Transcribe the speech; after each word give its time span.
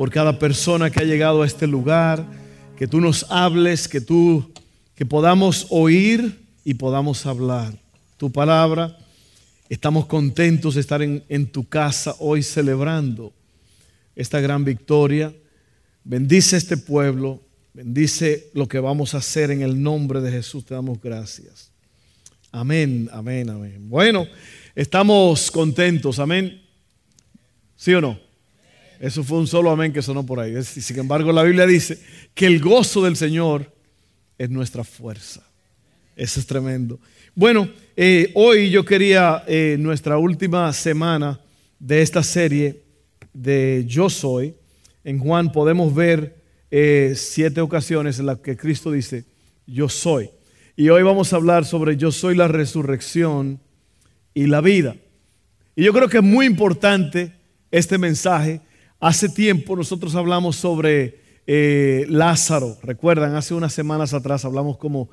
por 0.00 0.10
cada 0.10 0.38
persona 0.38 0.88
que 0.88 0.98
ha 0.98 1.04
llegado 1.04 1.42
a 1.42 1.46
este 1.46 1.66
lugar, 1.66 2.26
que 2.78 2.88
tú 2.88 3.02
nos 3.02 3.26
hables, 3.28 3.86
que 3.86 4.00
tú 4.00 4.50
que 4.94 5.04
podamos 5.04 5.66
oír 5.68 6.40
y 6.64 6.72
podamos 6.72 7.26
hablar 7.26 7.74
tu 8.16 8.32
palabra. 8.32 8.96
Estamos 9.68 10.06
contentos 10.06 10.76
de 10.76 10.80
estar 10.80 11.02
en, 11.02 11.22
en 11.28 11.46
tu 11.46 11.68
casa 11.68 12.16
hoy 12.18 12.42
celebrando 12.42 13.34
esta 14.16 14.40
gran 14.40 14.64
victoria. 14.64 15.34
Bendice 16.02 16.56
este 16.56 16.78
pueblo, 16.78 17.42
bendice 17.74 18.48
lo 18.54 18.66
que 18.66 18.80
vamos 18.80 19.12
a 19.14 19.18
hacer 19.18 19.50
en 19.50 19.60
el 19.60 19.82
nombre 19.82 20.22
de 20.22 20.32
Jesús. 20.32 20.64
Te 20.64 20.72
damos 20.72 20.98
gracias. 20.98 21.70
Amén, 22.50 23.10
amén, 23.12 23.50
amén. 23.50 23.90
Bueno, 23.90 24.26
estamos 24.74 25.50
contentos, 25.50 26.18
amén. 26.18 26.58
¿Sí 27.76 27.92
o 27.92 28.00
no? 28.00 28.29
Eso 29.00 29.24
fue 29.24 29.38
un 29.38 29.46
solo 29.46 29.70
amén 29.70 29.94
que 29.94 30.02
sonó 30.02 30.26
por 30.26 30.38
ahí. 30.40 30.62
Sin 30.62 30.98
embargo, 30.98 31.32
la 31.32 31.42
Biblia 31.42 31.66
dice 31.66 31.98
que 32.34 32.44
el 32.44 32.60
gozo 32.60 33.02
del 33.02 33.16
Señor 33.16 33.72
es 34.36 34.50
nuestra 34.50 34.84
fuerza. 34.84 35.42
Eso 36.14 36.38
es 36.38 36.46
tremendo. 36.46 37.00
Bueno, 37.34 37.70
eh, 37.96 38.30
hoy 38.34 38.68
yo 38.68 38.84
quería, 38.84 39.42
eh, 39.46 39.76
nuestra 39.80 40.18
última 40.18 40.70
semana 40.74 41.40
de 41.78 42.02
esta 42.02 42.22
serie 42.22 42.82
de 43.32 43.84
Yo 43.86 44.10
Soy, 44.10 44.54
en 45.02 45.18
Juan 45.18 45.50
podemos 45.50 45.94
ver 45.94 46.36
eh, 46.70 47.14
siete 47.16 47.62
ocasiones 47.62 48.18
en 48.18 48.26
las 48.26 48.40
que 48.40 48.54
Cristo 48.54 48.92
dice, 48.92 49.24
Yo 49.66 49.88
soy. 49.88 50.28
Y 50.76 50.90
hoy 50.90 51.02
vamos 51.02 51.32
a 51.32 51.36
hablar 51.36 51.64
sobre 51.64 51.96
Yo 51.96 52.12
soy 52.12 52.34
la 52.34 52.48
resurrección 52.48 53.60
y 54.34 54.46
la 54.46 54.60
vida. 54.60 54.94
Y 55.74 55.84
yo 55.84 55.94
creo 55.94 56.10
que 56.10 56.18
es 56.18 56.22
muy 56.22 56.44
importante 56.44 57.32
este 57.70 57.96
mensaje 57.96 58.60
Hace 59.00 59.30
tiempo 59.30 59.76
nosotros 59.76 60.14
hablamos 60.14 60.56
sobre 60.56 61.20
eh, 61.46 62.04
Lázaro. 62.10 62.76
Recuerdan, 62.82 63.34
hace 63.34 63.54
unas 63.54 63.72
semanas 63.72 64.12
atrás 64.12 64.44
hablamos 64.44 64.76
como 64.76 65.08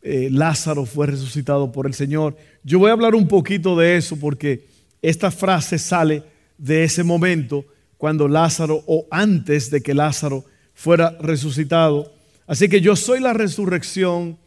eh, 0.00 0.30
Lázaro 0.32 0.86
fue 0.86 1.08
resucitado 1.08 1.70
por 1.70 1.86
el 1.86 1.92
Señor. 1.92 2.34
Yo 2.64 2.78
voy 2.78 2.88
a 2.88 2.94
hablar 2.94 3.14
un 3.14 3.28
poquito 3.28 3.76
de 3.76 3.98
eso 3.98 4.18
porque 4.18 4.64
esta 5.02 5.30
frase 5.30 5.78
sale 5.78 6.22
de 6.56 6.84
ese 6.84 7.04
momento 7.04 7.66
cuando 7.98 8.26
Lázaro 8.26 8.82
o 8.86 9.06
antes 9.10 9.70
de 9.70 9.82
que 9.82 9.92
Lázaro 9.92 10.46
fuera 10.72 11.14
resucitado. 11.20 12.14
Así 12.46 12.70
que 12.70 12.80
yo 12.80 12.96
soy 12.96 13.20
la 13.20 13.34
resurrección 13.34 14.38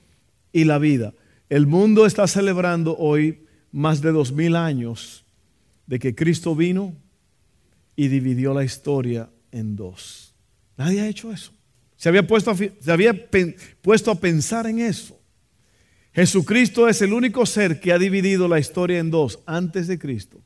y 0.52 0.64
la 0.64 0.80
vida. 0.80 1.14
El 1.48 1.68
mundo 1.68 2.08
está 2.08 2.26
celebrando 2.26 2.98
hoy 2.98 3.44
más 3.72 4.02
de 4.02 4.12
dos 4.12 4.32
mil 4.32 4.56
años 4.56 5.26
de 5.86 6.00
que 6.00 6.16
Cristo 6.16 6.56
vino 6.56 6.96
y 8.00 8.08
dividió 8.08 8.54
la 8.54 8.64
historia 8.64 9.30
en 9.52 9.76
dos. 9.76 10.34
Nadie 10.78 11.02
ha 11.02 11.10
hecho 11.10 11.34
eso. 11.34 11.52
Se 11.98 12.08
había 12.08 12.26
puesto 12.26 12.50
a, 12.50 12.56
se 12.56 12.90
había 12.90 13.14
puesto 13.82 14.10
a 14.10 14.16
pensar 14.16 14.68
en 14.68 14.80
eso. 14.80 15.20
Jesucristo 16.14 16.88
es 16.88 17.02
el 17.02 17.12
único 17.12 17.46
ser 17.46 17.82
que 17.82 17.92
ha 17.92 18.00
dividido 18.00 18.48
la 18.48 18.58
historia 18.58 19.00
en 19.00 19.12
dos, 19.12 19.40
antes 19.46 19.88
de 19.88 20.00
Cristo 20.00 20.42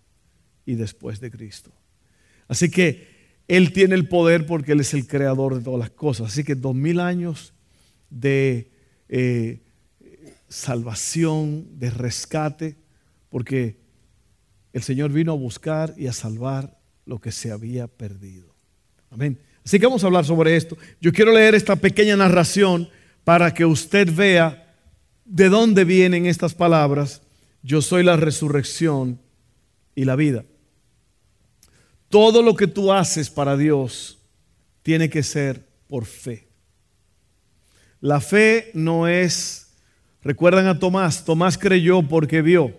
y 0.66 0.74
después 0.74 1.20
de 1.20 1.30
Cristo. 1.30 1.72
Así 2.48 2.72
que 2.72 3.08
Él 3.48 3.72
tiene 3.72 3.94
el 3.94 4.08
poder 4.08 4.48
porque 4.48 4.72
Él 4.72 4.80
es 4.80 4.96
el 4.96 5.06
creador 5.06 5.56
de 5.56 5.64
todas 5.64 5.80
las 5.80 5.92
cosas. 5.92 6.32
Así 6.32 6.44
que 6.44 6.56
dos 6.56 6.74
mil 6.74 7.00
años 7.00 7.54
de 8.10 8.72
eh, 9.10 9.62
salvación, 10.50 11.68
de 11.78 11.92
rescate, 11.92 12.78
porque 13.30 13.78
el 14.74 14.82
Señor 14.82 15.12
vino 15.12 15.34
a 15.34 15.36
buscar 15.36 15.94
y 15.96 16.08
a 16.08 16.14
salvar 16.14 16.82
lo 17.06 17.20
que 17.20 17.32
se 17.32 17.52
había 17.52 17.88
perdido. 17.88 18.54
Amén. 19.10 19.40
Así 19.66 19.80
que 19.80 19.86
vamos 19.86 20.04
a 20.04 20.08
hablar 20.08 20.26
sobre 20.26 20.56
esto. 20.56 20.78
Yo 21.00 21.14
quiero 21.14 21.32
leer 21.32 21.56
esta 21.56 21.76
pequeña 21.76 22.16
narración 22.16 22.90
para 23.24 23.54
que 23.54 23.66
usted 23.66 24.14
vea 24.14 24.76
de 25.26 25.50
dónde 25.50 25.86
vienen 25.86 26.26
estas 26.26 26.54
palabras. 26.54 27.22
Yo 27.62 27.82
soy 27.82 28.04
la 28.04 28.18
resurrección 28.18 29.20
y 29.96 30.06
la 30.06 30.16
vida. 30.16 30.44
Todo 32.10 32.42
lo 32.42 32.56
que 32.56 32.68
tú 32.68 32.92
haces 32.92 33.30
para 33.30 33.56
Dios 33.56 34.20
tiene 34.84 35.10
que 35.10 35.24
ser 35.24 35.66
por 35.88 36.06
fe. 36.06 36.48
La 38.02 38.20
fe 38.20 38.70
no 38.74 39.08
es, 39.08 39.74
recuerdan 40.22 40.68
a 40.68 40.78
Tomás, 40.78 41.24
Tomás 41.24 41.58
creyó 41.58 42.04
porque 42.04 42.42
vio. 42.42 42.78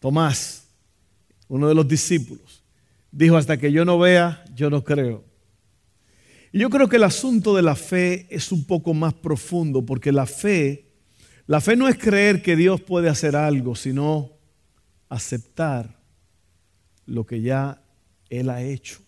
Tomás, 0.00 0.59
uno 1.50 1.68
de 1.68 1.74
los 1.74 1.88
discípulos, 1.88 2.62
dijo, 3.10 3.36
hasta 3.36 3.56
que 3.58 3.72
yo 3.72 3.84
no 3.84 3.98
vea, 3.98 4.44
yo 4.54 4.70
no 4.70 4.84
creo. 4.84 5.24
Y 6.52 6.60
yo 6.60 6.70
creo 6.70 6.88
que 6.88 6.94
el 6.96 7.02
asunto 7.02 7.56
de 7.56 7.62
la 7.62 7.74
fe 7.74 8.28
es 8.30 8.52
un 8.52 8.64
poco 8.64 8.94
más 8.94 9.14
profundo, 9.14 9.84
porque 9.84 10.12
la 10.12 10.26
fe, 10.26 10.92
la 11.46 11.60
fe 11.60 11.74
no 11.74 11.88
es 11.88 11.98
creer 11.98 12.40
que 12.40 12.54
Dios 12.54 12.80
puede 12.80 13.08
hacer 13.08 13.34
algo, 13.34 13.74
sino 13.74 14.30
aceptar 15.08 16.00
lo 17.04 17.26
que 17.26 17.40
ya 17.40 17.82
Él 18.28 18.48
ha 18.48 18.62
hecho. 18.62 19.00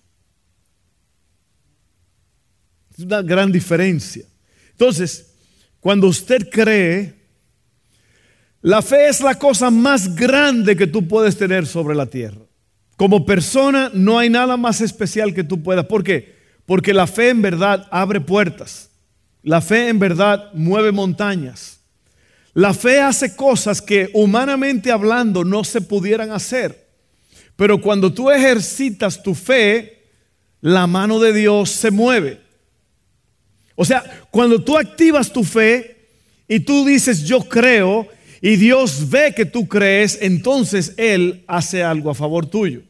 Es 2.98 3.04
una 3.04 3.22
gran 3.22 3.52
diferencia. 3.52 4.26
Entonces, 4.72 5.36
cuando 5.78 6.08
usted 6.08 6.48
cree, 6.50 7.21
la 8.62 8.80
fe 8.80 9.08
es 9.08 9.20
la 9.20 9.38
cosa 9.38 9.70
más 9.70 10.14
grande 10.14 10.76
que 10.76 10.86
tú 10.86 11.08
puedes 11.08 11.36
tener 11.36 11.66
sobre 11.66 11.96
la 11.96 12.06
tierra. 12.06 12.40
Como 12.96 13.26
persona 13.26 13.90
no 13.92 14.18
hay 14.18 14.30
nada 14.30 14.56
más 14.56 14.80
especial 14.80 15.34
que 15.34 15.42
tú 15.42 15.62
puedas. 15.62 15.86
¿Por 15.86 16.04
qué? 16.04 16.36
Porque 16.64 16.94
la 16.94 17.08
fe 17.08 17.30
en 17.30 17.42
verdad 17.42 17.88
abre 17.90 18.20
puertas. 18.20 18.90
La 19.42 19.60
fe 19.60 19.88
en 19.88 19.98
verdad 19.98 20.52
mueve 20.54 20.92
montañas. 20.92 21.80
La 22.54 22.72
fe 22.72 23.00
hace 23.00 23.34
cosas 23.34 23.82
que 23.82 24.10
humanamente 24.12 24.92
hablando 24.92 25.42
no 25.42 25.64
se 25.64 25.80
pudieran 25.80 26.30
hacer. 26.30 26.86
Pero 27.56 27.80
cuando 27.80 28.12
tú 28.12 28.30
ejercitas 28.30 29.22
tu 29.22 29.34
fe, 29.34 30.04
la 30.60 30.86
mano 30.86 31.18
de 31.18 31.32
Dios 31.32 31.70
se 31.70 31.90
mueve. 31.90 32.40
O 33.74 33.84
sea, 33.84 34.04
cuando 34.30 34.62
tú 34.62 34.78
activas 34.78 35.32
tu 35.32 35.42
fe 35.42 36.08
y 36.46 36.60
tú 36.60 36.84
dices 36.84 37.24
yo 37.24 37.40
creo, 37.40 38.06
y 38.44 38.56
Dios 38.56 39.08
ve 39.08 39.32
que 39.34 39.46
tú 39.46 39.68
crees, 39.68 40.18
entonces 40.20 40.94
Él 40.96 41.44
hace 41.46 41.84
algo 41.84 42.10
a 42.10 42.14
favor 42.14 42.44
tuyo. 42.44 42.82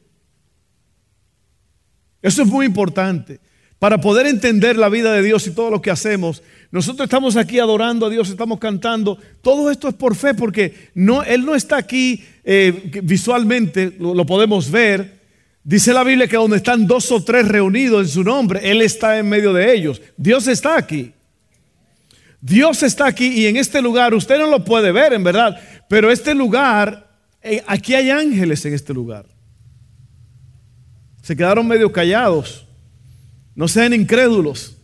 Eso 2.22 2.42
es 2.42 2.48
muy 2.48 2.64
importante. 2.64 3.38
Para 3.78 4.00
poder 4.00 4.26
entender 4.26 4.78
la 4.78 4.88
vida 4.88 5.12
de 5.12 5.22
Dios 5.22 5.46
y 5.46 5.50
todo 5.50 5.68
lo 5.70 5.82
que 5.82 5.90
hacemos, 5.90 6.42
nosotros 6.70 7.04
estamos 7.04 7.36
aquí 7.36 7.58
adorando 7.58 8.06
a 8.06 8.10
Dios, 8.10 8.30
estamos 8.30 8.58
cantando. 8.60 9.18
Todo 9.42 9.70
esto 9.70 9.88
es 9.88 9.94
por 9.94 10.14
fe, 10.14 10.32
porque 10.32 10.90
no, 10.94 11.22
Él 11.22 11.44
no 11.44 11.54
está 11.54 11.76
aquí 11.76 12.24
eh, 12.44 12.90
visualmente, 13.02 13.94
lo, 13.98 14.14
lo 14.14 14.24
podemos 14.24 14.70
ver. 14.70 15.20
Dice 15.64 15.92
la 15.92 16.02
Biblia 16.02 16.28
que 16.28 16.36
donde 16.36 16.56
están 16.56 16.86
dos 16.86 17.12
o 17.12 17.22
tres 17.22 17.46
reunidos 17.46 18.02
en 18.02 18.08
su 18.08 18.24
nombre, 18.24 18.70
Él 18.70 18.80
está 18.80 19.18
en 19.18 19.28
medio 19.28 19.52
de 19.52 19.74
ellos. 19.74 20.00
Dios 20.16 20.46
está 20.46 20.78
aquí. 20.78 21.12
Dios 22.42 22.82
está 22.82 23.06
aquí 23.06 23.28
y 23.28 23.46
en 23.46 23.56
este 23.56 23.80
lugar, 23.80 24.12
usted 24.12 24.38
no 24.38 24.48
lo 24.48 24.64
puede 24.64 24.92
ver 24.92 25.14
en 25.14 25.24
verdad, 25.24 25.58
pero 25.88 26.10
este 26.10 26.34
lugar, 26.34 27.08
eh, 27.40 27.62
aquí 27.66 27.94
hay 27.94 28.10
ángeles 28.10 28.66
en 28.66 28.74
este 28.74 28.92
lugar. 28.92 29.24
Se 31.22 31.34
quedaron 31.34 31.66
medio 31.66 31.90
callados. 31.90 32.66
No 33.54 33.68
sean 33.68 33.94
incrédulos. 33.94 34.76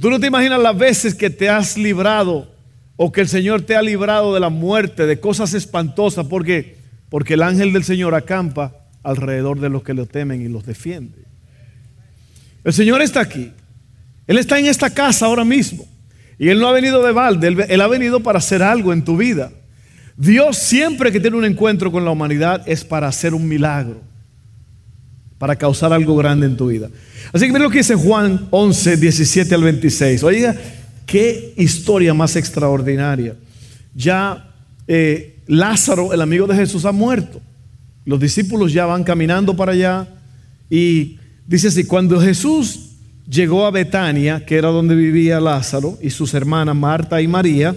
Tú 0.00 0.10
no 0.10 0.20
te 0.20 0.28
imaginas 0.28 0.60
las 0.60 0.76
veces 0.76 1.14
que 1.14 1.30
te 1.30 1.48
has 1.48 1.76
librado 1.76 2.54
o 2.96 3.10
que 3.10 3.22
el 3.22 3.28
Señor 3.28 3.62
te 3.62 3.74
ha 3.74 3.82
librado 3.82 4.34
de 4.34 4.40
la 4.40 4.50
muerte, 4.50 5.06
de 5.06 5.18
cosas 5.18 5.54
espantosas, 5.54 6.26
porque 6.26 6.80
porque 7.10 7.34
el 7.34 7.42
ángel 7.42 7.72
del 7.72 7.84
Señor 7.84 8.14
acampa 8.14 8.86
alrededor 9.02 9.60
de 9.60 9.68
los 9.68 9.82
que 9.82 9.94
lo 9.94 10.06
temen 10.06 10.40
y 10.40 10.48
los 10.48 10.64
defiende. 10.64 11.24
El 12.64 12.72
Señor 12.72 13.02
está 13.02 13.20
aquí. 13.20 13.52
Él 14.26 14.38
está 14.38 14.58
en 14.58 14.66
esta 14.66 14.90
casa 14.90 15.26
ahora 15.26 15.44
mismo. 15.44 15.86
Y 16.40 16.48
Él 16.48 16.58
no 16.58 16.68
ha 16.68 16.72
venido 16.72 17.02
de 17.04 17.12
balde, 17.12 17.48
él, 17.68 17.80
ha 17.82 17.86
venido 17.86 18.20
para 18.20 18.38
hacer 18.38 18.62
algo 18.62 18.94
en 18.94 19.04
tu 19.04 19.18
vida. 19.18 19.52
Dios 20.16 20.56
siempre 20.56 21.12
que 21.12 21.20
tiene 21.20 21.36
un 21.36 21.44
encuentro 21.44 21.92
con 21.92 22.02
la 22.02 22.10
humanidad 22.10 22.62
es 22.66 22.82
para 22.82 23.08
hacer 23.08 23.34
un 23.34 23.46
milagro. 23.46 24.00
para 25.36 25.56
causar 25.56 25.92
algo 25.92 26.16
grande 26.16 26.46
en 26.46 26.56
tu 26.56 26.66
vida. 26.66 26.90
Así 27.32 27.46
que 27.46 27.52
mira 27.52 27.64
lo 27.64 27.70
que 27.70 27.78
dice 27.78 27.94
Juan 27.94 28.46
11, 28.50 28.96
17 28.96 29.54
al 29.54 29.62
26. 29.62 30.22
Oiga, 30.22 30.54
qué 31.06 31.54
historia 31.56 32.12
más 32.12 32.36
extraordinaria. 32.36 33.36
Ya 33.94 34.50
eh, 34.86 35.36
Lázaro, 35.46 36.12
el 36.12 36.20
amigo 36.22 36.46
de 36.46 36.56
Jesús, 36.56 36.84
ha 36.84 36.92
muerto. 36.92 37.40
Los 38.04 38.20
discípulos 38.20 38.72
ya 38.72 38.86
van 38.86 39.04
caminando 39.04 39.56
para 39.56 39.72
allá 39.72 40.08
y 40.70 41.18
dice 41.46 41.68
así, 41.68 41.84
cuando 41.84 42.20
Jesús 42.20 42.89
llegó 43.30 43.64
a 43.64 43.70
Betania, 43.70 44.44
que 44.44 44.56
era 44.56 44.68
donde 44.68 44.94
vivía 44.94 45.40
Lázaro 45.40 45.96
y 46.02 46.10
sus 46.10 46.34
hermanas 46.34 46.74
Marta 46.74 47.22
y 47.22 47.28
María, 47.28 47.76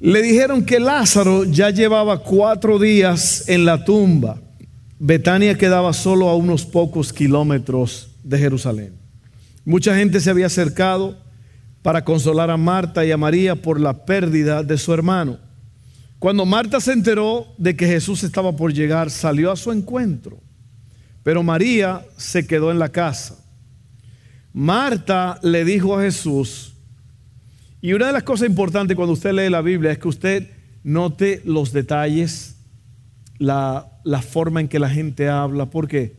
le 0.00 0.22
dijeron 0.22 0.64
que 0.64 0.78
Lázaro 0.78 1.44
ya 1.44 1.70
llevaba 1.70 2.22
cuatro 2.22 2.78
días 2.78 3.48
en 3.48 3.64
la 3.64 3.84
tumba. 3.84 4.40
Betania 5.00 5.58
quedaba 5.58 5.92
solo 5.92 6.28
a 6.28 6.36
unos 6.36 6.64
pocos 6.64 7.12
kilómetros 7.12 8.10
de 8.22 8.38
Jerusalén. 8.38 8.92
Mucha 9.64 9.96
gente 9.96 10.20
se 10.20 10.30
había 10.30 10.46
acercado 10.46 11.18
para 11.82 12.04
consolar 12.04 12.50
a 12.50 12.56
Marta 12.56 13.04
y 13.04 13.10
a 13.10 13.16
María 13.16 13.56
por 13.56 13.80
la 13.80 14.04
pérdida 14.04 14.62
de 14.62 14.78
su 14.78 14.92
hermano. 14.94 15.38
Cuando 16.18 16.46
Marta 16.46 16.80
se 16.80 16.92
enteró 16.92 17.46
de 17.58 17.76
que 17.76 17.86
Jesús 17.86 18.22
estaba 18.22 18.54
por 18.54 18.72
llegar, 18.72 19.10
salió 19.10 19.52
a 19.52 19.56
su 19.56 19.72
encuentro, 19.72 20.40
pero 21.22 21.42
María 21.42 22.04
se 22.16 22.46
quedó 22.46 22.70
en 22.70 22.78
la 22.78 22.88
casa. 22.88 23.36
Marta 24.58 25.38
le 25.44 25.64
dijo 25.64 25.96
a 25.96 26.02
Jesús, 26.02 26.74
y 27.80 27.92
una 27.92 28.08
de 28.08 28.12
las 28.12 28.24
cosas 28.24 28.48
importantes 28.48 28.96
cuando 28.96 29.12
usted 29.12 29.32
lee 29.32 29.48
la 29.48 29.62
Biblia 29.62 29.92
es 29.92 29.98
que 29.98 30.08
usted 30.08 30.50
note 30.82 31.40
los 31.44 31.72
detalles, 31.72 32.56
la, 33.38 33.88
la 34.02 34.20
forma 34.20 34.60
en 34.60 34.66
que 34.66 34.80
la 34.80 34.90
gente 34.90 35.28
habla. 35.28 35.66
¿Por 35.66 35.86
qué? 35.86 36.16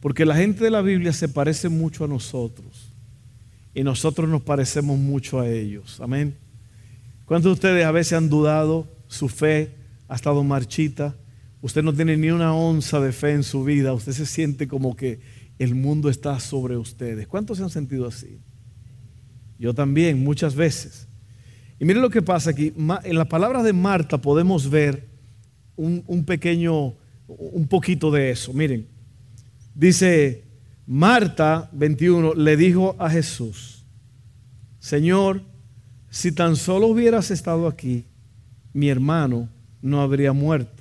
Porque 0.00 0.24
la 0.24 0.34
gente 0.34 0.64
de 0.64 0.70
la 0.72 0.82
Biblia 0.82 1.12
se 1.12 1.28
parece 1.28 1.68
mucho 1.68 2.04
a 2.04 2.08
nosotros 2.08 2.90
y 3.72 3.84
nosotros 3.84 4.28
nos 4.28 4.42
parecemos 4.42 4.98
mucho 4.98 5.38
a 5.38 5.48
ellos. 5.48 6.00
Amén. 6.00 6.34
¿Cuántos 7.24 7.50
de 7.50 7.52
ustedes 7.52 7.86
a 7.86 7.92
veces 7.92 8.14
han 8.14 8.28
dudado? 8.28 8.88
Su 9.06 9.28
fe 9.28 9.76
ha 10.08 10.16
estado 10.16 10.42
marchita. 10.42 11.14
Usted 11.62 11.84
no 11.84 11.92
tiene 11.92 12.16
ni 12.16 12.32
una 12.32 12.52
onza 12.52 12.98
de 12.98 13.12
fe 13.12 13.30
en 13.30 13.44
su 13.44 13.62
vida. 13.62 13.94
Usted 13.94 14.10
se 14.10 14.26
siente 14.26 14.66
como 14.66 14.96
que 14.96 15.20
el 15.58 15.74
mundo 15.74 16.08
está 16.08 16.38
sobre 16.40 16.76
ustedes. 16.76 17.26
¿Cuántos 17.26 17.58
se 17.58 17.64
han 17.64 17.70
sentido 17.70 18.06
así? 18.06 18.38
Yo 19.58 19.74
también, 19.74 20.22
muchas 20.22 20.54
veces. 20.54 21.08
Y 21.78 21.84
miren 21.84 22.02
lo 22.02 22.10
que 22.10 22.22
pasa 22.22 22.50
aquí. 22.50 22.72
En 23.04 23.18
las 23.18 23.26
palabras 23.26 23.64
de 23.64 23.72
Marta 23.72 24.18
podemos 24.18 24.68
ver 24.68 25.06
un, 25.76 26.24
pequeño, 26.24 26.94
un 27.26 27.66
poquito 27.68 28.10
de 28.10 28.30
eso. 28.30 28.52
Miren, 28.52 28.86
dice 29.74 30.44
Marta 30.86 31.68
21, 31.72 32.34
le 32.34 32.56
dijo 32.56 32.96
a 32.98 33.10
Jesús, 33.10 33.84
Señor, 34.78 35.42
si 36.10 36.32
tan 36.32 36.56
solo 36.56 36.86
hubieras 36.86 37.30
estado 37.30 37.66
aquí, 37.66 38.04
mi 38.72 38.88
hermano 38.88 39.48
no 39.82 40.00
habría 40.00 40.32
muerto. 40.32 40.75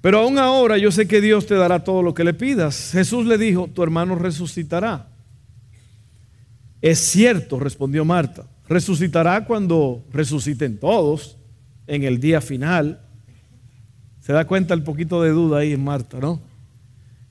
Pero 0.00 0.20
aún 0.20 0.38
ahora 0.38 0.78
yo 0.78 0.90
sé 0.90 1.06
que 1.06 1.20
Dios 1.20 1.46
te 1.46 1.54
dará 1.54 1.84
todo 1.84 2.02
lo 2.02 2.14
que 2.14 2.24
le 2.24 2.32
pidas. 2.32 2.90
Jesús 2.92 3.26
le 3.26 3.36
dijo, 3.36 3.68
tu 3.68 3.82
hermano 3.82 4.14
resucitará. 4.14 5.08
Es 6.80 6.98
cierto, 6.98 7.58
respondió 7.58 8.04
Marta, 8.06 8.46
resucitará 8.66 9.44
cuando 9.44 10.02
resuciten 10.10 10.78
todos 10.78 11.36
en 11.86 12.04
el 12.04 12.18
día 12.20 12.40
final. 12.40 13.02
Se 14.20 14.32
da 14.32 14.46
cuenta 14.46 14.72
el 14.72 14.82
poquito 14.82 15.22
de 15.22 15.30
duda 15.30 15.58
ahí 15.58 15.72
en 15.72 15.84
Marta, 15.84 16.18
¿no? 16.18 16.40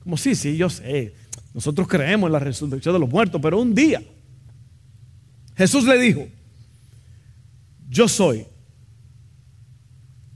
Como 0.04 0.16
sí, 0.16 0.36
sí, 0.36 0.56
yo 0.56 0.70
sé. 0.70 1.14
Nosotros 1.52 1.88
creemos 1.88 2.28
en 2.28 2.32
la 2.32 2.38
resurrección 2.38 2.94
de 2.94 3.00
los 3.00 3.10
muertos, 3.10 3.40
pero 3.42 3.60
un 3.60 3.74
día 3.74 4.00
Jesús 5.56 5.84
le 5.84 5.98
dijo, 5.98 6.26
yo 7.88 8.06
soy 8.06 8.46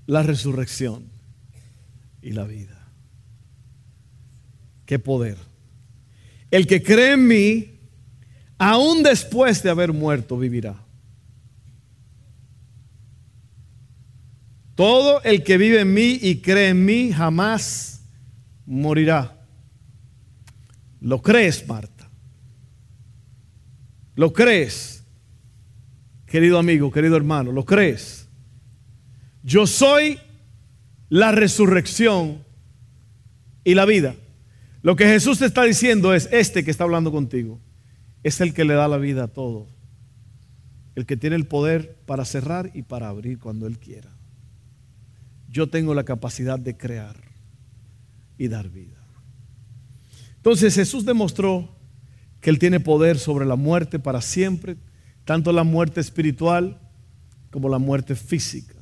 la 0.07 0.23
resurrección 0.23 1.14
y 2.25 2.33
la 2.33 2.45
vida. 2.45 2.89
Qué 4.87 4.99
poder. 4.99 5.37
El 6.51 6.67
que 6.67 6.83
cree 6.83 7.13
en 7.13 7.29
mí, 7.29 7.79
aún 8.57 9.03
después 9.03 9.63
de 9.63 9.71
haber 9.71 9.93
muerto, 9.93 10.39
vivirá. 10.39 10.83
Todo 14.75 15.23
el 15.23 15.45
que 15.45 15.59
vive 15.59 15.81
en 15.81 15.93
mí 15.93 16.19
y 16.21 16.41
cree 16.41 16.71
en 16.71 16.85
mí 16.85 17.13
jamás 17.13 18.03
morirá. 18.65 19.47
¿Lo 21.01 21.21
crees, 21.21 21.69
Marta? 21.69 22.11
¿Lo 24.17 24.33
crees? 24.33 25.05
Querido 26.25 26.59
amigo, 26.59 26.91
querido 26.91 27.17
hermano, 27.17 27.53
¿lo 27.53 27.65
crees? 27.67 28.29
Yo 29.43 29.67
soy 29.67 30.19
la 31.15 31.31
resurrección 31.31 32.43
y 33.63 33.77
la 33.77 33.85
vida. 33.85 34.17
Lo 34.83 34.97
que 34.97 35.07
Jesús 35.07 35.39
te 35.39 35.47
está 35.47 35.63
diciendo 35.63 36.13
es, 36.13 36.29
este 36.33 36.65
que 36.65 36.73
está 36.73 36.83
hablando 36.83 37.13
contigo, 37.13 37.61
es 38.25 38.41
el 38.41 38.53
que 38.53 38.65
le 38.65 38.75
da 38.75 38.89
la 38.89 38.97
vida 38.97 39.23
a 39.23 39.29
todo. 39.29 39.69
El 40.97 41.07
que 41.07 41.17
tiene 41.17 41.37
el 41.37 41.47
poder 41.47 41.95
para 42.05 42.25
cerrar 42.25 42.73
y 42.75 42.83
para 42.83 43.11
abrir 43.11 43.39
cuando 43.39 43.69
Él 43.69 43.79
quiera. 43.79 44.11
Yo 45.49 45.69
tengo 45.69 45.95
la 45.95 46.03
capacidad 46.03 46.59
de 46.59 46.77
crear 46.77 47.15
y 48.37 48.49
dar 48.49 48.69
vida. 48.69 48.99
Entonces 50.39 50.75
Jesús 50.75 51.05
demostró 51.05 51.77
que 52.41 52.51
Él 52.51 52.59
tiene 52.59 52.81
poder 52.81 53.21
sobre 53.21 53.47
la 53.47 53.55
muerte 53.55 54.01
para 54.01 54.21
siempre, 54.21 54.79
tanto 55.25 55.53
la 55.53 55.63
muerte 55.63 56.01
espiritual 56.01 56.81
como 57.53 57.69
la 57.69 57.79
muerte 57.79 58.17
física. 58.17 58.74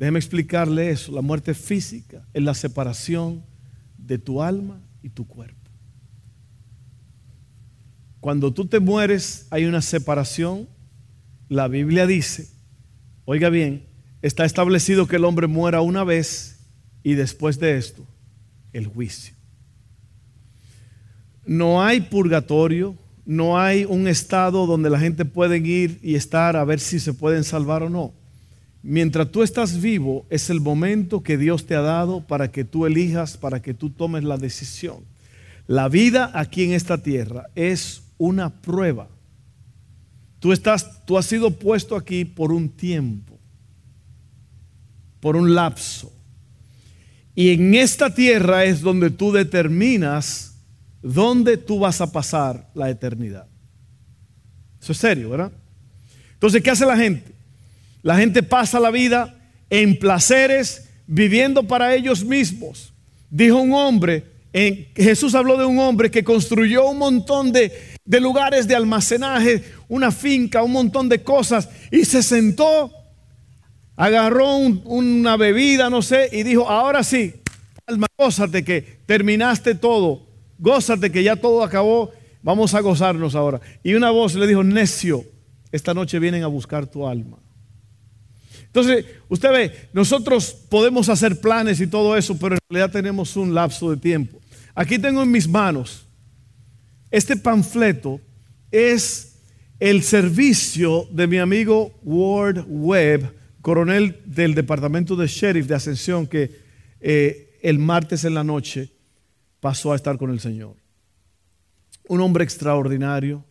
Déjeme 0.00 0.18
explicarle 0.18 0.88
eso. 0.88 1.12
La 1.12 1.20
muerte 1.20 1.52
física 1.52 2.26
es 2.32 2.42
la 2.42 2.54
separación 2.54 3.44
de 3.98 4.16
tu 4.16 4.42
alma 4.42 4.80
y 5.02 5.10
tu 5.10 5.26
cuerpo. 5.26 5.70
Cuando 8.18 8.50
tú 8.50 8.64
te 8.64 8.80
mueres 8.80 9.46
hay 9.50 9.66
una 9.66 9.82
separación. 9.82 10.66
La 11.50 11.68
Biblia 11.68 12.06
dice, 12.06 12.48
oiga 13.26 13.50
bien, 13.50 13.84
está 14.22 14.46
establecido 14.46 15.06
que 15.06 15.16
el 15.16 15.24
hombre 15.26 15.48
muera 15.48 15.82
una 15.82 16.02
vez 16.02 16.60
y 17.02 17.12
después 17.12 17.60
de 17.60 17.76
esto, 17.76 18.02
el 18.72 18.86
juicio. 18.86 19.34
No 21.44 21.82
hay 21.82 22.00
purgatorio, 22.00 22.96
no 23.26 23.60
hay 23.60 23.84
un 23.84 24.08
estado 24.08 24.64
donde 24.66 24.88
la 24.88 24.98
gente 24.98 25.26
puede 25.26 25.58
ir 25.58 25.98
y 26.02 26.14
estar 26.14 26.56
a 26.56 26.64
ver 26.64 26.80
si 26.80 27.00
se 27.00 27.12
pueden 27.12 27.44
salvar 27.44 27.82
o 27.82 27.90
no. 27.90 28.14
Mientras 28.82 29.30
tú 29.30 29.42
estás 29.42 29.80
vivo, 29.80 30.26
es 30.30 30.48
el 30.48 30.60
momento 30.60 31.22
que 31.22 31.36
Dios 31.36 31.66
te 31.66 31.74
ha 31.74 31.82
dado 31.82 32.26
para 32.26 32.50
que 32.50 32.64
tú 32.64 32.86
elijas, 32.86 33.36
para 33.36 33.60
que 33.60 33.74
tú 33.74 33.90
tomes 33.90 34.24
la 34.24 34.38
decisión. 34.38 35.04
La 35.66 35.88
vida 35.88 36.30
aquí 36.34 36.64
en 36.64 36.72
esta 36.72 37.02
tierra 37.02 37.46
es 37.54 38.02
una 38.16 38.50
prueba. 38.50 39.08
Tú, 40.38 40.52
estás, 40.52 41.04
tú 41.04 41.18
has 41.18 41.26
sido 41.26 41.50
puesto 41.50 41.94
aquí 41.94 42.24
por 42.24 42.52
un 42.52 42.70
tiempo, 42.70 43.38
por 45.20 45.36
un 45.36 45.54
lapso. 45.54 46.10
Y 47.34 47.50
en 47.50 47.74
esta 47.74 48.14
tierra 48.14 48.64
es 48.64 48.80
donde 48.80 49.10
tú 49.10 49.30
determinas 49.30 50.54
dónde 51.02 51.58
tú 51.58 51.78
vas 51.78 52.00
a 52.00 52.10
pasar 52.10 52.70
la 52.74 52.88
eternidad. 52.88 53.46
Eso 54.80 54.92
es 54.92 54.98
serio, 54.98 55.30
¿verdad? 55.30 55.52
Entonces, 56.32 56.62
¿qué 56.62 56.70
hace 56.70 56.86
la 56.86 56.96
gente? 56.96 57.39
La 58.02 58.16
gente 58.16 58.42
pasa 58.42 58.80
la 58.80 58.90
vida 58.90 59.36
en 59.68 59.98
placeres, 59.98 60.88
viviendo 61.06 61.64
para 61.64 61.94
ellos 61.94 62.24
mismos. 62.24 62.92
Dijo 63.30 63.58
un 63.58 63.72
hombre, 63.72 64.24
Jesús 64.52 65.34
habló 65.34 65.56
de 65.56 65.64
un 65.64 65.78
hombre 65.78 66.10
que 66.10 66.24
construyó 66.24 66.88
un 66.88 66.98
montón 66.98 67.52
de, 67.52 67.72
lugares 68.04 68.66
de 68.66 68.74
almacenaje, 68.74 69.64
una 69.88 70.10
finca, 70.10 70.62
un 70.62 70.72
montón 70.72 71.08
de 71.08 71.22
cosas, 71.22 71.68
y 71.90 72.04
se 72.04 72.22
sentó, 72.22 72.90
agarró 73.96 74.56
una 74.56 75.36
bebida, 75.36 75.88
no 75.90 76.02
sé, 76.02 76.28
y 76.32 76.42
dijo, 76.42 76.68
ahora 76.68 77.04
sí, 77.04 77.34
alma, 77.86 78.08
gózate 78.18 78.64
que 78.64 79.00
terminaste 79.06 79.74
todo, 79.74 80.26
gózate 80.58 81.12
que 81.12 81.22
ya 81.22 81.36
todo 81.36 81.62
acabó, 81.62 82.10
vamos 82.42 82.74
a 82.74 82.80
gozarnos 82.80 83.34
ahora. 83.34 83.60
Y 83.84 83.94
una 83.94 84.10
voz 84.10 84.34
le 84.34 84.46
dijo, 84.46 84.64
necio, 84.64 85.24
esta 85.70 85.94
noche 85.94 86.18
vienen 86.18 86.42
a 86.42 86.48
buscar 86.48 86.86
tu 86.86 87.06
alma. 87.06 87.38
Entonces, 88.72 89.04
usted 89.28 89.50
ve, 89.50 89.88
nosotros 89.92 90.54
podemos 90.68 91.08
hacer 91.08 91.40
planes 91.40 91.80
y 91.80 91.88
todo 91.88 92.16
eso, 92.16 92.38
pero 92.38 92.54
en 92.54 92.60
realidad 92.68 92.92
tenemos 92.92 93.36
un 93.36 93.52
lapso 93.52 93.90
de 93.90 93.96
tiempo. 93.96 94.40
Aquí 94.76 94.96
tengo 94.96 95.22
en 95.22 95.30
mis 95.30 95.48
manos, 95.48 96.06
este 97.10 97.36
panfleto 97.36 98.20
es 98.70 99.40
el 99.80 100.04
servicio 100.04 101.08
de 101.10 101.26
mi 101.26 101.38
amigo 101.38 101.92
Ward 102.04 102.64
Webb, 102.68 103.34
coronel 103.60 104.20
del 104.24 104.54
departamento 104.54 105.16
de 105.16 105.26
sheriff 105.26 105.66
de 105.66 105.74
Ascensión, 105.74 106.28
que 106.28 106.54
eh, 107.00 107.58
el 107.62 107.80
martes 107.80 108.24
en 108.24 108.34
la 108.34 108.44
noche 108.44 108.92
pasó 109.58 109.92
a 109.92 109.96
estar 109.96 110.16
con 110.16 110.30
el 110.30 110.38
Señor. 110.38 110.76
Un 112.06 112.20
hombre 112.20 112.44
extraordinario, 112.44 113.44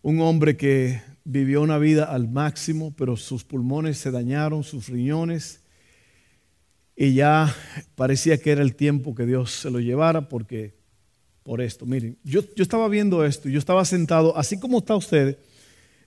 un 0.00 0.20
hombre 0.20 0.56
que 0.56 1.02
vivió 1.26 1.60
una 1.60 1.76
vida 1.78 2.04
al 2.04 2.28
máximo, 2.28 2.94
pero 2.96 3.16
sus 3.16 3.42
pulmones 3.42 3.98
se 3.98 4.12
dañaron, 4.12 4.62
sus 4.62 4.88
riñones, 4.88 5.60
y 6.94 7.14
ya 7.14 7.52
parecía 7.96 8.38
que 8.38 8.52
era 8.52 8.62
el 8.62 8.76
tiempo 8.76 9.14
que 9.14 9.26
Dios 9.26 9.50
se 9.50 9.70
lo 9.70 9.80
llevara 9.80 10.28
porque 10.28 10.76
por 11.42 11.60
esto, 11.60 11.84
miren, 11.84 12.16
yo, 12.24 12.42
yo 12.54 12.62
estaba 12.62 12.88
viendo 12.88 13.24
esto, 13.24 13.48
yo 13.48 13.58
estaba 13.58 13.84
sentado, 13.84 14.36
así 14.36 14.58
como 14.58 14.78
está 14.78 14.96
usted, 14.96 15.38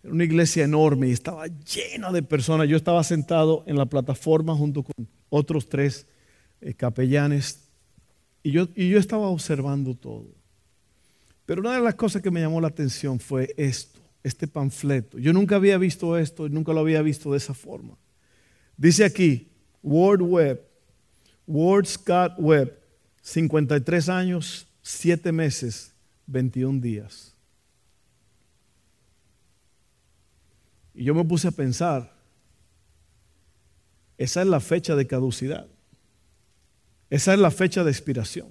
en 0.03 0.11
una 0.11 0.23
iglesia 0.23 0.63
enorme 0.63 1.09
y 1.09 1.11
estaba 1.11 1.47
llena 1.47 2.11
de 2.11 2.23
personas, 2.23 2.67
yo 2.67 2.77
estaba 2.77 3.03
sentado 3.03 3.63
en 3.67 3.75
la 3.75 3.85
plataforma 3.85 4.55
junto 4.55 4.83
con 4.83 5.07
otros 5.29 5.67
tres 5.67 6.07
eh, 6.61 6.73
capellanes 6.73 7.69
y 8.41 8.51
yo, 8.51 8.69
y 8.73 8.89
yo 8.89 8.97
estaba 8.97 9.27
observando 9.27 9.95
todo. 9.95 10.27
Pero 11.45 11.61
una 11.61 11.73
de 11.73 11.81
las 11.81 11.95
cosas 11.95 12.21
que 12.21 12.31
me 12.31 12.39
llamó 12.39 12.61
la 12.61 12.69
atención 12.69 13.19
fue 13.19 13.53
esto, 13.57 13.98
este 14.23 14.47
panfleto. 14.47 15.17
Yo 15.17 15.33
nunca 15.33 15.55
había 15.55 15.77
visto 15.77 16.17
esto 16.17 16.47
y 16.47 16.49
nunca 16.49 16.73
lo 16.73 16.81
había 16.81 17.01
visto 17.01 17.31
de 17.31 17.37
esa 17.37 17.53
forma. 17.53 17.97
Dice 18.77 19.03
aquí, 19.03 19.49
World 19.81 20.21
Web, 20.21 20.65
World 21.47 21.87
Scott 21.87 22.33
Web, 22.37 22.77
53 23.21 24.09
años, 24.09 24.67
7 24.81 25.31
meses, 25.31 25.93
21 26.27 26.79
días. 26.79 27.35
Y 30.93 31.03
yo 31.05 31.15
me 31.15 31.23
puse 31.23 31.47
a 31.47 31.51
pensar, 31.51 32.13
esa 34.17 34.41
es 34.41 34.47
la 34.47 34.59
fecha 34.59 34.95
de 34.95 35.07
caducidad. 35.07 35.67
Esa 37.09 37.33
es 37.33 37.39
la 37.39 37.51
fecha 37.51 37.83
de 37.83 37.91
expiración. 37.91 38.49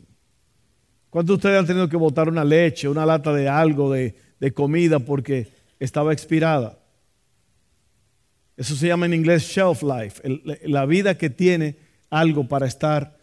¿Cuántos 1.11 1.35
de 1.35 1.37
ustedes 1.37 1.59
han 1.61 1.67
tenido 1.67 1.89
que 1.89 1.97
botar 1.97 2.29
una 2.29 2.45
leche, 2.45 2.89
una 2.89 3.07
lata 3.07 3.33
de 3.33 3.49
algo, 3.49 3.93
de, 3.93 4.15
de 4.41 4.53
comida 4.53 4.99
porque 4.99 5.58
estaba 5.79 6.13
expirada? 6.13 6.79
Eso 8.57 8.75
se 8.75 8.89
llama 8.89 9.07
en 9.07 9.15
inglés 9.15 9.45
shelf 9.45 9.83
life, 9.83 10.21
la 10.65 10.85
vida 10.85 11.17
que 11.17 11.31
tiene 11.31 11.77
algo 12.11 12.49
para 12.49 12.67
estar. 12.67 13.17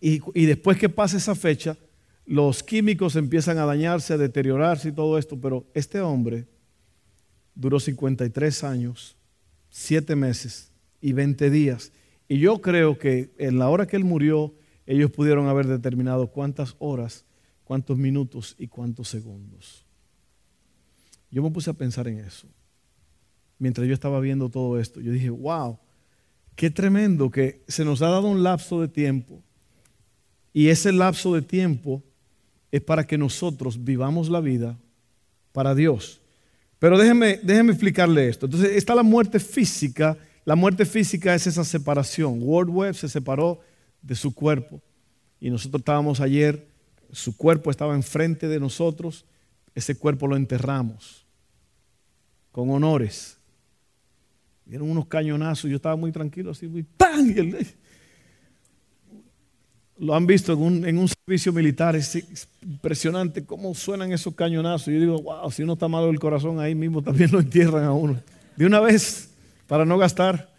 Y, 0.00 0.20
y, 0.34 0.46
después 0.46 0.78
que 0.78 0.88
pasa 0.88 1.18
esa 1.18 1.34
fecha, 1.34 1.76
los 2.24 2.62
químicos 2.62 3.16
empiezan 3.16 3.58
a 3.58 3.66
dañarse, 3.66 4.14
a 4.14 4.18
deteriorarse 4.18 4.88
y 4.88 4.92
todo 4.92 5.18
esto. 5.18 5.38
Pero 5.38 5.66
este 5.74 6.00
hombre 6.00 6.46
duró 7.54 7.78
53 7.78 8.64
años, 8.64 9.16
7 9.68 10.16
meses 10.16 10.72
y 11.00 11.12
20 11.12 11.50
días. 11.50 11.92
Y 12.26 12.38
yo 12.38 12.60
creo 12.60 12.98
que 12.98 13.32
en 13.38 13.58
la 13.58 13.68
hora 13.68 13.86
que 13.86 13.96
él 13.96 14.04
murió, 14.04 14.54
ellos 14.86 15.10
pudieron 15.10 15.46
haber 15.48 15.66
determinado 15.66 16.28
cuántas 16.28 16.76
horas, 16.78 17.24
cuántos 17.64 17.98
minutos 17.98 18.54
y 18.58 18.68
cuántos 18.68 19.08
segundos. 19.08 19.84
Yo 21.30 21.42
me 21.42 21.50
puse 21.50 21.70
a 21.70 21.74
pensar 21.74 22.08
en 22.08 22.18
eso. 22.18 22.48
Mientras 23.58 23.86
yo 23.86 23.94
estaba 23.94 24.20
viendo 24.20 24.48
todo 24.48 24.80
esto, 24.80 25.00
yo 25.00 25.12
dije, 25.12 25.30
wow, 25.30 25.78
qué 26.56 26.70
tremendo 26.70 27.30
que 27.30 27.62
se 27.68 27.84
nos 27.84 28.02
ha 28.02 28.08
dado 28.08 28.28
un 28.28 28.42
lapso 28.42 28.80
de 28.80 28.88
tiempo 28.88 29.42
y 30.52 30.68
ese 30.68 30.92
lapso 30.92 31.34
de 31.34 31.42
tiempo 31.42 32.02
es 32.72 32.80
para 32.80 33.06
que 33.06 33.18
nosotros 33.18 33.84
vivamos 33.84 34.28
la 34.28 34.40
vida 34.40 34.78
para 35.52 35.74
Dios. 35.74 36.20
Pero 36.78 36.98
déjeme, 36.98 37.38
déjeme 37.42 37.72
explicarle 37.72 38.28
esto. 38.28 38.46
Entonces 38.46 38.76
está 38.76 38.94
la 38.94 39.02
muerte 39.02 39.38
física. 39.38 40.16
La 40.44 40.56
muerte 40.56 40.86
física 40.86 41.34
es 41.34 41.46
esa 41.46 41.64
separación. 41.64 42.42
World 42.42 42.74
Web 42.74 42.94
se 42.94 43.08
separó 43.08 43.60
de 44.02 44.14
su 44.14 44.34
cuerpo. 44.34 44.80
Y 45.40 45.50
nosotros 45.50 45.80
estábamos 45.80 46.20
ayer, 46.20 46.66
su 47.12 47.36
cuerpo 47.36 47.70
estaba 47.70 47.94
enfrente 47.94 48.48
de 48.48 48.60
nosotros, 48.60 49.24
ese 49.74 49.96
cuerpo 49.96 50.26
lo 50.26 50.36
enterramos 50.36 51.26
con 52.52 52.70
honores. 52.70 53.36
Dieron 54.64 54.90
unos 54.90 55.06
cañonazos, 55.06 55.70
yo 55.70 55.76
estaba 55.76 55.96
muy 55.96 56.12
tranquilo, 56.12 56.52
así, 56.52 56.66
muy 56.66 56.82
¡pam! 56.82 57.34
lo 60.00 60.14
han 60.14 60.26
visto 60.26 60.54
en 60.54 60.98
un, 60.98 61.08
servicio 61.08 61.52
militar, 61.52 61.94
es 61.94 62.24
impresionante 62.62 63.44
cómo 63.44 63.74
suenan 63.74 64.12
esos 64.12 64.34
cañonazos. 64.34 64.86
Yo 64.86 64.98
digo, 64.98 65.22
wow, 65.22 65.50
si 65.50 65.62
uno 65.62 65.74
está 65.74 65.88
malo 65.88 66.06
del 66.06 66.18
corazón, 66.18 66.58
ahí 66.58 66.74
mismo 66.74 67.02
también 67.02 67.30
lo 67.30 67.38
entierran 67.38 67.84
a 67.84 67.92
uno. 67.92 68.18
De 68.56 68.64
una 68.64 68.80
vez, 68.80 69.30
para 69.66 69.84
no 69.84 69.98
gastar. 69.98 70.50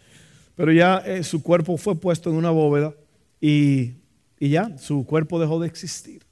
Pero 0.54 0.70
ya 0.70 0.98
eh, 0.98 1.24
su 1.24 1.42
cuerpo 1.42 1.76
fue 1.76 1.96
puesto 1.96 2.30
en 2.30 2.36
una 2.36 2.50
bóveda 2.50 2.94
y, 3.40 3.94
ya, 4.38 4.78
su 4.78 5.04
cuerpo 5.04 5.40
dejó 5.40 5.58
de 5.58 5.66
existir. 5.66 6.22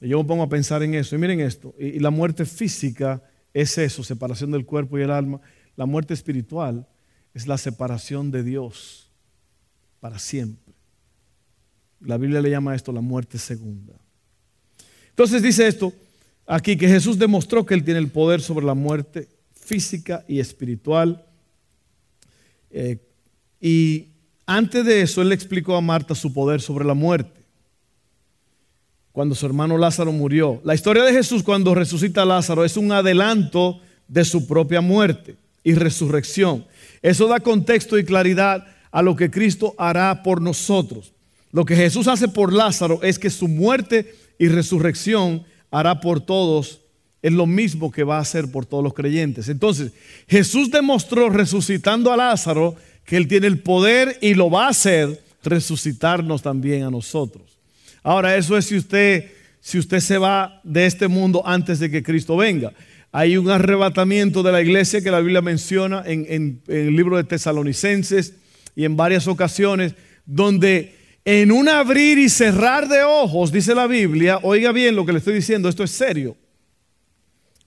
Yo 0.00 0.18
me 0.18 0.24
pongo 0.24 0.42
a 0.42 0.48
pensar 0.48 0.82
en 0.82 0.94
eso. 0.94 1.14
Y 1.14 1.18
miren 1.18 1.40
esto, 1.40 1.74
y, 1.78 1.98
la 1.98 2.10
muerte 2.10 2.46
física 2.46 3.22
es 3.52 3.76
eso, 3.78 4.02
separación 4.02 4.50
del 4.50 4.64
cuerpo 4.64 4.98
y 4.98 5.02
el 5.02 5.10
alma. 5.10 5.40
La 5.76 5.86
muerte 5.86 6.14
espiritual 6.14 6.86
es 7.34 7.46
la 7.46 7.58
separación 7.58 8.30
de 8.30 8.42
Dios 8.42 9.10
para 10.00 10.18
siempre. 10.18 10.74
La 12.00 12.16
Biblia 12.16 12.40
le 12.40 12.50
llama 12.50 12.72
a 12.72 12.76
esto 12.76 12.92
la 12.92 13.02
muerte 13.02 13.38
segunda. 13.38 13.94
Entonces 15.10 15.42
dice 15.42 15.66
esto 15.66 15.92
aquí 16.46 16.76
que 16.76 16.88
Jesús 16.88 17.18
demostró 17.18 17.66
que 17.66 17.74
Él 17.74 17.84
tiene 17.84 18.00
el 18.00 18.08
poder 18.08 18.40
sobre 18.40 18.64
la 18.64 18.74
muerte 18.74 19.28
física 19.52 20.24
y 20.26 20.40
espiritual. 20.40 21.26
Eh, 22.70 22.98
y 23.60 24.08
antes 24.46 24.84
de 24.84 25.02
eso, 25.02 25.22
él 25.22 25.28
le 25.28 25.34
explicó 25.34 25.76
a 25.76 25.80
Marta 25.80 26.14
su 26.14 26.32
poder 26.32 26.60
sobre 26.60 26.84
la 26.84 26.94
muerte. 26.94 27.39
Cuando 29.12 29.34
su 29.34 29.46
hermano 29.46 29.76
Lázaro 29.76 30.12
murió. 30.12 30.60
La 30.64 30.74
historia 30.74 31.02
de 31.02 31.12
Jesús 31.12 31.42
cuando 31.42 31.74
resucita 31.74 32.22
a 32.22 32.26
Lázaro 32.26 32.64
es 32.64 32.76
un 32.76 32.92
adelanto 32.92 33.80
de 34.08 34.24
su 34.24 34.46
propia 34.46 34.80
muerte 34.80 35.36
y 35.64 35.74
resurrección. 35.74 36.64
Eso 37.02 37.26
da 37.26 37.40
contexto 37.40 37.98
y 37.98 38.04
claridad 38.04 38.66
a 38.90 39.02
lo 39.02 39.16
que 39.16 39.30
Cristo 39.30 39.74
hará 39.78 40.22
por 40.22 40.40
nosotros. 40.40 41.12
Lo 41.52 41.64
que 41.64 41.76
Jesús 41.76 42.06
hace 42.06 42.28
por 42.28 42.52
Lázaro 42.52 43.00
es 43.02 43.18
que 43.18 43.30
su 43.30 43.48
muerte 43.48 44.14
y 44.38 44.48
resurrección 44.48 45.44
hará 45.70 46.00
por 46.00 46.20
todos 46.20 46.80
es 47.22 47.32
lo 47.32 47.46
mismo 47.46 47.90
que 47.90 48.04
va 48.04 48.16
a 48.16 48.20
hacer 48.20 48.50
por 48.50 48.66
todos 48.66 48.82
los 48.82 48.94
creyentes. 48.94 49.48
Entonces, 49.48 49.92
Jesús 50.26 50.70
demostró 50.70 51.28
resucitando 51.28 52.12
a 52.12 52.16
Lázaro 52.16 52.76
que 53.04 53.16
Él 53.16 53.28
tiene 53.28 53.46
el 53.46 53.58
poder 53.58 54.18
y 54.22 54.34
lo 54.34 54.50
va 54.50 54.66
a 54.66 54.70
hacer 54.70 55.22
resucitarnos 55.42 56.42
también 56.42 56.84
a 56.84 56.90
nosotros. 56.90 57.59
Ahora, 58.02 58.36
eso 58.36 58.56
es 58.56 58.66
si 58.66 58.76
usted, 58.76 59.30
si 59.60 59.78
usted 59.78 60.00
se 60.00 60.18
va 60.18 60.60
de 60.64 60.86
este 60.86 61.08
mundo 61.08 61.42
antes 61.46 61.78
de 61.78 61.90
que 61.90 62.02
Cristo 62.02 62.36
venga. 62.36 62.72
Hay 63.12 63.36
un 63.36 63.50
arrebatamiento 63.50 64.42
de 64.42 64.52
la 64.52 64.62
iglesia 64.62 65.00
que 65.00 65.10
la 65.10 65.20
Biblia 65.20 65.42
menciona 65.42 66.02
en, 66.06 66.26
en 66.28 66.62
el 66.68 66.94
libro 66.94 67.16
de 67.16 67.24
Tesalonicenses 67.24 68.34
y 68.76 68.84
en 68.84 68.96
varias 68.96 69.26
ocasiones, 69.26 69.94
donde 70.24 70.94
en 71.24 71.52
un 71.52 71.68
abrir 71.68 72.18
y 72.18 72.28
cerrar 72.28 72.88
de 72.88 73.02
ojos, 73.02 73.52
dice 73.52 73.74
la 73.74 73.86
Biblia, 73.86 74.38
oiga 74.42 74.72
bien 74.72 74.96
lo 74.96 75.04
que 75.04 75.12
le 75.12 75.18
estoy 75.18 75.34
diciendo, 75.34 75.68
esto 75.68 75.84
es 75.84 75.90
serio. 75.90 76.36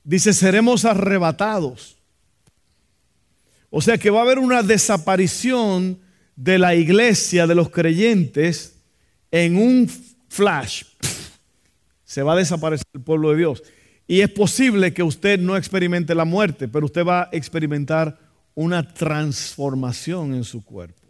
Dice, 0.04 0.34
seremos 0.34 0.86
arrebatados. 0.86 1.98
O 3.70 3.82
sea 3.82 3.98
que 3.98 4.10
va 4.10 4.20
a 4.20 4.24
haber 4.24 4.40
una 4.40 4.64
desaparición 4.64 6.00
de 6.36 6.58
la 6.58 6.76
iglesia, 6.76 7.48
de 7.48 7.56
los 7.56 7.70
creyentes, 7.70 8.76
en 9.32 9.58
un 9.58 9.90
flash. 10.34 10.84
Se 12.04 12.24
va 12.24 12.34
a 12.34 12.38
desaparecer 12.38 12.88
el 12.94 13.02
pueblo 13.02 13.30
de 13.32 13.38
Dios. 13.38 13.64
Y 14.08 14.22
es 14.22 14.30
posible 14.30 14.94
que 14.94 15.04
usted 15.04 15.40
no 15.40 15.56
experimente 15.56 16.16
la 16.16 16.26
muerte, 16.26 16.68
pero 16.68 16.86
usted 16.86 17.06
va 17.06 17.24
a 17.24 17.30
experimentar 17.32 18.20
una 18.56 18.94
transformación 18.94 20.34
en 20.34 20.44
su 20.44 20.64
cuerpo. 20.64 21.02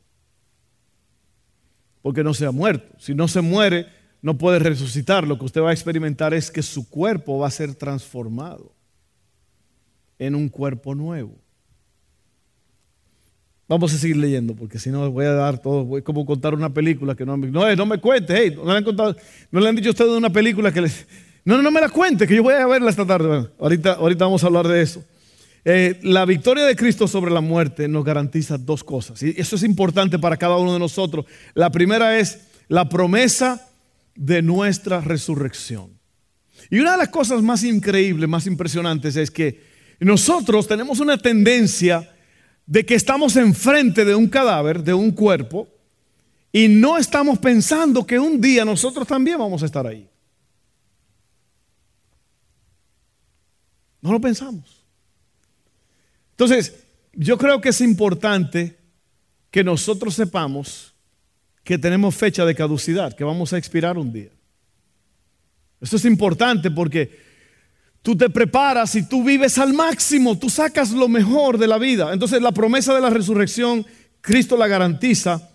Porque 2.02 2.24
no 2.24 2.34
se 2.34 2.46
ha 2.46 2.52
muerto. 2.52 2.96
Si 3.00 3.16
no 3.16 3.28
se 3.28 3.42
muere, 3.42 3.88
no 4.22 4.38
puede 4.38 4.60
resucitar. 4.60 5.26
Lo 5.26 5.40
que 5.40 5.46
usted 5.46 5.62
va 5.62 5.70
a 5.70 5.74
experimentar 5.74 6.34
es 6.34 6.52
que 6.52 6.62
su 6.62 6.90
cuerpo 6.90 7.40
va 7.40 7.48
a 7.48 7.52
ser 7.52 7.74
transformado 7.76 8.76
en 10.20 10.36
un 10.36 10.50
cuerpo 10.50 10.96
nuevo. 10.96 11.43
Vamos 13.68 13.94
a 13.94 13.98
seguir 13.98 14.18
leyendo, 14.18 14.56
porque 14.56 14.78
si 14.78 14.90
no 14.90 15.10
voy 15.10 15.26
a 15.26 15.32
dar 15.32 15.58
todo, 15.58 15.86
voy 15.86 16.02
como 16.02 16.26
contar 16.26 16.54
una 16.54 16.74
película 16.74 17.16
que 17.16 17.26
no 17.26 17.38
me, 17.38 17.48
no, 17.48 17.76
no 17.76 17.86
me 17.86 17.98
cuente, 17.98 18.34
hey, 18.38 18.54
no 18.56 18.66
le 18.66 18.78
han 18.78 18.84
contado, 18.84 19.16
no 19.52 19.60
le 19.62 19.70
han 19.70 19.76
dicho 19.76 19.90
a 19.90 19.92
ustedes 19.92 20.12
una 20.12 20.30
película 20.30 20.72
que 20.72 20.82
les, 20.82 21.08
no, 21.46 21.62
no, 21.62 21.72
me 21.72 21.80
la 21.80 21.88
cuente, 21.88 22.28
que 22.28 22.36
yo 22.36 22.44
voy 22.44 22.54
a 22.54 22.68
verla 22.68 22.90
esta 22.90 23.06
tarde. 23.06 23.50
ahorita, 23.60 23.94
ahorita 23.94 24.26
vamos 24.26 24.44
a 24.44 24.48
hablar 24.48 24.68
de 24.68 24.82
eso. 24.82 25.04
Eh, 25.66 25.98
la 26.04 26.26
victoria 26.26 26.66
de 26.66 26.76
Cristo 26.76 27.08
sobre 27.08 27.32
la 27.32 27.40
muerte 27.40 27.88
nos 27.88 28.04
garantiza 28.04 28.58
dos 28.58 28.84
cosas, 28.84 29.24
y 29.24 29.34
eso 29.38 29.56
es 29.56 29.64
importante 29.64 30.20
para 30.20 30.36
cada 30.36 30.58
uno 30.58 30.74
de 30.74 30.80
nosotros. 30.80 31.26
La 31.54 31.72
primera 31.72 32.20
es 32.20 32.48
la 32.68 32.90
promesa 32.90 33.70
de 34.16 34.42
nuestra 34.42 35.00
resurrección. 35.00 36.00
Y 36.70 36.80
una 36.80 36.92
de 36.92 36.98
las 36.98 37.10
cosas 37.10 37.42
más 37.42 37.64
increíbles, 37.64 38.28
más 38.28 38.46
impresionantes 38.46 39.16
es 39.16 39.32
que 39.32 39.62
nosotros 40.00 40.68
tenemos 40.68 41.00
una 41.00 41.18
tendencia 41.18 42.13
de 42.66 42.86
que 42.86 42.96
estamos 42.96 43.36
enfrente 43.36 44.06
de 44.06 44.16
un 44.16 44.28
cadáver, 44.28 44.84
de 44.84 44.94
un 44.94 45.12
cuerpo, 45.12 45.68
y 46.52 46.68
no 46.68 46.98
estamos 46.98 47.40
pensando 47.40 48.06
que 48.06 48.20
un 48.20 48.40
día 48.40 48.64
nosotros 48.64 49.08
también 49.08 49.40
vamos 49.40 49.64
a 49.64 49.66
estar 49.66 49.86
ahí. 49.88 50.08
No 54.02 54.12
lo 54.12 54.22
pensamos. 54.22 54.84
Entonces, 56.32 56.84
yo 57.14 57.38
creo 57.38 57.62
que 57.62 57.70
es 57.70 57.82
importante 57.82 58.78
que 59.50 59.64
nosotros 59.64 60.14
sepamos 60.14 60.94
que 61.64 61.78
tenemos 61.78 62.16
fecha 62.16 62.46
de 62.46 62.56
caducidad, 62.56 63.16
que 63.16 63.24
vamos 63.24 63.54
a 63.54 63.58
expirar 63.58 63.98
un 63.98 64.12
día. 64.12 64.32
Eso 65.80 65.96
es 65.96 66.06
importante 66.06 66.70
porque 66.72 67.18
tú 68.04 68.16
te 68.16 68.30
preparas 68.30 68.94
y 68.96 69.08
tú 69.08 69.24
vives 69.24 69.58
al 69.58 69.74
máximo, 69.74 70.38
tú 70.38 70.50
sacas 70.50 70.92
lo 70.92 71.08
mejor 71.08 71.58
de 71.58 71.68
la 71.68 71.80
vida. 71.80 72.14
Entonces 72.14 72.42
la 72.42 72.52
promesa 72.52 72.94
de 72.94 73.02
la 73.02 73.10
resurrección, 73.10 73.86
Cristo 74.22 74.56
la 74.56 74.68
garantiza 74.68 75.50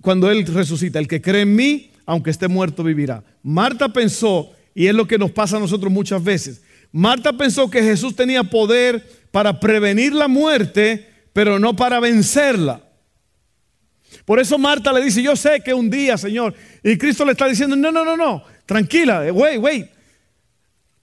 cuando 0.00 0.30
Él 0.30 0.46
resucita. 0.46 0.98
El 0.98 1.08
que 1.08 1.20
cree 1.20 1.42
en 1.42 1.54
mí, 1.54 1.90
aunque 2.06 2.30
esté 2.30 2.48
muerto, 2.48 2.82
vivirá. 2.82 3.22
Marta 3.42 3.92
pensó, 3.92 4.52
y 4.74 4.86
es 4.86 4.94
lo 4.94 5.06
que 5.06 5.18
nos 5.18 5.32
pasa 5.32 5.56
a 5.56 5.60
nosotros 5.60 5.92
muchas 5.92 6.22
veces, 6.22 6.62
Marta 6.92 7.34
pensó 7.34 7.68
que 7.68 7.82
Jesús 7.82 8.16
tenía 8.16 8.44
poder 8.44 9.04
para 9.30 9.60
prevenir 9.60 10.14
la 10.14 10.28
muerte, 10.28 11.06
pero 11.32 11.58
no 11.58 11.76
para 11.76 12.00
vencerla. 12.00 12.80
Por 14.24 14.38
eso 14.38 14.56
Marta 14.58 14.92
le 14.92 15.04
dice, 15.04 15.22
yo 15.22 15.36
sé 15.36 15.60
que 15.62 15.74
un 15.74 15.90
día, 15.90 16.16
Señor, 16.16 16.54
y 16.82 16.96
Cristo 16.96 17.24
le 17.24 17.32
está 17.32 17.46
diciendo, 17.46 17.76
no, 17.76 17.92
no, 17.92 18.04
no, 18.04 18.16
no, 18.16 18.42
tranquila, 18.64 19.30
wait, 19.32 19.60
wait. 19.60 19.97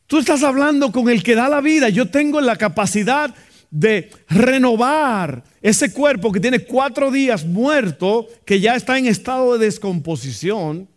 Tú 0.08 0.20
estás 0.20 0.44
hablando 0.44 0.92
con 0.92 1.10
el 1.10 1.24
que 1.24 1.36
da 1.36 1.50
la 1.50 1.62
vida. 1.62 1.90
Yo 1.90 2.10
tengo 2.10 2.40
la 2.42 2.56
capacidad 2.56 3.34
de 3.72 4.12
renovar 4.30 5.44
ese 5.62 5.92
cuerpo 5.92 6.32
que 6.32 6.40
tiene 6.40 6.60
cuatro 6.60 7.12
días 7.12 7.46
muerto, 7.46 8.28
que 8.46 8.60
ya 8.60 8.76
está 8.76 8.98
en 8.98 9.08
estado 9.08 9.58
de 9.58 9.66
descomposición. 9.66 10.88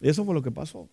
Eso 0.00 0.24
fue 0.24 0.34
lo 0.34 0.42
que 0.42 0.50
pasó. 0.50 0.88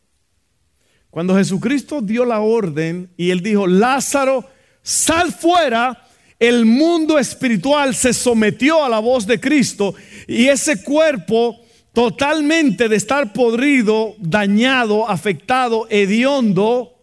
Cuando 1.10 1.36
Jesucristo 1.36 2.02
dio 2.02 2.26
la 2.26 2.40
orden 2.40 3.10
y 3.18 3.30
él 3.30 3.42
dijo, 3.42 3.68
Lázaro, 3.68 4.50
sal 4.82 5.32
fuera, 5.32 6.06
el 6.40 6.66
mundo 6.66 7.20
espiritual 7.20 7.96
se 7.96 8.14
sometió 8.14 8.84
a 8.84 8.90
la 8.90 9.00
voz 9.00 9.26
de 9.26 9.40
Cristo 9.40 9.96
y 10.28 10.48
ese 10.48 10.84
cuerpo 10.84 11.60
totalmente 11.94 12.90
de 12.90 12.96
estar 12.98 13.32
podrido, 13.32 14.16
dañado, 14.20 15.10
afectado, 15.10 15.88
hediondo, 15.90 16.95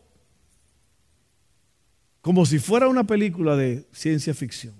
como 2.23 2.47
si 2.47 2.61
fuera 2.61 2.88
una 2.88 3.05
película 3.05 3.57
de 3.57 3.85
ciencia 3.93 4.33
ficción. 4.33 4.75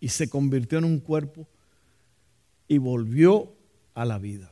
Y 0.00 0.08
se 0.08 0.28
convirtió 0.28 0.78
en 0.78 0.84
un 0.84 0.98
cuerpo 0.98 1.46
y 2.66 2.78
volvió 2.78 3.54
a 3.94 4.04
la 4.06 4.18
vida. 4.18 4.50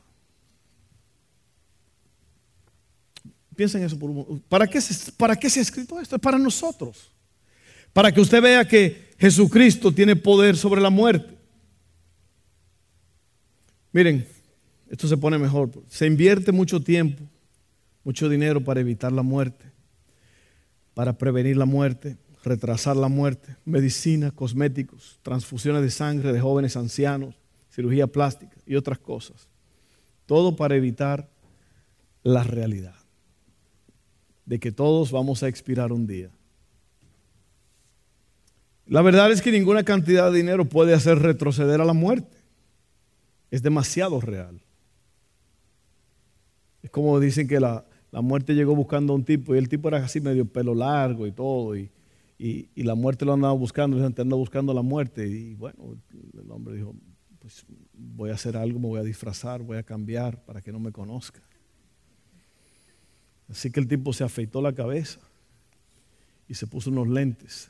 Piensen 3.55 3.83
eso 3.83 3.99
por 3.99 4.11
un 4.11 4.17
momento. 4.17 4.45
¿Para 4.47 4.67
qué, 4.67 4.79
se, 4.79 5.11
¿Para 5.13 5.35
qué 5.35 5.49
se 5.49 5.59
ha 5.59 5.63
escrito 5.63 5.99
esto? 5.99 6.15
Es 6.15 6.21
para 6.21 6.37
nosotros. 6.37 7.11
Para 7.91 8.11
que 8.11 8.21
usted 8.21 8.41
vea 8.41 8.65
que 8.65 9.09
Jesucristo 9.17 9.91
tiene 9.91 10.15
poder 10.15 10.55
sobre 10.55 10.79
la 10.79 10.89
muerte. 10.89 11.35
Miren, 13.91 14.25
esto 14.87 15.07
se 15.07 15.17
pone 15.17 15.37
mejor. 15.37 15.71
Se 15.89 16.05
invierte 16.05 16.51
mucho 16.51 16.79
tiempo 16.81 17.30
mucho 18.03 18.29
dinero 18.29 18.63
para 18.63 18.79
evitar 18.79 19.11
la 19.11 19.23
muerte, 19.23 19.71
para 20.93 21.17
prevenir 21.17 21.57
la 21.57 21.65
muerte, 21.65 22.17
retrasar 22.43 22.95
la 22.95 23.07
muerte, 23.07 23.55
medicina, 23.65 24.31
cosméticos, 24.31 25.19
transfusiones 25.21 25.81
de 25.83 25.91
sangre 25.91 26.33
de 26.33 26.39
jóvenes 26.39 26.75
ancianos, 26.75 27.35
cirugía 27.69 28.07
plástica 28.07 28.57
y 28.65 28.75
otras 28.75 28.99
cosas. 28.99 29.47
Todo 30.25 30.55
para 30.55 30.75
evitar 30.75 31.29
la 32.23 32.43
realidad 32.43 32.95
de 34.45 34.59
que 34.59 34.71
todos 34.71 35.11
vamos 35.11 35.43
a 35.43 35.47
expirar 35.47 35.91
un 35.91 36.07
día. 36.07 36.29
La 38.87 39.01
verdad 39.01 39.31
es 39.31 39.41
que 39.41 39.51
ninguna 39.51 39.83
cantidad 39.83 40.31
de 40.31 40.37
dinero 40.37 40.65
puede 40.65 40.93
hacer 40.93 41.19
retroceder 41.19 41.79
a 41.79 41.85
la 41.85 41.93
muerte. 41.93 42.37
Es 43.49 43.61
demasiado 43.61 44.19
real. 44.19 44.61
Es 46.83 46.89
como 46.89 47.19
dicen 47.19 47.47
que 47.47 47.59
la, 47.59 47.85
la 48.11 48.21
muerte 48.21 48.53
llegó 48.53 48.75
buscando 48.75 49.13
a 49.13 49.15
un 49.15 49.23
tipo 49.23 49.55
y 49.55 49.57
el 49.57 49.69
tipo 49.69 49.87
era 49.87 50.03
así 50.03 50.19
medio 50.19 50.45
pelo 50.45 50.75
largo 50.75 51.25
y 51.25 51.31
todo. 51.31 51.75
Y, 51.75 51.89
la 52.75 52.95
muerte 52.95 53.23
lo 53.23 53.33
andaba 53.33 53.53
buscando, 53.53 53.97
le 53.97 54.05
anda 54.05 54.35
buscando 54.35 54.73
la 54.73 54.81
muerte. 54.81 55.27
Y 55.27 55.53
bueno, 55.55 55.95
el 56.33 56.51
hombre 56.51 56.75
dijo, 56.75 56.93
pues 57.39 57.65
voy 57.93 58.31
a 58.31 58.33
hacer 58.33 58.57
algo, 58.57 58.79
me 58.79 58.87
voy 58.87 58.99
a 58.99 59.03
disfrazar, 59.03 59.61
voy 59.61 59.77
a 59.77 59.83
cambiar 59.83 60.43
para 60.43 60.61
que 60.61 60.71
no 60.71 60.79
me 60.79 60.91
conozca. 60.91 61.39
Así 63.47 63.71
que 63.71 63.79
el 63.79 63.87
tipo 63.87 64.11
se 64.11 64.23
afeitó 64.23 64.61
la 64.61 64.73
cabeza 64.73 65.19
y 66.47 66.55
se 66.55 66.67
puso 66.67 66.89
unos 66.89 67.07
lentes. 67.07 67.69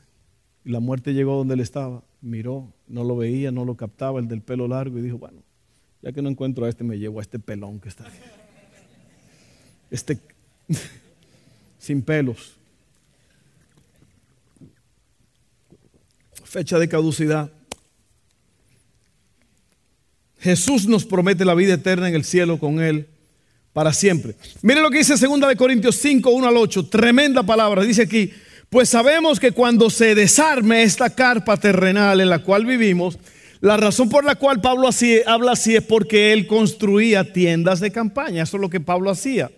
Y 0.63 0.71
la 0.71 0.79
muerte 0.79 1.13
llegó 1.13 1.35
donde 1.35 1.55
él 1.55 1.59
estaba, 1.59 2.03
miró, 2.21 2.73
no 2.87 3.03
lo 3.03 3.17
veía, 3.17 3.51
no 3.51 3.65
lo 3.65 3.75
captaba, 3.75 4.19
el 4.19 4.27
del 4.27 4.41
pelo 4.41 4.67
largo, 4.67 4.97
y 4.97 5.01
dijo, 5.01 5.17
bueno, 5.17 5.43
ya 6.01 6.11
que 6.13 6.21
no 6.21 6.29
encuentro 6.29 6.65
a 6.65 6.69
este, 6.69 6.83
me 6.83 6.97
llevo 6.97 7.19
a 7.19 7.23
este 7.23 7.39
pelón 7.39 7.79
que 7.79 7.89
está 7.89 8.05
ahí 8.05 8.19
este, 9.91 10.17
sin 11.79 12.01
pelos. 12.01 12.53
Fecha 16.43 16.77
de 16.77 16.89
caducidad. 16.89 17.51
Jesús 20.39 20.87
nos 20.87 21.05
promete 21.05 21.45
la 21.45 21.53
vida 21.53 21.75
eterna 21.75 22.09
en 22.09 22.15
el 22.15 22.23
cielo 22.23 22.59
con 22.59 22.81
Él 22.81 23.07
para 23.73 23.93
siempre. 23.93 24.35
Mire 24.61 24.81
lo 24.81 24.89
que 24.89 24.97
dice 24.97 25.15
2 25.15 25.47
de 25.47 25.55
Corintios 25.55 25.95
5, 25.97 26.29
1 26.29 26.47
al 26.47 26.57
8. 26.57 26.87
Tremenda 26.87 27.43
palabra. 27.43 27.83
Dice 27.83 28.01
aquí, 28.01 28.33
pues 28.69 28.89
sabemos 28.89 29.39
que 29.39 29.51
cuando 29.51 29.89
se 29.89 30.15
desarme 30.15 30.83
esta 30.83 31.11
carpa 31.11 31.57
terrenal 31.57 32.19
en 32.19 32.29
la 32.29 32.39
cual 32.39 32.65
vivimos, 32.65 33.17
la 33.61 33.77
razón 33.77 34.09
por 34.09 34.25
la 34.25 34.35
cual 34.35 34.59
Pablo 34.59 34.87
así, 34.87 35.21
habla 35.25 35.51
así 35.51 35.75
es 35.75 35.83
porque 35.83 36.33
él 36.33 36.47
construía 36.47 37.31
tiendas 37.31 37.79
de 37.79 37.91
campaña. 37.91 38.43
Eso 38.43 38.57
es 38.57 38.61
lo 38.61 38.69
que 38.69 38.79
Pablo 38.79 39.11
hacía 39.11 39.51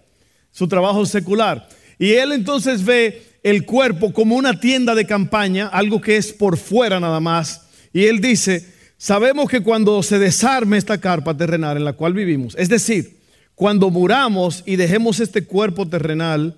su 0.53 0.69
trabajo 0.69 1.05
secular. 1.05 1.67
Y 1.99 2.11
él 2.11 2.31
entonces 2.31 2.85
ve 2.85 3.23
el 3.43 3.65
cuerpo 3.65 4.13
como 4.13 4.35
una 4.35 4.59
tienda 4.59 4.95
de 4.95 5.05
campaña, 5.05 5.67
algo 5.67 5.99
que 5.99 6.15
es 6.15 6.31
por 6.31 6.57
fuera 6.57 7.01
nada 7.01 7.19
más. 7.19 7.67
Y 7.91 8.05
él 8.05 8.21
dice, 8.21 8.65
sabemos 8.97 9.49
que 9.49 9.61
cuando 9.61 10.01
se 10.01 10.19
desarme 10.19 10.77
esta 10.77 10.99
carpa 10.99 11.35
terrenal 11.35 11.75
en 11.75 11.83
la 11.83 11.93
cual 11.93 12.13
vivimos, 12.13 12.55
es 12.57 12.69
decir, 12.69 13.17
cuando 13.55 13.89
muramos 13.89 14.63
y 14.65 14.77
dejemos 14.77 15.19
este 15.19 15.43
cuerpo 15.43 15.87
terrenal, 15.87 16.55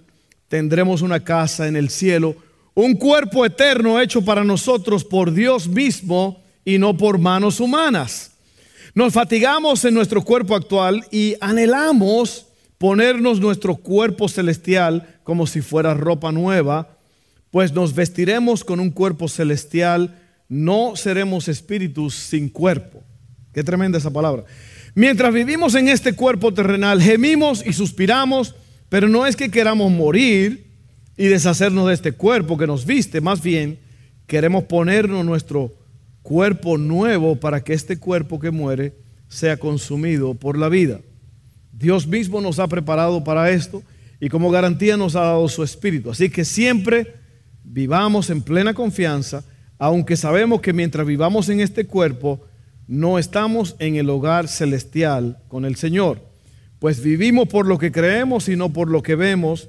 tendremos 0.47 1.01
una 1.01 1.21
casa 1.21 1.67
en 1.67 1.75
el 1.75 1.89
cielo, 1.89 2.36
un 2.73 2.95
cuerpo 2.95 3.45
eterno 3.45 3.99
hecho 3.99 4.23
para 4.23 4.43
nosotros 4.43 5.03
por 5.03 5.34
Dios 5.34 5.67
mismo 5.67 6.43
y 6.63 6.77
no 6.77 6.95
por 6.95 7.17
manos 7.17 7.60
humanas. 7.60 8.31
Nos 8.93 9.13
fatigamos 9.13 9.84
en 9.84 9.93
nuestro 9.93 10.21
cuerpo 10.23 10.55
actual 10.55 11.05
y 11.12 11.36
anhelamos 11.41 12.47
ponernos 12.77 13.39
nuestro 13.39 13.75
cuerpo 13.75 14.27
celestial 14.27 15.19
como 15.23 15.47
si 15.47 15.61
fuera 15.61 15.93
ropa 15.93 16.31
nueva, 16.31 16.97
pues 17.51 17.73
nos 17.73 17.95
vestiremos 17.95 18.63
con 18.63 18.79
un 18.79 18.91
cuerpo 18.91 19.27
celestial, 19.27 20.19
no 20.49 20.95
seremos 20.95 21.47
espíritus 21.47 22.15
sin 22.15 22.49
cuerpo. 22.49 23.03
Qué 23.53 23.63
tremenda 23.63 23.97
esa 23.97 24.11
palabra. 24.11 24.43
Mientras 24.93 25.33
vivimos 25.33 25.75
en 25.75 25.88
este 25.88 26.13
cuerpo 26.13 26.53
terrenal, 26.53 27.01
gemimos 27.01 27.65
y 27.65 27.73
suspiramos, 27.73 28.55
pero 28.89 29.07
no 29.07 29.25
es 29.25 29.35
que 29.35 29.51
queramos 29.51 29.91
morir 29.91 30.71
y 31.17 31.27
deshacernos 31.27 31.88
de 31.88 31.93
este 31.93 32.11
cuerpo 32.11 32.57
que 32.57 32.67
nos 32.67 32.85
viste, 32.85 33.21
más 33.21 33.41
bien 33.41 33.79
queremos 34.27 34.65
ponernos 34.65 35.25
nuestro 35.25 35.73
cuerpo 36.23 36.77
nuevo 36.77 37.38
para 37.38 37.63
que 37.63 37.73
este 37.73 37.97
cuerpo 37.97 38.39
que 38.39 38.51
muere 38.51 38.93
sea 39.27 39.57
consumido 39.57 40.33
por 40.33 40.57
la 40.57 40.69
vida. 40.69 40.99
Dios 41.77 42.07
mismo 42.07 42.39
nos 42.39 42.59
ha 42.59 42.67
preparado 42.67 43.23
para 43.23 43.49
esto 43.51 43.83
y 44.19 44.29
como 44.29 44.49
garantía 44.49 44.95
nos 44.95 45.15
ha 45.15 45.21
dado 45.21 45.47
su 45.49 45.63
espíritu. 45.63 46.11
Así 46.11 46.29
que 46.29 46.45
siempre 46.45 47.15
vivamos 47.63 48.29
en 48.29 48.41
plena 48.41 48.73
confianza, 48.73 49.43
aunque 49.77 50.15
sabemos 50.15 50.61
que 50.61 50.71
mientras 50.71 51.05
vivamos 51.05 51.49
en 51.49 51.59
este 51.59 51.85
cuerpo, 51.85 52.41
no 52.88 53.19
estamos 53.19 53.75
en 53.79 53.95
el 53.97 54.09
hogar 54.09 54.47
celestial 54.47 55.39
con 55.49 55.65
el 55.65 55.75
Señor. 55.75 56.21
Pues 56.79 57.01
vivimos 57.01 57.49
por 57.49 57.65
lo 57.65 57.77
que 57.77 57.91
creemos 57.91 58.47
y 58.47 58.55
no 58.55 58.71
por 58.71 58.89
lo 58.89 59.03
que 59.03 59.15
vemos. 59.15 59.67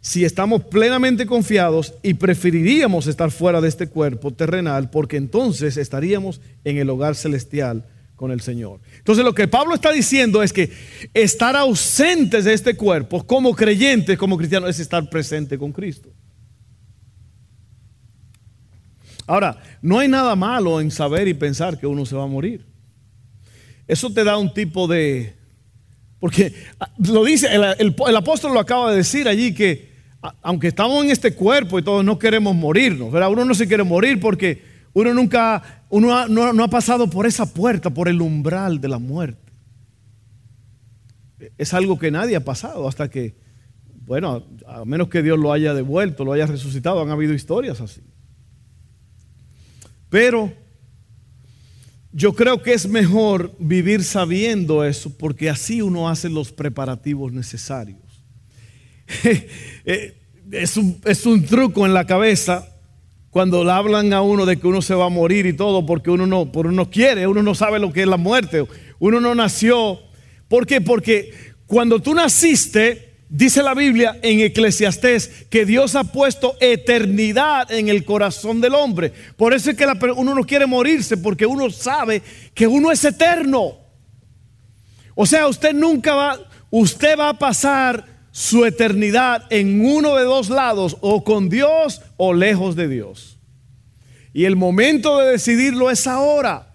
Si 0.00 0.24
estamos 0.24 0.62
plenamente 0.64 1.26
confiados 1.26 1.94
y 2.02 2.14
preferiríamos 2.14 3.08
estar 3.08 3.32
fuera 3.32 3.60
de 3.60 3.68
este 3.68 3.88
cuerpo 3.88 4.32
terrenal, 4.32 4.90
porque 4.90 5.16
entonces 5.16 5.76
estaríamos 5.76 6.40
en 6.62 6.76
el 6.78 6.88
hogar 6.88 7.16
celestial 7.16 7.84
con 8.18 8.32
el 8.32 8.40
Señor. 8.40 8.80
Entonces 8.98 9.24
lo 9.24 9.32
que 9.32 9.46
Pablo 9.46 9.76
está 9.76 9.92
diciendo 9.92 10.42
es 10.42 10.52
que 10.52 10.72
estar 11.14 11.54
ausentes 11.54 12.44
de 12.44 12.52
este 12.52 12.74
cuerpo 12.74 13.24
como 13.24 13.54
creyentes, 13.54 14.18
como 14.18 14.36
cristianos, 14.36 14.70
es 14.70 14.80
estar 14.80 15.08
presente 15.08 15.56
con 15.56 15.70
Cristo. 15.70 16.10
Ahora, 19.24 19.62
no 19.80 20.00
hay 20.00 20.08
nada 20.08 20.34
malo 20.34 20.80
en 20.80 20.90
saber 20.90 21.28
y 21.28 21.34
pensar 21.34 21.78
que 21.78 21.86
uno 21.86 22.04
se 22.04 22.16
va 22.16 22.24
a 22.24 22.26
morir. 22.26 22.66
Eso 23.86 24.12
te 24.12 24.24
da 24.24 24.36
un 24.36 24.52
tipo 24.52 24.88
de... 24.88 25.36
Porque 26.18 26.52
ah, 26.80 26.90
lo 26.98 27.24
dice, 27.24 27.46
el, 27.54 28.16
apóstol 28.16 28.52
lo 28.52 28.58
acaba 28.58 28.90
de 28.90 28.96
decir 28.96 29.28
allí 29.28 29.54
que 29.54 29.96
aunque 30.42 30.66
estamos 30.66 31.04
en 31.04 31.12
este 31.12 31.34
cuerpo 31.34 31.78
y 31.78 31.84
todos 31.84 32.04
no 32.04 32.18
queremos 32.18 32.56
morirnos, 32.56 33.12
¿verdad? 33.12 33.30
Uno 33.30 33.44
no 33.44 33.54
se 33.54 33.68
quiere 33.68 33.84
morir 33.84 34.18
porque 34.18 34.60
uno 34.92 35.14
nunca, 35.14 35.84
uno 35.90 36.26
no 36.28 36.64
ha 36.64 36.68
pasado 36.68 37.08
por 37.08 37.26
esa 37.26 37.52
puerta, 37.52 37.90
por 37.90 38.08
el 38.08 38.20
umbral 38.20 38.80
de 38.80 38.88
la 38.88 38.98
muerte. 38.98 39.52
Es 41.56 41.74
algo 41.74 41.98
que 41.98 42.10
nadie 42.10 42.36
ha 42.36 42.44
pasado 42.44 42.88
hasta 42.88 43.08
que, 43.08 43.36
bueno, 44.06 44.44
a 44.66 44.84
menos 44.84 45.08
que 45.08 45.22
Dios 45.22 45.38
lo 45.38 45.52
haya 45.52 45.74
devuelto, 45.74 46.24
lo 46.24 46.32
haya 46.32 46.46
resucitado, 46.46 47.00
han 47.00 47.10
habido 47.10 47.34
historias 47.34 47.80
así. 47.80 48.00
Pero 50.08 50.52
yo 52.12 52.32
creo 52.34 52.62
que 52.62 52.72
es 52.72 52.88
mejor 52.88 53.54
vivir 53.58 54.02
sabiendo 54.02 54.84
eso 54.84 55.16
porque 55.16 55.50
así 55.50 55.82
uno 55.82 56.08
hace 56.08 56.28
los 56.28 56.52
preparativos 56.52 57.32
necesarios. 57.32 58.00
Eh, 59.90 60.20
es, 60.50 60.76
un, 60.76 61.00
es 61.06 61.24
un 61.24 61.42
truco 61.44 61.86
en 61.86 61.94
la 61.94 62.06
cabeza 62.06 62.68
cuando 63.30 63.64
le 63.64 63.72
hablan 63.72 64.12
a 64.12 64.22
uno 64.22 64.46
de 64.46 64.58
que 64.58 64.66
uno 64.66 64.82
se 64.82 64.94
va 64.94 65.06
a 65.06 65.10
morir 65.10 65.46
y 65.46 65.52
todo 65.52 65.84
porque 65.84 66.10
uno 66.10 66.26
no, 66.26 66.50
por 66.50 66.66
uno 66.66 66.90
quiere, 66.90 67.26
uno 67.26 67.42
no 67.42 67.54
sabe 67.54 67.78
lo 67.78 67.92
que 67.92 68.02
es 68.02 68.08
la 68.08 68.16
muerte, 68.16 68.66
uno 68.98 69.20
no 69.20 69.34
nació. 69.34 70.00
¿Por 70.48 70.66
qué? 70.66 70.80
Porque 70.80 71.32
cuando 71.66 72.00
tú 72.00 72.14
naciste, 72.14 73.08
Dice 73.30 73.62
la 73.62 73.74
Biblia 73.74 74.18
en 74.22 74.40
Eclesiastés 74.40 75.46
que 75.50 75.66
Dios 75.66 75.94
ha 75.96 76.04
puesto 76.04 76.56
eternidad 76.60 77.70
en 77.70 77.90
el 77.90 78.06
corazón 78.06 78.62
del 78.62 78.74
hombre. 78.74 79.12
Por 79.36 79.52
eso 79.52 79.70
es 79.70 79.76
que 79.76 79.86
uno 80.16 80.34
no 80.34 80.44
quiere 80.44 80.66
morirse 80.66 81.18
porque 81.18 81.44
uno 81.44 81.68
sabe 81.68 82.22
que 82.54 82.66
uno 82.66 82.90
es 82.90 83.04
eterno. 83.04 83.80
O 85.14 85.26
sea, 85.26 85.46
usted 85.46 85.74
nunca 85.74 86.14
va, 86.14 86.38
usted 86.70 87.18
va 87.18 87.28
a 87.28 87.38
pasar 87.38 88.17
su 88.38 88.64
eternidad 88.64 89.46
en 89.50 89.84
uno 89.84 90.14
de 90.14 90.22
dos 90.22 90.48
lados, 90.48 90.96
o 91.00 91.24
con 91.24 91.48
Dios 91.48 92.02
o 92.16 92.32
lejos 92.32 92.76
de 92.76 92.86
Dios. 92.86 93.36
Y 94.32 94.44
el 94.44 94.54
momento 94.54 95.18
de 95.18 95.32
decidirlo 95.32 95.90
es 95.90 96.06
ahora. 96.06 96.72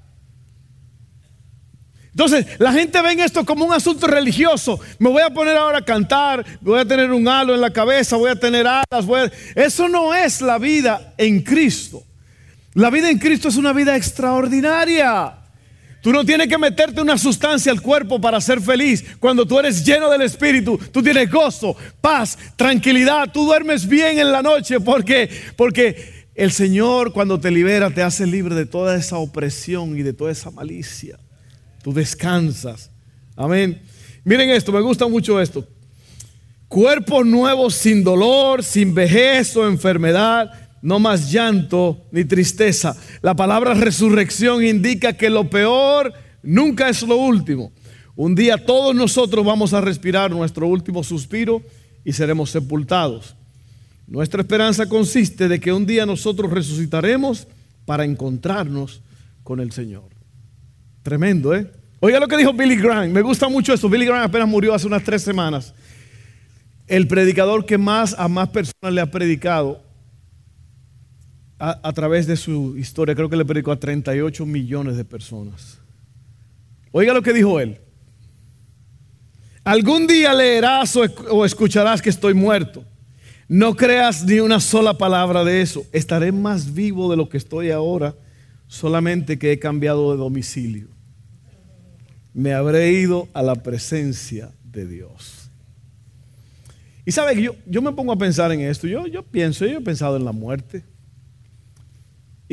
Entonces, 2.12 2.48
la 2.60 2.74
gente 2.74 3.02
ve 3.02 3.14
esto 3.24 3.46
como 3.46 3.64
un 3.64 3.72
asunto 3.72 4.08
religioso. 4.08 4.78
Me 5.00 5.10
voy 5.10 5.22
a 5.22 5.30
poner 5.30 5.56
ahora 5.56 5.78
a 5.78 5.86
cantar, 5.86 6.46
voy 6.60 6.82
a 6.82 6.86
tener 6.86 7.14
un 7.14 7.26
halo 7.30 7.56
en 7.56 7.62
la 7.62 7.72
cabeza, 7.72 8.18
voy 8.18 8.32
a 8.32 8.36
tener 8.36 8.68
alas. 8.68 9.32
Eso 9.56 9.88
no 9.88 10.14
es 10.14 10.42
la 10.42 10.58
vida 10.60 11.14
en 11.18 11.44
Cristo. 11.44 12.04
La 12.74 12.90
vida 12.90 13.10
en 13.10 13.20
Cristo 13.20 13.48
es 13.48 13.56
una 13.56 13.72
vida 13.72 13.96
extraordinaria. 13.96 15.43
Tú 16.04 16.12
no 16.12 16.24
tienes 16.24 16.48
que 16.48 16.60
meterte 16.60 17.02
una 17.02 17.18
sustancia 17.18 17.72
al 17.72 17.82
cuerpo 17.82 18.22
para 18.22 18.40
ser 18.40 18.62
feliz. 18.62 19.04
Cuando 19.20 19.48
tú 19.48 19.58
eres 19.58 19.84
lleno 19.84 20.10
del 20.12 20.22
Espíritu, 20.22 20.78
tú 20.92 21.02
tienes 21.02 21.32
gozo, 21.32 21.76
paz, 22.02 22.38
tranquilidad. 22.56 23.32
Tú 23.32 23.46
duermes 23.46 23.88
bien 23.88 24.20
en 24.20 24.32
la 24.32 24.44
noche 24.44 24.80
porque, 24.80 25.30
porque 25.56 26.28
el 26.36 26.52
Señor 26.52 27.14
cuando 27.14 27.40
te 27.40 27.50
libera 27.50 27.90
te 27.90 28.04
hace 28.04 28.28
libre 28.28 28.54
de 28.54 28.68
toda 28.68 28.96
esa 28.96 29.18
opresión 29.18 29.98
y 29.98 30.04
de 30.04 30.14
toda 30.14 30.32
esa 30.32 30.52
malicia 30.52 31.18
tú 31.84 31.94
descansas. 31.94 32.90
Amén. 33.36 33.80
Miren 34.24 34.50
esto, 34.50 34.72
me 34.72 34.82
gusta 34.82 35.08
mucho 35.08 35.40
esto. 35.40 35.68
Cuerpos 36.68 37.26
nuevos 37.26 37.76
sin 37.76 38.04
dolor, 38.04 38.64
sin 38.64 38.96
vejez 38.96 39.56
o 39.56 39.68
enfermedad, 39.68 40.63
no 40.84 41.00
más 41.00 41.32
llanto 41.32 42.06
ni 42.12 42.26
tristeza. 42.26 42.96
La 43.22 43.34
palabra 43.34 43.74
resurrección 43.74 44.64
indica 44.64 45.14
que 45.14 45.30
lo 45.30 45.50
peor 45.50 46.14
nunca 46.44 46.90
es 46.90 47.02
lo 47.04 47.16
último. 47.16 47.72
Un 48.16 48.36
día 48.36 48.64
todos 48.64 48.94
nosotros 48.94 49.46
vamos 49.46 49.74
a 49.74 49.80
respirar 49.80 50.30
nuestro 50.30 50.68
último 50.68 51.02
suspiro 51.02 51.64
y 52.04 52.12
seremos 52.12 52.52
sepultados. 52.52 53.34
Nuestra 54.08 54.42
esperanza 54.42 54.88
consiste 54.88 55.48
de 55.48 55.60
que 55.62 55.72
un 55.72 55.86
día 55.86 56.06
nosotros 56.06 56.52
resucitaremos 56.52 57.48
para 57.86 58.04
encontrarnos 58.04 59.02
con 59.42 59.62
el 59.62 59.72
Señor. 59.72 60.10
Tremendo, 61.02 61.56
¿eh? 61.56 61.72
Oiga 62.02 62.20
lo 62.20 62.28
que 62.28 62.36
dijo 62.36 62.52
Billy 62.52 62.76
Graham. 62.76 63.10
Me 63.12 63.22
gusta 63.22 63.48
mucho 63.48 63.74
esto. 63.74 63.88
Billy 63.88 64.06
Graham 64.06 64.24
apenas 64.24 64.50
murió 64.50 64.74
hace 64.74 64.86
unas 64.86 65.04
tres 65.04 65.22
semanas. 65.22 65.74
El 66.88 67.08
predicador 67.08 67.66
que 67.66 67.78
más 67.78 68.14
a 68.20 68.28
más 68.28 68.50
personas 68.50 68.94
le 68.94 69.00
ha 69.00 69.10
predicado 69.10 69.93
a, 71.72 71.94
través 71.94 72.28
de 72.28 72.36
su 72.36 72.78
historia, 72.78 73.16
creo 73.16 73.30
que 73.30 73.38
le 73.38 73.46
predicó 73.46 73.72
a 73.72 73.80
38 73.80 74.46
millones 74.46 74.98
de 74.98 75.06
personas. 75.06 75.80
Oiga 76.92 77.14
lo 77.14 77.22
que 77.22 77.34
dijo 77.34 77.60
él. 77.60 77.80
Algún 79.64 80.08
día 80.08 80.34
leerás 80.34 80.96
o 80.96 81.46
escucharás 81.46 82.02
que 82.02 82.10
estoy 82.10 82.34
muerto. 82.34 82.84
No 83.48 83.76
creas 83.76 84.26
ni 84.26 84.40
una 84.40 84.60
sola 84.60 84.98
palabra 84.98 85.44
de 85.44 85.62
eso. 85.62 85.86
Estaré 85.92 86.32
más 86.32 86.74
vivo 86.74 87.10
de 87.10 87.18
lo 87.18 87.30
que 87.30 87.38
estoy 87.38 87.72
ahora, 87.72 88.16
solamente 88.68 89.40
que 89.40 89.52
he 89.52 89.60
cambiado 89.60 90.12
de 90.12 90.18
domicilio 90.18 90.94
me 92.34 92.54
habré 92.54 92.92
ido 92.92 93.30
a 93.34 93.44
la 93.44 93.56
presencia 93.56 94.52
de 94.64 94.88
Dios. 94.88 95.52
Y 97.06 97.12
sabe 97.12 97.36
que 97.36 97.44
yo, 97.44 97.56
yo 97.66 97.82
me 97.82 97.92
pongo 97.92 98.12
a 98.12 98.18
pensar 98.18 98.52
en 98.52 98.62
esto. 98.62 98.88
Yo, 98.88 99.08
yo 99.08 99.24
pienso, 99.24 99.66
yo 99.66 99.78
he 99.78 99.82
pensado 99.82 100.18
en 100.18 100.26
la 100.26 100.32
muerte. 100.32 100.84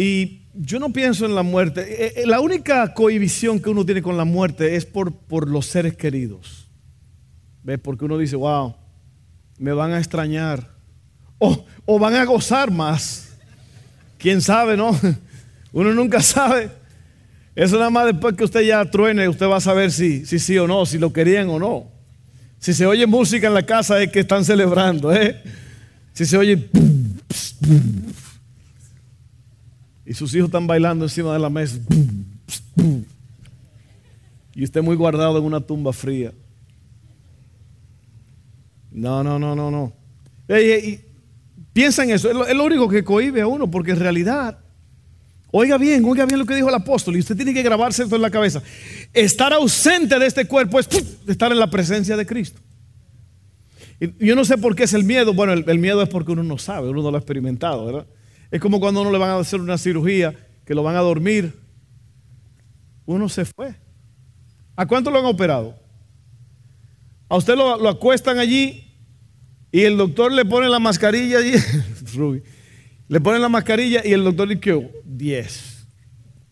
Y 0.00 0.46
yo 0.54 0.78
no 0.78 0.94
pienso 0.94 1.26
en 1.26 1.34
la 1.34 1.42
muerte. 1.42 1.82
Eh, 1.82 2.12
eh, 2.16 2.26
la 2.26 2.40
única 2.40 2.94
cohibición 2.94 3.60
que 3.60 3.68
uno 3.68 3.84
tiene 3.84 4.00
con 4.00 4.16
la 4.16 4.24
muerte 4.24 4.74
es 4.74 4.86
por, 4.86 5.12
por 5.12 5.46
los 5.46 5.66
seres 5.66 5.94
queridos. 5.94 6.70
¿Ves? 7.62 7.78
Porque 7.80 8.06
uno 8.06 8.16
dice, 8.16 8.34
wow, 8.34 8.74
me 9.58 9.74
van 9.74 9.92
a 9.92 9.98
extrañar. 9.98 10.70
O, 11.36 11.66
o 11.84 11.98
van 11.98 12.14
a 12.14 12.24
gozar 12.24 12.70
más. 12.70 13.36
¿Quién 14.16 14.40
sabe, 14.40 14.74
no? 14.74 14.98
Uno 15.72 15.92
nunca 15.92 16.22
sabe. 16.22 16.70
Eso 17.54 17.76
nada 17.76 17.90
más 17.90 18.06
después 18.06 18.34
que 18.36 18.44
usted 18.44 18.62
ya 18.62 18.82
truene, 18.86 19.28
usted 19.28 19.48
va 19.48 19.58
a 19.58 19.60
saber 19.60 19.92
si, 19.92 20.24
si 20.24 20.38
sí 20.38 20.56
o 20.56 20.66
no, 20.66 20.86
si 20.86 20.96
lo 20.96 21.12
querían 21.12 21.50
o 21.50 21.58
no. 21.58 21.90
Si 22.58 22.72
se 22.72 22.86
oye 22.86 23.06
música 23.06 23.48
en 23.48 23.54
la 23.54 23.66
casa 23.66 24.02
es 24.02 24.10
que 24.10 24.20
están 24.20 24.46
celebrando, 24.46 25.12
¿eh? 25.12 25.42
Si 26.14 26.24
se 26.24 26.38
oye... 26.38 26.70
Y 30.10 30.14
sus 30.14 30.34
hijos 30.34 30.48
están 30.48 30.66
bailando 30.66 31.04
encima 31.04 31.32
de 31.32 31.38
la 31.38 31.48
mesa. 31.48 31.78
Y 34.56 34.64
usted 34.64 34.82
muy 34.82 34.96
guardado 34.96 35.38
en 35.38 35.44
una 35.44 35.60
tumba 35.60 35.92
fría. 35.92 36.32
No, 38.90 39.22
no, 39.22 39.38
no, 39.38 39.54
no, 39.54 39.70
no. 39.70 39.92
piensa 41.72 42.02
en 42.02 42.10
eso. 42.10 42.44
Es 42.44 42.56
lo 42.56 42.64
único 42.64 42.88
que 42.88 43.04
cohibe 43.04 43.40
a 43.40 43.46
uno, 43.46 43.70
porque 43.70 43.92
en 43.92 44.00
realidad 44.00 44.58
Oiga 45.52 45.78
bien, 45.78 46.04
oiga 46.04 46.26
bien 46.26 46.40
lo 46.40 46.44
que 46.44 46.56
dijo 46.56 46.68
el 46.68 46.74
apóstol. 46.74 47.14
Y 47.14 47.20
usted 47.20 47.36
tiene 47.36 47.54
que 47.54 47.62
grabarse 47.62 48.02
esto 48.02 48.16
en 48.16 48.22
la 48.22 48.30
cabeza. 48.32 48.60
Estar 49.12 49.52
ausente 49.52 50.18
de 50.18 50.26
este 50.26 50.44
cuerpo 50.46 50.80
es 50.80 50.88
estar 51.28 51.52
en 51.52 51.58
la 51.60 51.70
presencia 51.70 52.16
de 52.16 52.26
Cristo. 52.26 52.60
Y 54.00 54.26
yo 54.26 54.34
no 54.34 54.44
sé 54.44 54.58
por 54.58 54.74
qué 54.74 54.82
es 54.82 54.92
el 54.92 55.04
miedo. 55.04 55.34
Bueno, 55.34 55.52
el, 55.52 55.78
miedo 55.78 56.02
es 56.02 56.08
porque 56.08 56.32
uno 56.32 56.42
no 56.42 56.58
sabe, 56.58 56.88
uno 56.88 57.00
no 57.00 57.12
lo 57.12 57.16
ha 57.16 57.20
experimentado, 57.20 57.86
¿verdad? 57.86 58.06
Es 58.50 58.60
como 58.60 58.80
cuando 58.80 59.02
uno 59.02 59.12
le 59.12 59.18
van 59.18 59.30
a 59.30 59.36
hacer 59.36 59.60
una 59.60 59.78
cirugía, 59.78 60.34
que 60.64 60.74
lo 60.74 60.82
van 60.82 60.96
a 60.96 61.00
dormir. 61.00 61.54
Uno 63.06 63.28
se 63.28 63.44
fue. 63.44 63.74
¿A 64.76 64.86
cuánto 64.86 65.10
lo 65.10 65.18
han 65.18 65.24
operado? 65.24 65.76
A 67.28 67.36
usted 67.36 67.54
lo, 67.54 67.88
acuestan 67.88 68.38
allí 68.38 68.84
y 69.70 69.82
el 69.82 69.96
doctor 69.96 70.32
le 70.32 70.44
pone 70.44 70.68
la 70.68 70.78
mascarilla 70.78 71.38
allí. 71.38 71.52
Le 73.08 73.20
ponen 73.20 73.42
la 73.42 73.48
mascarilla 73.48 74.02
y 74.04 74.12
el 74.12 74.22
doctor 74.22 74.48
dice, 74.48 74.88
10, 75.04 75.86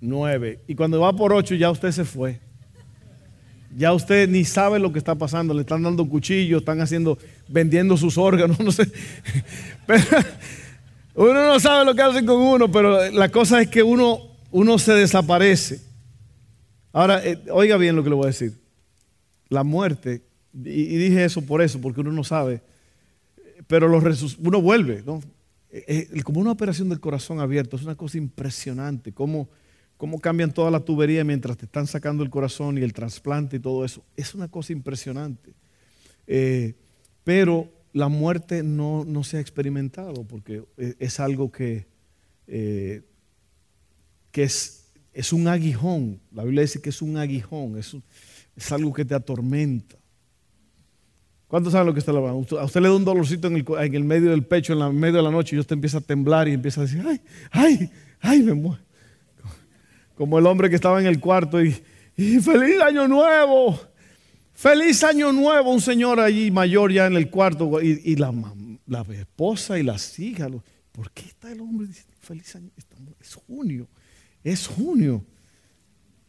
9. 0.01 0.65
Y 0.67 0.75
cuando 0.75 0.99
va 0.99 1.13
por 1.13 1.33
8 1.33 1.55
ya 1.55 1.71
usted 1.71 1.93
se 1.93 2.05
fue. 2.05 2.41
Ya 3.77 3.93
usted 3.93 4.29
ni 4.29 4.45
sabe 4.45 4.81
lo 4.81 4.93
que 4.93 4.99
está 4.99 5.15
pasando. 5.15 5.55
Le 5.55 5.61
están 5.61 5.85
dando 5.85 6.09
cuchillos, 6.09 6.63
están 6.63 6.81
haciendo, 6.81 7.17
vendiendo 7.47 7.97
sus 7.97 8.19
órganos, 8.19 8.59
no 8.65 8.73
sé. 8.73 8.91
Uno 11.27 11.49
no 11.49 11.59
sabe 11.59 11.85
lo 11.85 11.97
que 11.97 12.03
hacen 12.03 12.25
con 12.25 12.37
uno, 12.37 12.71
pero 12.71 13.11
la 13.11 13.29
cosa 13.29 13.61
es 13.61 13.69
que 13.69 13.83
uno, 13.83 14.21
uno 14.53 14.79
se 14.79 14.93
desaparece. 14.93 15.81
Ahora, 16.93 17.25
eh, 17.27 17.43
oiga 17.51 17.77
bien 17.77 17.97
lo 17.97 18.05
que 18.05 18.11
le 18.11 18.15
voy 18.15 18.27
a 18.27 18.29
decir. 18.29 18.57
La 19.49 19.65
muerte, 19.65 20.23
y, 20.55 20.97
dije 20.97 21.25
eso 21.25 21.43
por 21.43 21.61
eso, 21.61 21.81
porque 21.81 22.03
uno 22.03 22.13
no 22.13 22.23
sabe, 22.23 22.63
pero 23.67 23.89
los 23.89 24.39
uno 24.39 24.63
vuelve, 24.63 25.03
¿no? 25.05 25.21
Eh, 25.71 26.09
eh, 26.13 26.23
como 26.23 26.41
una 26.41 26.53
operación 26.53 26.89
del 26.89 27.01
corazón 27.01 27.41
abierto, 27.41 27.75
es 27.75 27.83
una 27.83 27.97
cosa 27.97 28.17
impresionante, 28.17 29.13
cómo, 29.13 29.49
cómo 29.97 30.21
cambian 30.21 30.55
toda 30.55 30.71
la 30.71 30.81
tubería 30.81 31.25
mientras 31.25 31.57
te 31.57 31.65
están 31.65 31.89
sacando 31.89 32.23
el 32.23 32.31
corazón 32.31 32.79
y 32.79 32.83
el 32.83 32.93
trasplante 32.93 33.57
y 33.57 33.61
todo 33.61 33.85
eso. 33.85 34.05
Es 34.17 34.37
una 34.37 34.47
cosa 34.47 34.73
impresionante. 34.73 35.53
Pero 37.25 37.69
la 37.99 38.09
muerte 38.09 38.63
no, 38.63 39.05
se 39.25 39.37
ha 39.37 39.41
experimentado 39.41 40.25
porque 40.25 40.65
es 40.99 41.21
algo 41.21 41.53
que 41.53 41.87
que 44.39 44.43
es, 44.43 44.91
es 45.13 45.33
un 45.33 45.49
aguijón. 45.49 46.21
La 46.33 46.45
Biblia 46.45 46.63
dice 46.63 46.81
que 46.81 46.91
es 46.91 47.03
un 47.03 47.17
aguijón, 47.17 47.79
es, 47.79 47.97
es 48.57 48.73
algo 48.73 48.93
que 48.93 49.05
te 49.05 49.15
atormenta. 49.15 49.97
¿Cuántos 51.47 51.73
saben 51.73 51.87
lo 51.87 51.95
que 51.95 52.01
está 52.01 52.13
hablando? 52.13 52.59
A 52.61 52.65
usted 52.65 52.81
le 52.81 52.89
da 52.89 52.95
un 52.95 53.05
dolorcito 53.05 53.49
en 53.49 53.57
el, 53.95 54.05
medio 54.05 54.31
del 54.31 54.45
pecho, 54.45 54.75
en 54.75 54.81
el 54.81 54.93
medio 54.93 55.17
de 55.17 55.23
la 55.23 55.31
noche, 55.31 55.57
y 55.57 55.59
usted 55.59 55.75
empieza 55.75 55.99
a 55.99 56.03
temblar 56.03 56.47
y 56.47 56.53
empieza 56.53 56.83
a 56.83 56.85
decir, 56.85 57.03
ay, 57.07 57.21
ay, 57.51 57.91
ay, 58.21 58.43
me 58.43 58.53
muero. 58.53 58.83
Como 60.15 60.39
el 60.39 60.47
hombre 60.47 60.69
que 60.69 60.77
estaba 60.77 61.01
en 61.01 61.07
el 61.07 61.21
cuarto 61.21 61.63
y, 61.63 61.73
feliz 62.15 62.81
año 62.83 63.09
nuevo, 63.09 63.81
feliz 64.59 65.05
año 65.05 65.33
nuevo, 65.33 65.73
un 65.73 65.81
señor 65.81 66.18
allí 66.18 66.51
mayor 66.51 66.92
ya 66.92 67.07
en 67.07 67.14
el 67.14 67.31
cuarto 67.31 67.81
y, 67.81 68.16
la, 68.16 68.35
la, 68.87 69.03
esposa 69.03 69.79
y 69.79 69.85
las 69.85 70.18
hijas. 70.18 70.51
¿Por 70.90 71.12
qué 71.12 71.27
está 71.27 71.53
el 71.53 71.61
hombre 71.61 71.87
diciendo 71.87 72.16
feliz 72.21 72.57
año? 72.57 72.71
Es 73.21 73.35
junio, 73.47 73.88
es 74.42 74.66
junio, 74.66 75.25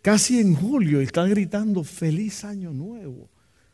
casi 0.04 0.40
en 0.40 0.54
julio 0.54 1.02
y 1.02 1.06
está 1.06 1.26
gritando 1.26 1.84
feliz 1.84 2.46
año 2.46 2.72
nuevo. 2.72 3.28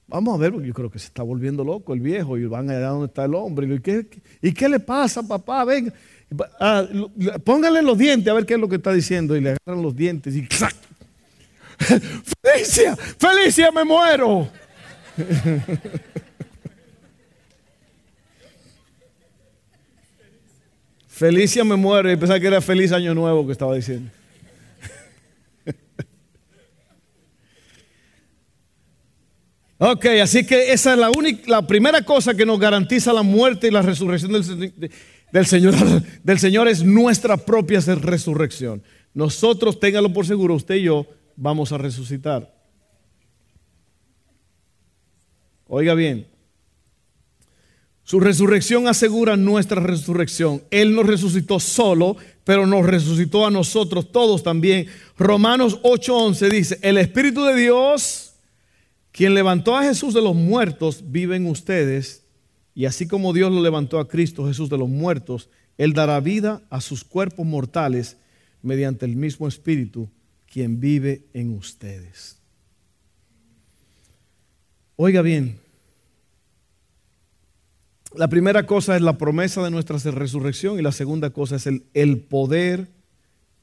Vamos 0.07 0.35
a 0.35 0.37
ver, 0.37 0.53
yo 0.61 0.73
creo 0.73 0.89
que 0.89 0.99
se 0.99 1.07
está 1.07 1.21
volviendo 1.21 1.63
loco 1.65 1.93
el 1.93 1.99
viejo 1.99 2.37
y 2.37 2.45
van 2.45 2.69
allá 2.69 2.87
donde 2.87 3.07
está 3.07 3.25
el 3.25 3.35
hombre. 3.35 3.75
¿Y 3.75 3.79
qué, 3.79 4.07
¿y 4.41 4.53
qué 4.53 4.69
le 4.69 4.79
pasa, 4.79 5.21
papá? 5.21 5.65
Venga, 5.65 5.91
ah, 6.61 6.85
póngale 7.43 7.81
los 7.81 7.97
dientes 7.97 8.31
a 8.31 8.35
ver 8.35 8.45
qué 8.45 8.53
es 8.53 8.59
lo 8.59 8.69
que 8.69 8.77
está 8.77 8.93
diciendo. 8.93 9.35
Y 9.35 9.41
le 9.41 9.49
agarran 9.49 9.83
los 9.83 9.95
dientes 9.95 10.33
y 10.33 10.47
¡Felicia! 12.43 12.95
¡Felicia, 12.95 13.71
me 13.71 13.83
muero! 13.83 14.49
Felicia 21.07 21.63
me 21.63 21.77
muero 21.77 22.11
y 22.11 22.17
pensaba 22.17 22.39
que 22.41 22.47
era 22.47 22.59
feliz 22.59 22.91
año 22.91 23.13
nuevo 23.13 23.45
que 23.45 23.53
estaba 23.53 23.73
diciendo. 23.75 24.11
Ok, 29.77 30.05
así 30.23 30.45
que 30.45 30.71
esa 30.71 30.93
es 30.93 30.99
la 30.99 31.11
única, 31.11 31.43
la 31.47 31.67
primera 31.67 32.01
cosa 32.01 32.33
que 32.33 32.45
nos 32.45 32.57
garantiza 32.57 33.11
la 33.11 33.23
muerte 33.23 33.67
y 33.67 33.71
la 33.71 33.81
resurrección 33.81 34.31
del, 34.31 35.45
Señor, 35.45 35.75
del 36.23 36.39
Señor 36.39 36.69
es 36.69 36.81
nuestra 36.81 37.35
propia 37.35 37.81
resurrección. 37.81 38.81
Nosotros, 39.13 39.77
téngalo 39.77 40.13
por 40.13 40.25
seguro, 40.25 40.55
usted 40.55 40.75
y 40.75 40.83
yo 40.83 41.05
vamos 41.35 41.71
a 41.71 41.77
resucitar. 41.77 42.53
Oiga 45.67 45.93
bien, 45.93 46.27
su 48.03 48.19
resurrección 48.19 48.87
asegura 48.87 49.35
nuestra 49.35 49.81
resurrección. 49.81 50.61
Él 50.69 50.93
nos 50.93 51.07
resucitó 51.07 51.59
solo, 51.59 52.17
pero 52.43 52.67
nos 52.67 52.85
resucitó 52.85 53.47
a 53.47 53.51
nosotros 53.51 54.11
todos 54.11 54.43
también. 54.43 54.87
Romanos 55.17 55.79
8:11 55.81 56.49
dice, 56.49 56.79
el 56.83 56.97
Espíritu 56.97 57.43
de 57.45 57.55
Dios 57.55 58.25
quien 59.15 59.33
levantó 59.33 59.77
a 59.77 59.83
Jesús 59.83 60.13
de 60.13 60.21
los 60.21 60.35
muertos 60.35 61.01
vive 61.07 61.37
en 61.37 61.47
ustedes, 61.47 62.25
y 62.73 62.83
así 62.83 63.07
como 63.07 63.31
Dios 63.31 63.49
lo 63.49 63.61
levantó 63.61 63.97
a 63.97 64.09
Cristo 64.09 64.45
Jesús 64.45 64.69
de 64.69 64.77
los 64.77 64.89
muertos, 64.89 65.49
Él 65.77 65.93
dará 65.93 66.19
vida 66.19 66.63
a 66.69 66.81
sus 66.81 67.05
cuerpos 67.05 67.45
mortales 67.45 68.17
mediante 68.61 69.05
el 69.05 69.15
mismo 69.15 69.47
Espíritu, 69.47 70.09
quien 70.55 70.79
vive 70.79 71.25
en 71.33 71.51
ustedes. 71.51 72.37
Oiga 74.95 75.21
bien, 75.21 75.59
la 78.15 78.29
primera 78.29 78.65
cosa 78.65 78.95
es 78.95 79.01
la 79.01 79.17
promesa 79.17 79.61
de 79.61 79.69
nuestra 79.69 79.97
resurrección 79.97 80.79
y 80.79 80.81
la 80.81 80.93
segunda 80.93 81.31
cosa 81.31 81.57
es 81.57 81.67
el, 81.67 81.83
el 81.93 82.21
poder 82.21 82.87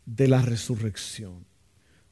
de 0.05 0.29
la 0.29 0.43
resurrección. 0.43 1.47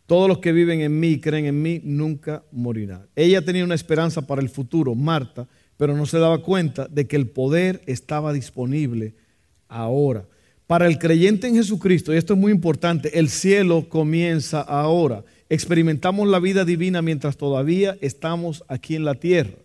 Todos 0.06 0.28
los 0.28 0.38
que 0.38 0.52
viven 0.52 0.80
en 0.80 0.98
mí 0.98 1.08
y 1.08 1.20
creen 1.20 1.44
en 1.44 1.60
mí 1.60 1.82
nunca 1.84 2.42
morirán. 2.50 3.06
Ella 3.14 3.44
tenía 3.44 3.66
una 3.66 3.74
esperanza 3.74 4.26
para 4.26 4.40
el 4.40 4.48
futuro, 4.48 4.94
Marta, 4.94 5.46
pero 5.76 5.94
no 5.94 6.06
se 6.06 6.18
daba 6.18 6.42
cuenta 6.42 6.88
de 6.88 7.06
que 7.06 7.16
el 7.16 7.28
poder 7.28 7.82
estaba 7.84 8.32
disponible 8.32 9.14
ahora. 9.68 10.24
Para 10.70 10.86
el 10.86 11.00
creyente 11.00 11.48
en 11.48 11.56
Jesucristo, 11.56 12.14
y 12.14 12.16
esto 12.16 12.34
es 12.34 12.38
muy 12.38 12.52
importante, 12.52 13.18
el 13.18 13.28
cielo 13.28 13.88
comienza 13.88 14.60
ahora. 14.60 15.24
Experimentamos 15.48 16.28
la 16.28 16.38
vida 16.38 16.64
divina 16.64 17.02
mientras 17.02 17.36
todavía 17.36 17.98
estamos 18.00 18.62
aquí 18.68 18.94
en 18.94 19.04
la 19.04 19.16
tierra. 19.16 19.56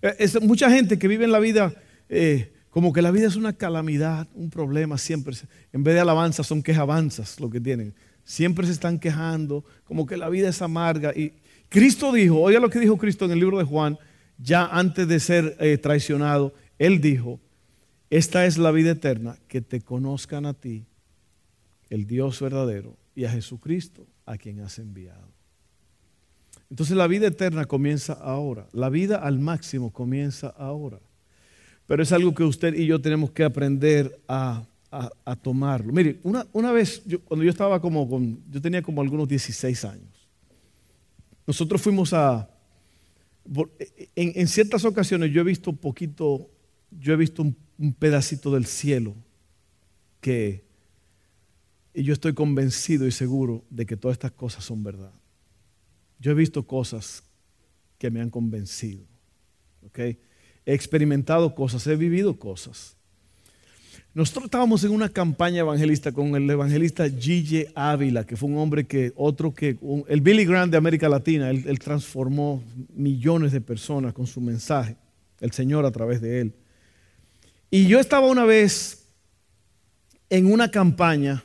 Eh, 0.00 0.14
es 0.20 0.40
mucha 0.40 0.70
gente 0.70 0.96
que 0.96 1.08
vive 1.08 1.24
en 1.24 1.32
la 1.32 1.40
vida 1.40 1.74
eh, 2.08 2.52
como 2.70 2.92
que 2.92 3.02
la 3.02 3.10
vida 3.10 3.26
es 3.26 3.34
una 3.34 3.52
calamidad, 3.52 4.28
un 4.36 4.48
problema 4.48 4.96
siempre. 4.96 5.34
En 5.72 5.82
vez 5.82 5.94
de 5.96 6.02
alabanza 6.02 6.44
son 6.44 6.62
quejabanzas 6.62 7.40
lo 7.40 7.50
que 7.50 7.60
tienen. 7.60 7.92
Siempre 8.22 8.64
se 8.68 8.74
están 8.74 9.00
quejando, 9.00 9.64
como 9.82 10.06
que 10.06 10.16
la 10.16 10.28
vida 10.28 10.50
es 10.50 10.62
amarga. 10.62 11.12
Y 11.16 11.32
Cristo 11.68 12.12
dijo, 12.12 12.38
oiga 12.38 12.60
lo 12.60 12.70
que 12.70 12.78
dijo 12.78 12.96
Cristo 12.96 13.24
en 13.24 13.32
el 13.32 13.40
libro 13.40 13.58
de 13.58 13.64
Juan, 13.64 13.98
ya 14.38 14.66
antes 14.66 15.08
de 15.08 15.18
ser 15.18 15.56
eh, 15.58 15.78
traicionado, 15.78 16.54
Él 16.78 17.00
dijo, 17.00 17.40
esta 18.16 18.46
es 18.46 18.58
la 18.58 18.70
vida 18.70 18.90
eterna, 18.90 19.36
que 19.48 19.60
te 19.60 19.80
conozcan 19.80 20.46
a 20.46 20.54
ti, 20.54 20.84
el 21.90 22.06
Dios 22.06 22.40
verdadero, 22.40 22.96
y 23.14 23.24
a 23.24 23.30
Jesucristo, 23.30 24.06
a 24.26 24.36
quien 24.36 24.60
has 24.60 24.78
enviado. 24.78 25.28
Entonces 26.70 26.96
la 26.96 27.06
vida 27.06 27.26
eterna 27.26 27.64
comienza 27.64 28.12
ahora, 28.14 28.66
la 28.72 28.88
vida 28.88 29.16
al 29.16 29.38
máximo 29.38 29.92
comienza 29.92 30.48
ahora. 30.48 31.00
Pero 31.86 32.02
es 32.02 32.12
algo 32.12 32.34
que 32.34 32.44
usted 32.44 32.74
y 32.74 32.86
yo 32.86 33.00
tenemos 33.00 33.30
que 33.32 33.44
aprender 33.44 34.20
a 34.28 34.64
a, 34.92 35.36
tomarlo. 35.36 35.92
Mire, 35.92 36.18
una, 36.22 36.46
una 36.52 36.70
vez, 36.70 37.02
cuando 37.24 37.44
yo 37.44 37.50
estaba 37.50 37.80
como, 37.80 38.08
con, 38.08 38.42
yo 38.50 38.60
tenía 38.60 38.82
como 38.82 39.00
algunos 39.00 39.26
16 39.26 39.84
años, 39.86 40.28
nosotros 41.46 41.80
fuimos 41.80 42.12
a, 42.12 42.48
en, 44.14 44.46
ciertas 44.46 44.84
ocasiones 44.84 45.32
yo 45.32 45.40
he 45.40 45.44
visto 45.44 45.70
un 45.70 45.78
poquito, 45.78 46.50
yo 46.90 47.14
he 47.14 47.16
visto 47.16 47.42
un, 47.42 47.56
un 47.82 47.92
pedacito 47.92 48.52
del 48.52 48.64
cielo 48.64 49.14
que 50.20 50.64
y 51.94 52.04
yo 52.04 52.12
estoy 52.12 52.32
convencido 52.32 53.06
y 53.06 53.10
seguro 53.10 53.64
de 53.68 53.84
que 53.84 53.96
todas 53.96 54.14
estas 54.14 54.30
cosas 54.30 54.64
son 54.64 54.82
verdad. 54.82 55.12
Yo 56.18 56.30
he 56.30 56.34
visto 56.34 56.66
cosas 56.66 57.24
que 57.98 58.10
me 58.10 58.20
han 58.20 58.30
convencido. 58.30 59.04
¿okay? 59.84 60.16
He 60.64 60.72
experimentado 60.72 61.54
cosas, 61.54 61.86
he 61.86 61.96
vivido 61.96 62.38
cosas. 62.38 62.96
Nosotros 64.14 64.44
estábamos 64.44 64.84
en 64.84 64.92
una 64.92 65.08
campaña 65.08 65.60
evangelista 65.60 66.12
con 66.12 66.34
el 66.36 66.48
evangelista 66.48 67.10
Gigi 67.10 67.66
Ávila, 67.74 68.24
que 68.24 68.36
fue 68.36 68.48
un 68.48 68.58
hombre 68.58 68.86
que, 68.86 69.12
otro 69.16 69.52
que, 69.52 69.76
el 70.06 70.20
Billy 70.20 70.44
Graham 70.44 70.70
de 70.70 70.76
América 70.76 71.08
Latina, 71.08 71.50
él, 71.50 71.78
transformó 71.78 72.62
millones 72.94 73.52
de 73.52 73.60
personas 73.60 74.12
con 74.12 74.26
su 74.26 74.40
mensaje, 74.40 74.96
el 75.40 75.50
Señor 75.52 75.84
a 75.84 75.90
través 75.90 76.20
de 76.20 76.40
él. 76.40 76.54
Y 77.74 77.86
yo 77.86 78.00
estaba 78.00 78.26
una 78.26 78.44
vez 78.44 79.06
en 80.28 80.44
una 80.44 80.70
campaña 80.70 81.42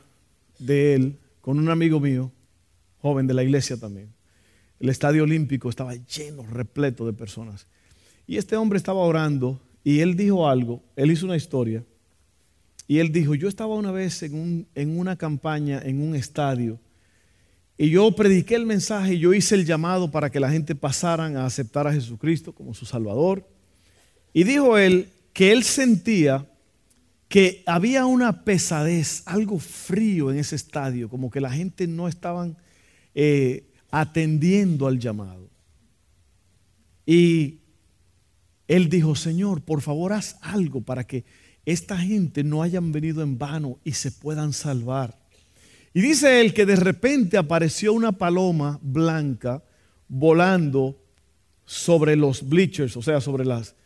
de 0.58 0.94
él 0.94 1.18
con 1.40 1.58
un 1.58 1.70
amigo 1.70 2.00
mío, 2.00 2.30
joven 3.00 3.26
de 3.26 3.32
la 3.32 3.42
iglesia 3.42 3.78
también. 3.78 4.12
El 4.78 4.90
estadio 4.90 5.22
olímpico 5.22 5.70
estaba 5.70 5.94
lleno, 5.94 6.42
repleto 6.42 7.06
de 7.06 7.14
personas. 7.14 7.66
Y 8.26 8.36
este 8.36 8.56
hombre 8.56 8.76
estaba 8.76 8.98
orando 8.98 9.58
y 9.82 10.00
él 10.00 10.18
dijo 10.18 10.46
algo, 10.46 10.82
él 10.96 11.10
hizo 11.10 11.24
una 11.24 11.34
historia 11.34 11.82
y 12.86 12.98
él 12.98 13.10
dijo, 13.10 13.34
yo 13.34 13.48
estaba 13.48 13.74
una 13.74 13.90
vez 13.90 14.22
en, 14.22 14.66
una 14.98 15.16
campaña, 15.16 15.80
en 15.82 15.98
un 15.98 16.14
estadio, 16.14 16.78
y 17.78 17.88
yo 17.88 18.14
prediqué 18.14 18.54
el 18.54 18.66
mensaje, 18.66 19.14
y 19.14 19.18
yo 19.18 19.32
hice 19.32 19.54
el 19.54 19.64
llamado 19.64 20.10
para 20.10 20.28
que 20.28 20.40
la 20.40 20.50
gente 20.50 20.74
pasaran 20.74 21.38
a 21.38 21.46
aceptar 21.46 21.86
a 21.86 21.92
Jesucristo 21.94 22.52
como 22.52 22.74
su 22.74 22.84
Salvador. 22.84 23.48
Y 24.34 24.44
dijo 24.44 24.76
él 24.76 25.08
que 25.38 25.52
él 25.52 25.62
sentía 25.62 26.50
que 27.28 27.62
había 27.64 28.06
una 28.06 28.44
pesadez, 28.44 29.22
algo 29.24 29.60
frío 29.60 30.32
en 30.32 30.38
ese 30.38 30.56
estadio, 30.56 31.08
como 31.08 31.30
que 31.30 31.40
la 31.40 31.52
gente 31.52 31.86
no 31.86 32.08
estaban 32.08 32.56
eh, 33.14 33.70
atendiendo 33.92 34.88
al 34.88 34.98
llamado. 34.98 35.48
Y 37.06 37.60
él 38.66 38.88
dijo, 38.88 39.14
Señor, 39.14 39.62
por 39.62 39.80
favor 39.80 40.12
haz 40.12 40.38
algo 40.40 40.80
para 40.80 41.04
que 41.04 41.24
esta 41.64 41.96
gente 41.96 42.42
no 42.42 42.64
hayan 42.64 42.90
venido 42.90 43.22
en 43.22 43.38
vano 43.38 43.78
y 43.84 43.92
se 43.92 44.10
puedan 44.10 44.52
salvar. 44.52 45.20
Y 45.94 46.00
dice 46.00 46.40
él 46.40 46.52
que 46.52 46.66
de 46.66 46.74
repente 46.74 47.36
apareció 47.36 47.92
una 47.92 48.10
paloma 48.10 48.80
blanca 48.82 49.62
volando 50.08 51.00
sobre 51.64 52.16
los 52.16 52.48
bleachers, 52.48 52.96
o 52.96 53.02
sea, 53.02 53.20
sobre 53.20 53.44
las, 53.44 53.76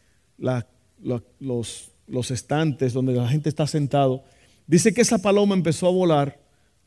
los, 1.02 1.90
los 2.06 2.30
estantes 2.30 2.92
donde 2.92 3.12
la 3.12 3.28
gente 3.28 3.48
está 3.48 3.66
sentado. 3.66 4.24
Dice 4.66 4.94
que 4.94 5.00
esa 5.00 5.18
paloma 5.18 5.54
empezó 5.54 5.88
a 5.88 5.92
volar 5.92 6.40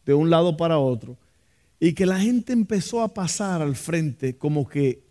de 0.06 0.14
un 0.14 0.30
lado 0.30 0.58
para 0.58 0.78
otro 0.78 1.18
y 1.80 1.94
que 1.94 2.06
la 2.06 2.20
gente 2.20 2.54
empezó 2.54 3.02
a 3.02 3.14
pasar 3.14 3.62
al 3.62 3.76
frente 3.76 4.38
como 4.38 4.68
que 4.68 5.04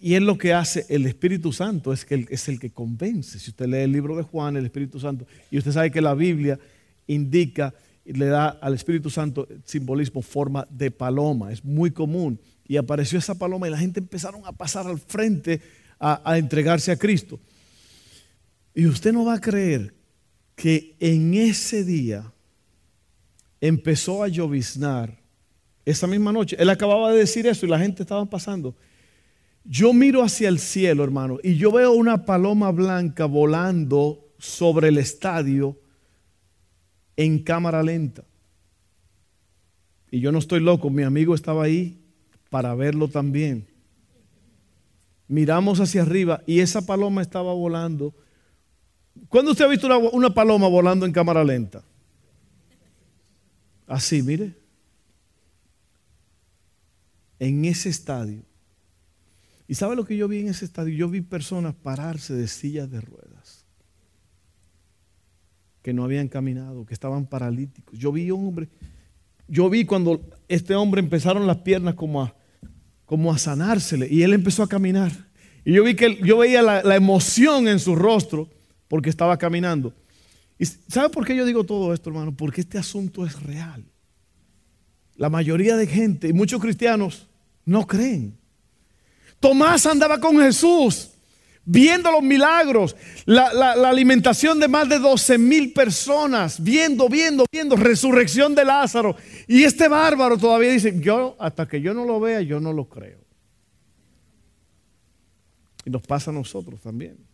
y 0.00 0.14
es 0.14 0.22
lo 0.22 0.38
que 0.38 0.52
hace 0.52 0.86
el 0.88 1.06
Espíritu 1.06 1.52
Santo, 1.52 1.92
es, 1.92 2.04
que 2.04 2.24
es 2.30 2.48
el 2.48 2.60
que 2.60 2.70
convence. 2.70 3.40
Si 3.40 3.50
usted 3.50 3.66
lee 3.66 3.78
el 3.78 3.90
libro 3.90 4.16
de 4.16 4.22
Juan, 4.22 4.56
el 4.56 4.64
Espíritu 4.64 5.00
Santo, 5.00 5.26
y 5.50 5.58
usted 5.58 5.72
sabe 5.72 5.90
que 5.90 6.00
la 6.00 6.14
Biblia 6.14 6.56
indica 7.08 7.74
le 8.04 8.26
da 8.26 8.48
al 8.48 8.74
Espíritu 8.74 9.10
Santo 9.10 9.46
simbolismo, 9.64 10.22
forma 10.22 10.66
de 10.70 10.90
paloma. 10.90 11.52
Es 11.52 11.64
muy 11.64 11.90
común. 11.90 12.40
Y 12.66 12.76
apareció 12.76 13.18
esa 13.18 13.34
paloma 13.34 13.68
y 13.68 13.70
la 13.70 13.78
gente 13.78 14.00
empezaron 14.00 14.42
a 14.46 14.52
pasar 14.52 14.86
al 14.86 14.98
frente 14.98 15.60
a, 15.98 16.22
a 16.30 16.38
entregarse 16.38 16.90
a 16.90 16.96
Cristo. 16.96 17.38
Y 18.78 18.86
usted 18.86 19.12
no 19.12 19.24
va 19.24 19.34
a 19.34 19.40
creer 19.40 19.92
que 20.54 20.94
en 21.00 21.34
ese 21.34 21.82
día 21.82 22.32
empezó 23.60 24.22
a 24.22 24.28
lloviznar 24.28 25.18
esa 25.84 26.06
misma 26.06 26.30
noche. 26.30 26.54
Él 26.60 26.70
acababa 26.70 27.10
de 27.10 27.18
decir 27.18 27.48
eso 27.48 27.66
y 27.66 27.68
la 27.68 27.80
gente 27.80 28.04
estaba 28.04 28.24
pasando. 28.26 28.76
Yo 29.64 29.92
miro 29.92 30.22
hacia 30.22 30.48
el 30.48 30.60
cielo, 30.60 31.02
hermano, 31.02 31.38
y 31.42 31.56
yo 31.56 31.72
veo 31.72 31.90
una 31.90 32.24
paloma 32.24 32.70
blanca 32.70 33.24
volando 33.24 34.28
sobre 34.38 34.90
el 34.90 34.98
estadio 34.98 35.76
en 37.16 37.42
cámara 37.42 37.82
lenta. 37.82 38.22
Y 40.08 40.20
yo 40.20 40.30
no 40.30 40.38
estoy 40.38 40.60
loco, 40.60 40.88
mi 40.88 41.02
amigo 41.02 41.34
estaba 41.34 41.64
ahí 41.64 41.98
para 42.48 42.76
verlo 42.76 43.08
también. 43.08 43.66
Miramos 45.26 45.80
hacia 45.80 46.02
arriba 46.02 46.44
y 46.46 46.60
esa 46.60 46.86
paloma 46.86 47.22
estaba 47.22 47.52
volando. 47.52 48.14
¿Cuándo 49.28 49.52
usted 49.52 49.64
ha 49.64 49.68
visto 49.68 49.86
una, 50.12 50.30
paloma 50.30 50.68
volando 50.68 51.06
en 51.06 51.12
cámara 51.12 51.44
lenta? 51.44 51.82
Así, 53.86 54.22
mire. 54.22 54.54
En 57.38 57.64
ese 57.64 57.88
estadio. 57.88 58.42
¿Y 59.66 59.74
sabe 59.74 59.96
lo 59.96 60.04
que 60.04 60.16
yo 60.16 60.28
vi 60.28 60.40
en 60.40 60.48
ese 60.48 60.64
estadio? 60.64 60.94
Yo 60.94 61.08
vi 61.08 61.20
personas 61.20 61.74
pararse 61.74 62.34
de 62.34 62.48
sillas 62.48 62.90
de 62.90 63.00
ruedas. 63.00 63.64
Que 65.82 65.92
no 65.92 66.04
habían 66.04 66.28
caminado, 66.28 66.84
que 66.84 66.94
estaban 66.94 67.26
paralíticos. 67.26 67.98
Yo 67.98 68.12
vi 68.12 68.30
un 68.30 68.46
hombre. 68.46 68.68
Yo 69.46 69.70
vi 69.70 69.84
cuando 69.84 70.28
este 70.48 70.74
hombre 70.74 71.00
empezaron 71.00 71.46
las 71.46 71.58
piernas 71.58 71.94
como 71.94 72.22
a, 72.22 72.34
como 73.06 73.32
a 73.32 73.38
sanársele 73.38 74.08
y 74.10 74.22
él 74.22 74.34
empezó 74.34 74.62
a 74.62 74.68
caminar. 74.68 75.12
Y 75.64 75.72
yo 75.72 75.84
vi 75.84 75.94
que 75.94 76.16
yo 76.22 76.38
veía 76.38 76.62
la 76.62 76.96
emoción 76.96 77.68
en 77.68 77.78
su 77.78 77.94
rostro 77.94 78.50
porque 78.88 79.10
estaba 79.10 79.36
caminando. 79.36 79.94
¿Y 80.58 80.64
sabe 80.66 81.10
por 81.10 81.24
qué 81.24 81.36
yo 81.36 81.44
digo 81.44 81.64
todo 81.64 81.94
esto, 81.94 82.10
hermano? 82.10 82.34
Porque 82.36 82.62
este 82.62 82.78
asunto 82.78 83.24
es 83.24 83.40
real. 83.42 83.84
La 85.16 85.28
mayoría 85.28 85.76
de 85.76 85.86
gente 85.86 86.28
y 86.28 86.32
muchos 86.32 86.60
cristianos 86.60 87.28
no 87.64 87.86
creen. 87.86 88.36
Tomás 89.38 89.86
andaba 89.86 90.18
con 90.18 90.38
Jesús 90.38 91.10
viendo 91.70 92.10
los 92.10 92.22
milagros, 92.22 92.96
la, 93.26 93.52
la, 93.52 93.90
alimentación 93.90 94.58
de 94.58 94.68
más 94.68 94.88
de 94.88 94.98
12 94.98 95.36
mil 95.36 95.74
personas, 95.74 96.62
viendo, 96.62 97.10
viendo, 97.10 97.44
viendo, 97.52 97.76
resurrección 97.76 98.54
de 98.54 98.64
Lázaro. 98.64 99.16
Y 99.46 99.64
este 99.64 99.86
bárbaro 99.86 100.38
todavía 100.38 100.70
dice, 100.70 100.98
yo 100.98 101.36
hasta 101.38 101.68
que 101.68 101.82
yo 101.82 101.92
no 101.92 102.06
lo 102.06 102.18
vea, 102.20 102.40
yo 102.40 102.58
no 102.58 102.72
lo 102.72 102.88
creo. 102.88 103.18
Y 105.84 105.90
nos 105.90 106.02
pasa 106.02 106.30
a 106.30 106.34
nosotros 106.34 106.80
también. 106.80 107.27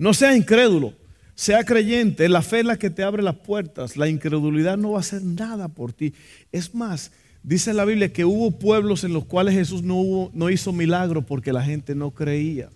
No 0.00 0.14
sea 0.14 0.34
incrédulo. 0.34 0.94
Sea 1.34 1.62
creyente, 1.62 2.28
la 2.30 2.40
fe 2.40 2.60
es 2.60 2.64
la 2.64 2.78
que 2.78 2.88
te 2.88 3.02
abre 3.02 3.22
las 3.22 3.36
puertas. 3.36 3.98
La 3.98 4.08
incredulidad 4.08 4.78
no 4.78 4.92
va 4.92 4.96
a 4.96 5.00
hacer 5.00 5.22
nada 5.22 5.68
por 5.68 5.92
ti. 5.92 6.14
Es 6.50 6.74
más, 6.74 7.12
dice 7.42 7.74
la 7.74 7.84
Biblia 7.84 8.10
que 8.10 8.24
hubo 8.24 8.50
pueblos 8.50 9.04
en 9.04 9.12
los 9.12 9.26
cuales 9.26 9.54
Jesús 9.54 9.82
no, 9.82 10.50
hizo 10.50 10.72
milagro 10.72 11.20
porque 11.22 11.52
la 11.52 11.62
gente 11.62 11.94
no 11.94 12.12
creía. 12.12 12.70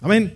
Amén. 0.00 0.34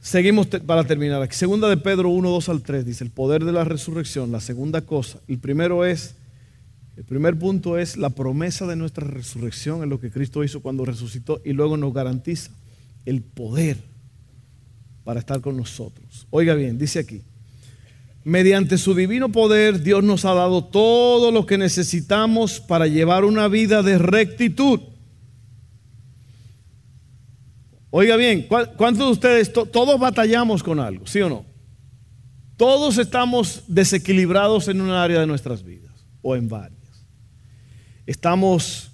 Seguimos 0.00 0.46
para 0.46 0.84
terminar. 0.84 1.32
Segunda 1.32 1.68
de 1.68 1.76
Pedro 1.76 2.10
1, 2.10 2.30
2 2.30 2.48
al 2.48 2.62
3 2.62 2.86
dice 2.86 3.02
el 3.02 3.10
poder 3.10 3.44
de 3.44 3.52
la 3.52 3.64
resurrección. 3.64 4.30
La 4.30 4.40
segunda 4.40 4.82
cosa. 4.82 5.18
El 5.26 5.38
primero 5.38 5.84
es, 5.84 6.14
el 6.96 7.02
primer 7.02 7.36
punto 7.36 7.78
es 7.78 7.96
la 7.96 8.10
promesa 8.10 8.64
de 8.68 8.76
nuestra 8.76 9.08
resurrección 9.08 9.82
en 9.82 9.88
lo 9.88 9.98
que 9.98 10.12
Cristo 10.12 10.44
hizo 10.44 10.62
cuando 10.62 10.84
resucitó 10.84 11.40
y 11.44 11.52
luego 11.52 11.76
nos 11.76 11.92
garantiza 11.92 12.52
el 13.08 13.22
poder 13.22 13.78
para 15.02 15.20
estar 15.20 15.40
con 15.40 15.56
nosotros. 15.56 16.26
Oiga 16.28 16.52
bien, 16.52 16.76
dice 16.76 16.98
aquí, 16.98 17.22
mediante 18.22 18.76
su 18.76 18.94
divino 18.94 19.32
poder 19.32 19.82
Dios 19.82 20.04
nos 20.04 20.26
ha 20.26 20.34
dado 20.34 20.66
todo 20.66 21.30
lo 21.30 21.46
que 21.46 21.56
necesitamos 21.56 22.60
para 22.60 22.86
llevar 22.86 23.24
una 23.24 23.48
vida 23.48 23.82
de 23.82 23.96
rectitud. 23.96 24.80
Oiga 27.88 28.16
bien, 28.16 28.46
¿cuántos 28.46 29.06
de 29.06 29.12
ustedes, 29.12 29.52
todos 29.54 29.98
batallamos 29.98 30.62
con 30.62 30.78
algo, 30.78 31.06
sí 31.06 31.22
o 31.22 31.30
no? 31.30 31.46
Todos 32.58 32.98
estamos 32.98 33.62
desequilibrados 33.68 34.68
en 34.68 34.82
un 34.82 34.90
área 34.90 35.20
de 35.20 35.26
nuestras 35.26 35.62
vidas 35.62 36.04
o 36.20 36.36
en 36.36 36.46
varias. 36.46 37.06
Estamos, 38.04 38.87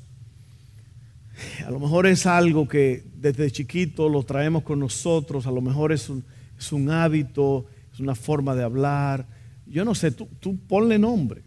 a 1.67 1.71
lo 1.71 1.81
mejor 1.81 2.07
es 2.07 2.27
algo 2.27 2.69
que 2.69 3.05
desde 3.17 3.51
chiquito 3.51 4.09
lo 4.09 4.23
traemos 4.23 4.63
con 4.63 4.81
nosotros, 4.81 5.47
a 5.47 5.51
lo 5.51 5.61
mejor 5.61 5.93
es 5.93 6.09
un, 6.09 6.91
hábito, 6.91 7.67
es 7.93 8.01
una 8.01 8.15
forma 8.15 8.55
de 8.55 8.63
hablar, 8.63 9.27
yo 9.67 9.85
no 9.85 9.95
sé, 9.95 10.11
tú, 10.11 10.29
tú 10.41 10.59
ponle 10.67 10.99
nombre. 10.99 11.43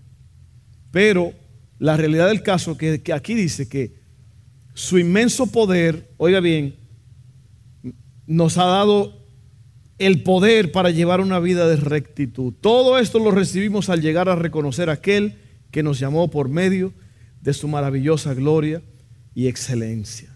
Pero 0.92 1.34
la 1.80 1.96
realidad 1.96 2.28
del 2.28 2.42
caso 2.42 2.78
es 2.80 3.02
que, 3.02 3.14
aquí 3.14 3.34
dice 3.34 3.70
que 3.70 3.94
su 4.74 4.98
inmenso 4.98 5.48
poder, 5.48 6.12
oiga 6.18 6.40
bien, 6.40 6.76
nos 8.26 8.58
ha 8.58 8.66
dado 8.66 9.26
el 9.98 10.22
poder 10.22 10.72
para 10.72 10.92
llevar 10.92 11.22
una 11.22 11.40
vida 11.40 11.68
de 11.68 11.78
rectitud. 11.78 12.54
Todo 12.60 13.00
esto 13.00 13.20
lo 13.20 13.32
recibimos 13.32 13.90
al 13.90 14.02
llegar 14.02 14.30
a 14.30 14.36
reconocer 14.36 14.90
a 14.90 14.94
aquel 14.94 15.38
que 15.72 15.84
nos 15.84 16.00
llamó 16.00 16.30
por 16.30 16.50
medio 16.50 16.94
de 17.42 17.54
su 17.54 17.68
maravillosa 17.68 18.34
gloria 18.34 18.82
y 19.38 19.48
excelencia. 19.48 20.36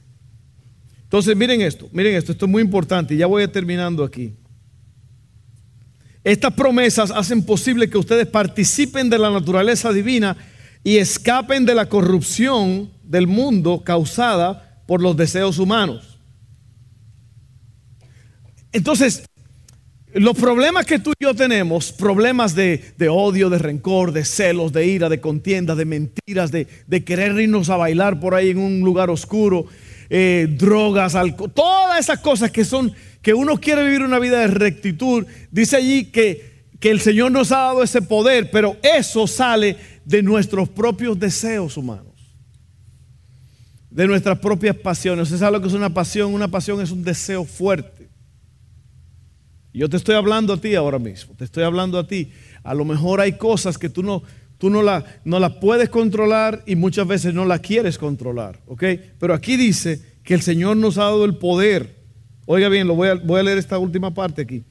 Entonces, 1.02 1.36
miren 1.36 1.60
esto, 1.62 1.90
miren 1.92 2.14
esto, 2.14 2.34
esto 2.34 2.46
es 2.46 2.52
muy 2.52 2.62
importante 2.62 3.18
ya 3.18 3.26
voy 3.26 3.48
terminando 3.48 4.04
aquí. 4.04 4.36
Estas 6.24 6.54
promesas 6.54 7.10
hacen 7.10 7.44
posible 7.44 7.90
que 7.90 7.98
ustedes 7.98 8.28
participen 8.28 9.10
de 9.10 9.18
la 9.18 9.32
naturaleza 9.32 9.92
divina 9.92 10.38
y 10.84 10.98
escapen 10.98 11.66
de 11.66 11.74
la 11.74 11.90
corrupción 11.90 12.92
del 13.02 13.26
mundo 13.26 13.82
causada 13.84 14.84
por 14.86 15.02
los 15.02 15.18
deseos 15.18 15.58
humanos. 15.58 16.20
Entonces, 18.72 19.24
los 20.14 20.38
problemas 20.38 20.86
que 20.86 21.00
tú 21.00 21.12
y 21.18 21.24
yo 21.24 21.34
tenemos, 21.34 21.92
problemas 21.92 22.54
de, 22.56 22.94
odio, 23.10 23.50
de 23.50 23.58
rencor, 23.58 24.12
de 24.12 24.26
celos, 24.26 24.74
de 24.74 24.86
ira, 24.86 25.10
de 25.10 25.22
contienda, 25.22 25.76
de 25.76 25.86
mentiras, 25.86 26.52
de, 26.52 26.66
querer 27.06 27.40
irnos 27.40 27.70
a 27.70 27.78
bailar 27.78 28.20
por 28.20 28.36
ahí 28.36 28.50
en 28.50 28.58
un 28.58 28.82
lugar 28.82 29.10
oscuro, 29.10 29.66
eh, 30.10 30.48
drogas, 30.50 31.16
alcohol, 31.16 31.52
todas 31.54 32.00
esas 32.00 32.20
cosas 32.20 32.52
que 32.52 32.66
son, 32.66 32.92
que 33.22 33.34
uno 33.34 33.58
quiere 33.58 33.84
vivir 33.86 34.02
una 34.04 34.20
vida 34.20 34.40
de 34.40 34.48
rectitud. 34.48 35.26
Dice 35.50 35.78
allí 35.78 36.06
que, 36.06 36.66
que 36.80 36.92
el 36.92 37.00
Señor 37.00 37.32
nos 37.32 37.52
ha 37.52 37.60
dado 37.60 37.84
ese 37.84 38.02
poder, 38.02 38.52
pero 38.52 38.78
eso 38.84 39.28
sale 39.28 39.78
de 40.04 40.22
nuestros 40.22 40.68
propios 40.68 41.18
deseos 41.18 41.78
humanos 41.78 42.12
de 43.92 44.08
nuestras 44.08 44.40
propias 44.40 44.76
pasiones. 44.78 45.24
¿Usted 45.24 45.40
sabe 45.40 45.52
lo 45.52 45.62
que 45.62 45.68
es 45.68 45.74
una 45.74 45.94
pasión? 45.94 46.34
Una 46.34 46.48
pasión 46.48 46.82
es 46.82 46.92
un 46.92 47.04
deseo 47.04 47.44
fuerte. 47.44 48.01
Yo 49.74 49.90
te 49.90 49.98
estoy 49.98 50.16
hablando 50.16 50.54
a 50.54 50.58
ti 50.58 50.76
ahora 50.76 51.00
mismo, 51.00 51.34
te 51.36 51.46
estoy 51.46 51.64
hablando 51.64 51.98
a 51.98 52.08
ti. 52.08 52.32
A 52.64 52.74
lo 52.74 52.84
mejor 52.86 53.22
hay 53.22 53.34
cosas 53.34 53.78
que 53.78 53.90
tú 53.90 54.04
no, 54.04 54.22
tú 54.58 54.70
no 54.70 54.84
la, 54.84 55.06
no 55.24 55.40
la 55.40 55.60
puedes 55.60 55.90
controlar 55.90 56.64
y 56.66 56.76
muchas 56.76 57.08
veces 57.08 57.34
no 57.34 57.46
la 57.46 57.60
quieres 57.60 57.98
controlar, 57.98 58.60
¿ok? 58.68 58.84
Pero 59.20 59.34
aquí 59.34 59.56
dice 59.56 60.02
que 60.24 60.34
el 60.34 60.42
Señor 60.42 60.78
nos 60.78 60.98
ha 60.98 61.04
dado 61.04 61.26
el 61.26 61.38
poder. 61.38 61.96
Oiga 62.46 62.70
bien, 62.70 62.88
lo 62.88 62.96
voy 62.96 63.10
a, 63.10 63.16
voy 63.16 63.40
a 63.40 63.44
leer 63.44 63.58
esta 63.58 63.78
última 63.78 64.14
parte 64.14 64.42
aquí. 64.42 64.64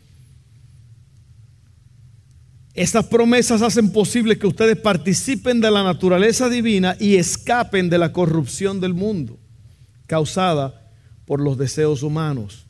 Estas 2.75 3.07
promesas 3.07 3.63
hacen 3.63 3.91
posible 3.91 4.39
que 4.39 4.47
ustedes 4.47 4.77
participen 4.77 5.61
de 5.61 5.71
la 5.71 5.83
naturaleza 5.83 6.49
divina 6.49 6.97
y 7.01 7.17
escapen 7.17 7.91
de 7.91 7.99
la 7.99 8.13
corrupción 8.13 8.81
del 8.81 8.95
mundo 8.95 9.39
causada 10.07 10.93
por 11.25 11.41
los 11.41 11.59
deseos 11.59 12.03
humanos. 12.03 12.70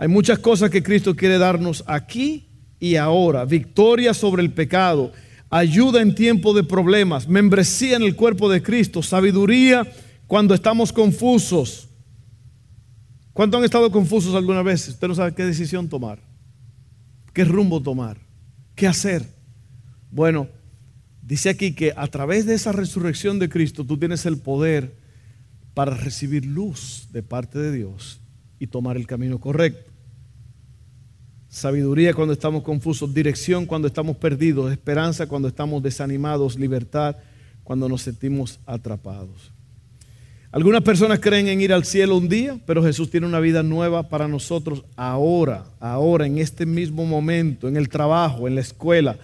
Hay 0.00 0.06
muchas 0.06 0.38
cosas 0.38 0.70
que 0.70 0.80
Cristo 0.80 1.16
quiere 1.16 1.38
darnos 1.38 1.82
aquí 1.88 2.46
y 2.78 2.94
ahora. 2.94 3.44
Victoria 3.44 4.14
sobre 4.14 4.44
el 4.44 4.52
pecado, 4.52 5.10
ayuda 5.50 6.00
en 6.00 6.14
tiempo 6.14 6.54
de 6.54 6.62
problemas, 6.62 7.26
membresía 7.26 7.96
en 7.96 8.04
el 8.04 8.14
cuerpo 8.14 8.48
de 8.48 8.62
Cristo, 8.62 9.02
sabiduría 9.02 9.84
cuando 10.28 10.54
estamos 10.54 10.92
confusos. 10.92 11.88
¿Cuánto 13.32 13.58
han 13.58 13.64
estado 13.64 13.90
confusos 13.90 14.36
alguna 14.36 14.62
vez? 14.62 14.86
Usted 14.86 15.08
no 15.08 15.16
sabe 15.16 15.34
qué 15.34 15.44
decisión 15.44 15.88
tomar, 15.88 16.20
qué 17.34 17.44
rumbo 17.44 17.82
tomar, 17.82 18.18
qué 18.76 18.86
hacer. 18.86 19.26
Bueno, 20.12 20.46
dice 21.22 21.48
aquí 21.48 21.74
que 21.74 21.92
a 21.96 22.06
través 22.06 22.46
de 22.46 22.54
esa 22.54 22.70
resurrección 22.70 23.40
de 23.40 23.48
Cristo 23.48 23.84
tú 23.84 23.98
tienes 23.98 24.26
el 24.26 24.38
poder 24.38 24.96
para 25.74 25.96
recibir 25.96 26.46
luz 26.46 27.08
de 27.10 27.24
parte 27.24 27.58
de 27.58 27.72
Dios 27.72 28.20
y 28.60 28.68
tomar 28.68 28.96
el 28.96 29.08
camino 29.08 29.40
correcto. 29.40 29.87
Sabiduría 31.48 32.14
cuando 32.14 32.32
estamos 32.32 32.62
confusos, 32.62 33.12
dirección 33.12 33.66
cuando 33.66 33.88
estamos 33.88 34.16
perdidos, 34.16 34.70
esperanza 34.70 35.26
cuando 35.26 35.48
estamos 35.48 35.82
desanimados, 35.82 36.58
libertad 36.58 37.16
cuando 37.64 37.88
nos 37.88 38.02
sentimos 38.02 38.60
atrapados. 38.66 39.52
Algunas 40.50 40.82
personas 40.82 41.20
creen 41.20 41.48
en 41.48 41.60
ir 41.60 41.74
al 41.74 41.84
cielo 41.84 42.16
un 42.16 42.28
día, 42.28 42.58
pero 42.64 42.82
Jesús 42.82 43.10
tiene 43.10 43.26
una 43.26 43.38
vida 43.38 43.62
nueva 43.62 44.08
para 44.08 44.28
nosotros 44.28 44.82
ahora, 44.96 45.66
ahora, 45.78 46.26
en 46.26 46.38
este 46.38 46.64
mismo 46.64 47.04
momento, 47.04 47.68
en 47.68 47.76
el 47.76 47.90
trabajo, 47.90 48.48
en 48.48 48.54
la 48.54 48.62
escuela, 48.62 49.18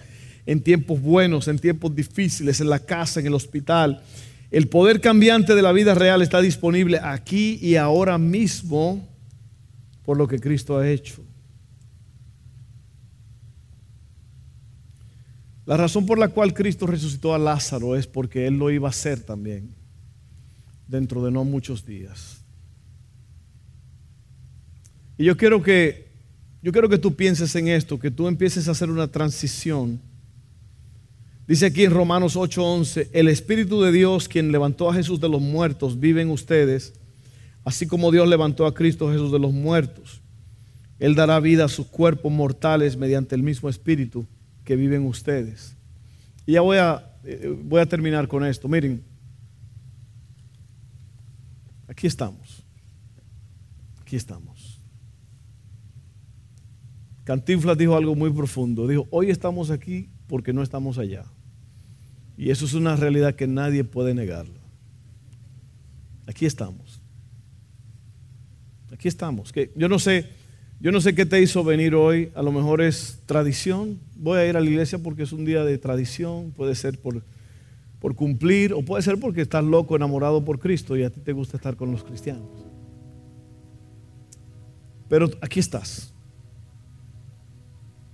en 0.45 0.61
tiempos 0.61 1.01
buenos, 1.01 1.47
en 1.47 1.57
tiempos 1.57 1.95
difíciles, 1.95 2.61
en 2.61 2.69
la 2.69 2.77
casa, 2.77 3.19
en 3.19 3.25
el 3.25 3.33
hospital. 3.33 4.03
El 4.51 4.67
poder 4.67 5.01
cambiante 5.01 5.55
de 5.55 5.63
la 5.63 5.71
vida 5.71 5.95
real 5.95 6.21
está 6.21 6.41
disponible 6.41 6.99
aquí 7.01 7.57
y 7.59 7.75
ahora 7.75 8.19
mismo 8.19 9.07
por 10.05 10.17
lo 10.17 10.27
que 10.27 10.39
Cristo 10.39 10.77
ha 10.77 10.87
hecho. 10.87 11.24
La 15.65 15.77
razón 15.77 16.05
por 16.05 16.19
la 16.19 16.27
cual 16.27 16.53
Cristo 16.53 16.85
resucitó 16.85 17.33
a 17.33 17.39
Lázaro 17.39 17.95
es 17.95 18.05
porque 18.05 18.45
Él 18.45 18.57
lo 18.57 18.69
iba 18.69 18.87
a 18.87 18.91
hacer 18.91 19.19
también 19.21 19.73
dentro 20.87 21.23
de 21.25 21.31
no 21.31 21.43
muchos 21.43 21.85
días. 21.85 22.43
Y 25.17 25.25
yo 25.25 25.37
quiero 25.37 25.61
que 25.63 26.05
yo 26.61 26.71
quiero 26.71 26.89
que 26.89 26.97
tú 26.97 27.15
pienses 27.15 27.55
en 27.55 27.67
esto, 27.67 27.99
que 27.99 28.09
tú 28.09 28.27
empieces 28.27 28.67
a 28.67 28.71
hacer 28.71 28.89
una 28.89 29.07
transición. 29.07 30.01
Dice 31.47 31.67
aquí 31.67 31.83
en 31.83 31.91
Romanos 31.91 32.35
8:11, 32.35 33.09
el 33.13 33.27
Espíritu 33.27 33.81
de 33.81 33.91
Dios, 33.91 34.27
quien 34.27 34.51
levantó 34.51 34.89
a 34.89 34.93
Jesús 34.93 35.19
de 35.19 35.29
los 35.29 35.41
muertos, 35.41 35.99
vive 35.99 36.21
en 36.21 36.31
ustedes, 36.31 36.93
así 37.63 37.85
como 37.87 38.11
Dios 38.11 38.27
levantó 38.27 38.65
a 38.65 38.73
Cristo 38.73 39.11
Jesús 39.11 39.31
de 39.31 39.39
los 39.39 39.53
muertos. 39.53 40.21
Él 40.97 41.13
dará 41.13 41.39
vida 41.39 41.65
a 41.65 41.69
sus 41.69 41.87
cuerpos 41.87 42.31
mortales 42.31 42.97
mediante 42.97 43.35
el 43.35 43.43
mismo 43.43 43.69
Espíritu 43.69 44.25
que 44.65 44.75
vive 44.75 44.97
en 44.97 45.05
ustedes. 45.05 45.77
Y 46.45 46.53
ya 46.53 46.61
voy 46.61 46.77
a, 46.77 47.15
eh, 47.23 47.55
voy 47.63 47.79
a 47.79 47.85
terminar 47.85 48.27
con 48.27 48.43
esto. 48.43 48.67
Miren, 48.67 49.03
Aquí 51.95 52.07
estamos. 52.07 52.61
Aquí 54.01 54.17
estamos. 54.17 54.81
Cantinflas 57.23 57.77
dijo 57.77 57.95
algo 57.95 58.15
muy 58.15 58.29
profundo. 58.31 58.85
Dijo, 58.85 59.07
hoy 59.11 59.29
estamos 59.29 59.71
aquí 59.71 60.09
porque 60.27 60.51
no 60.51 60.61
estamos 60.61 60.97
allá. 60.97 61.23
Y 62.37 62.49
eso 62.49 62.65
es 62.65 62.73
una 62.73 62.97
realidad 62.97 63.35
que 63.35 63.47
nadie 63.47 63.85
puede 63.85 64.13
negarla. 64.13 64.59
Aquí 66.27 66.45
estamos. 66.45 67.01
Aquí 68.91 69.07
estamos. 69.07 69.53
Que 69.53 69.71
yo 69.75 69.87
no 69.87 69.97
sé, 69.97 70.29
yo 70.79 70.91
no 70.91 71.01
sé 71.01 71.15
qué 71.15 71.25
te 71.25 71.41
hizo 71.41 71.63
venir 71.63 71.95
hoy. 71.95 72.29
A 72.35 72.41
lo 72.41 72.51
mejor 72.51 72.81
es 72.81 73.19
tradición. 73.25 73.99
Voy 74.15 74.39
a 74.39 74.45
ir 74.45 74.57
a 74.57 74.61
la 74.61 74.69
iglesia 74.69 74.99
porque 74.99 75.23
es 75.23 75.31
un 75.31 75.45
día 75.45 75.63
de 75.63 75.77
tradición. 75.77 76.51
Puede 76.55 76.75
ser 76.75 76.99
por 76.99 77.23
por 78.05 78.13
cumplir, 78.13 78.71
o 78.71 78.83
puede 78.83 79.01
ser 79.01 79.19
porque 79.19 79.41
estás 79.41 79.63
loco, 79.63 79.95
enamorado 79.95 80.45
por 80.45 80.59
Cristo 80.59 80.95
y 80.95 81.03
a 81.03 81.09
ti 81.09 81.21
te 81.21 81.33
gusta 81.33 81.57
estar 81.57 81.75
con 81.75 81.91
los 81.91 82.03
cristianos. 82.03 82.47
Pero 85.09 85.27
aquí 85.41 85.59
estás. 85.59 86.13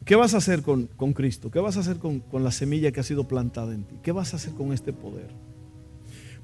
¿Qué 0.05 0.15
vas 0.15 0.33
a 0.33 0.37
hacer 0.37 0.61
con, 0.61 0.87
Cristo? 1.13 1.51
¿Qué 1.51 1.59
vas 1.59 1.75
a 1.75 1.81
hacer 1.81 1.97
con, 1.97 2.21
con, 2.21 2.41
la 2.41 2.51
semilla 2.51 2.93
que 2.93 3.01
ha 3.01 3.03
sido 3.03 3.27
plantada 3.27 3.73
en 3.73 3.83
ti? 3.83 3.95
¿Qué 4.01 4.13
vas 4.13 4.31
a 4.31 4.37
hacer 4.37 4.53
con 4.53 4.71
este 4.71 4.93
poder? 4.93 5.27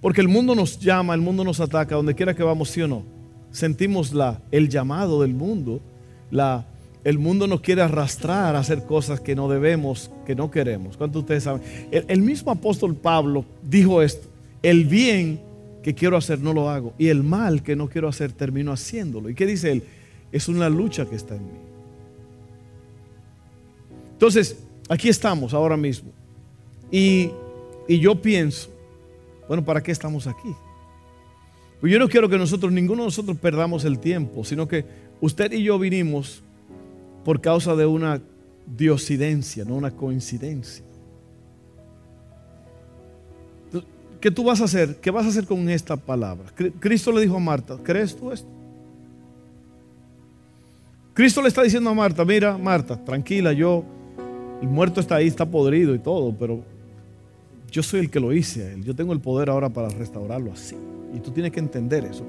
Porque 0.02 0.20
el 0.20 0.28
mundo 0.28 0.54
nos 0.54 0.78
llama, 0.78 1.14
el 1.14 1.22
mundo 1.22 1.46
nos 1.46 1.62
ataca, 1.62 1.96
donde 1.96 2.16
quiera 2.16 2.36
que 2.36 2.44
vamos, 2.44 2.70
sí 2.70 2.82
o 2.82 2.88
no. 2.90 3.04
Sentimos 3.52 4.12
la, 4.12 4.42
el 4.52 4.68
llamado 4.68 5.22
del 5.22 5.34
mundo, 5.34 5.80
la, 6.32 6.66
el 7.04 7.20
mundo 7.20 7.48
nos 7.48 7.62
quiere 7.62 7.82
arrastrar 7.82 8.56
a 8.56 8.60
hacer 8.60 8.84
cosas 8.84 9.22
que 9.22 9.36
no 9.36 9.48
debemos, 9.48 10.12
que 10.26 10.36
no 10.36 10.52
queremos. 10.52 10.98
¿Cuántos 10.98 11.22
de 11.22 11.24
ustedes 11.24 11.44
saben? 11.44 11.62
El, 11.90 12.22
mismo 12.22 12.52
apóstol 12.52 12.96
Pablo 12.96 13.46
dijo 13.64 14.02
esto, 14.02 14.28
el 14.62 14.86
bien 14.86 15.40
que 15.84 15.96
quiero 15.96 16.18
hacer 16.18 16.40
no 16.40 16.52
lo 16.52 16.70
hago 16.70 16.94
y 16.98 17.08
el 17.08 17.24
mal 17.24 17.64
que 17.64 17.78
no 17.78 17.88
quiero 17.88 18.10
hacer 18.10 18.34
termino 18.34 18.74
haciéndolo. 18.74 19.30
¿Y 19.30 19.36
qué 19.36 19.46
dice 19.46 19.72
él? 19.72 19.84
Es 20.34 20.50
una 20.50 20.68
lucha 20.68 21.06
que 21.06 21.16
está 21.16 21.36
en 21.36 21.46
mí. 21.46 21.60
Entonces, 24.12 24.58
aquí 24.90 25.08
estamos 25.08 25.54
ahora 25.54 25.78
mismo. 25.78 26.12
Y, 26.92 27.30
y 27.88 28.00
yo 28.00 28.22
pienso, 28.22 28.70
bueno, 29.48 29.64
¿para 29.64 29.82
qué 29.82 29.94
estamos 29.94 30.28
aquí? 30.28 30.54
Pues 31.80 31.94
yo 31.94 32.00
no 32.00 32.10
quiero 32.10 32.28
que 32.28 32.38
nosotros, 32.38 32.72
ninguno 32.72 33.04
de 33.04 33.08
nosotros 33.08 33.38
perdamos 33.38 33.86
el 33.86 34.00
tiempo, 34.00 34.44
sino 34.44 34.68
que 34.68 35.07
usted 35.22 35.52
y 35.52 35.64
yo 35.64 35.80
vinimos 35.80 36.44
por 37.24 37.42
causa 37.42 37.76
de 37.76 37.86
una 37.86 38.22
diosidencia, 38.66 39.66
no 39.66 39.76
una 39.76 39.92
coincidencia. 39.92 40.84
¿Qué 44.20 44.32
tú 44.32 44.44
vas 44.44 44.62
a 44.62 44.64
hacer? 44.64 44.96
¿Qué 44.96 45.12
vas 45.12 45.26
a 45.26 45.30
hacer 45.30 45.46
con 45.46 45.70
esta 45.70 45.96
palabra? 45.96 46.46
Cristo 46.80 47.12
le 47.12 47.22
dijo 47.22 47.36
a 47.36 47.40
Marta, 47.40 47.78
¿crees 47.84 48.16
tú 48.16 48.32
esto? 48.32 48.50
Cristo 51.14 51.42
le 51.42 51.48
está 51.48 51.64
diciendo 51.64 51.90
a 51.90 51.94
Marta, 51.94 52.26
mira, 52.26 52.58
Marta, 52.58 53.04
tranquila, 53.04 53.54
yo, 53.54 53.84
el 54.62 54.68
muerto 54.68 55.02
está 55.02 55.16
ahí, 55.16 55.28
está 55.28 55.46
podrido 55.46 55.94
y 55.94 56.00
todo, 56.00 56.34
pero 56.38 56.64
yo 57.72 57.84
soy 57.84 58.02
el 58.02 58.10
que 58.10 58.20
lo 58.20 58.34
hice 58.34 58.64
a 58.64 58.72
él. 58.72 58.84
Yo 58.84 58.96
tengo 58.96 59.14
el 59.14 59.20
poder 59.20 59.50
ahora 59.50 59.70
para 59.70 59.90
restaurarlo 59.90 60.52
así. 60.52 60.76
Y 61.14 61.20
tú 61.20 61.32
tienes 61.32 61.52
que 61.52 61.60
entender 61.60 62.06
eso. 62.06 62.26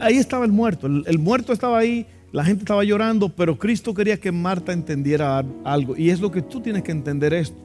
Ahí 0.00 0.16
estaba 0.16 0.44
el 0.44 0.52
muerto. 0.52 0.86
el 0.86 1.18
muerto 1.18 1.52
estaba 1.52 1.78
ahí 1.78 2.06
la 2.32 2.44
gente 2.44 2.62
estaba 2.62 2.84
llorando, 2.84 3.28
pero 3.28 3.58
Cristo 3.58 3.94
quería 3.94 4.18
que 4.18 4.32
Marta 4.32 4.72
entendiera 4.72 5.44
algo. 5.64 5.96
Y 5.96 6.10
es 6.10 6.20
lo 6.20 6.30
que 6.30 6.42
tú 6.42 6.60
tienes 6.60 6.82
que 6.82 6.92
entender 6.92 7.32
esto. 7.32 7.56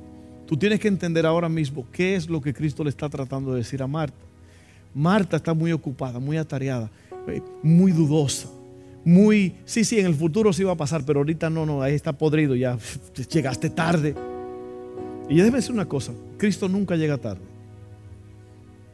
Tú 0.45 0.57
tienes 0.57 0.80
que 0.80 0.88
entender 0.88 1.26
ahora 1.26 1.49
mismo 1.49 1.86
qué 1.91 2.16
es 2.16 2.30
lo 2.30 2.41
que 2.41 2.53
Cristo 2.53 2.84
le 2.84 2.89
está 2.89 3.09
tratando 3.09 3.51
de 3.51 3.59
decir 3.59 3.82
a 3.82 3.88
Marta. 3.88 4.18
Marta 4.93 5.38
está 5.38 5.53
muy 5.53 5.72
ocupada, 5.72 6.20
muy 6.20 6.38
atareada, 6.38 6.89
eh, 7.28 7.41
muy 7.64 7.91
dudosa, 7.91 8.49
muy, 9.05 9.55
sí, 9.66 9.86
sí, 9.86 9.99
en 9.99 10.05
el 10.05 10.16
futuro 10.16 10.51
sí 10.51 10.64
va 10.64 10.74
a 10.74 10.78
pasar, 10.78 11.03
pero 11.05 11.22
ahorita 11.22 11.49
no, 11.49 11.66
no, 11.66 11.82
ahí 11.82 11.93
está 11.93 12.12
podrido, 12.14 12.55
ya 12.55 12.78
llegaste 13.32 13.70
tarde. 13.70 14.14
Y 15.30 15.38
debe 15.38 15.57
decir 15.57 15.72
una 15.72 15.88
cosa, 15.88 16.12
Cristo 16.38 16.68
nunca 16.68 16.95
llega 16.95 17.18
tarde. 17.18 17.41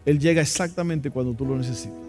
Él 0.05 0.19
llega 0.19 0.41
exactamente 0.41 1.09
cuando 1.09 1.33
tú 1.33 1.45
lo 1.45 1.57
necesitas. 1.57 2.06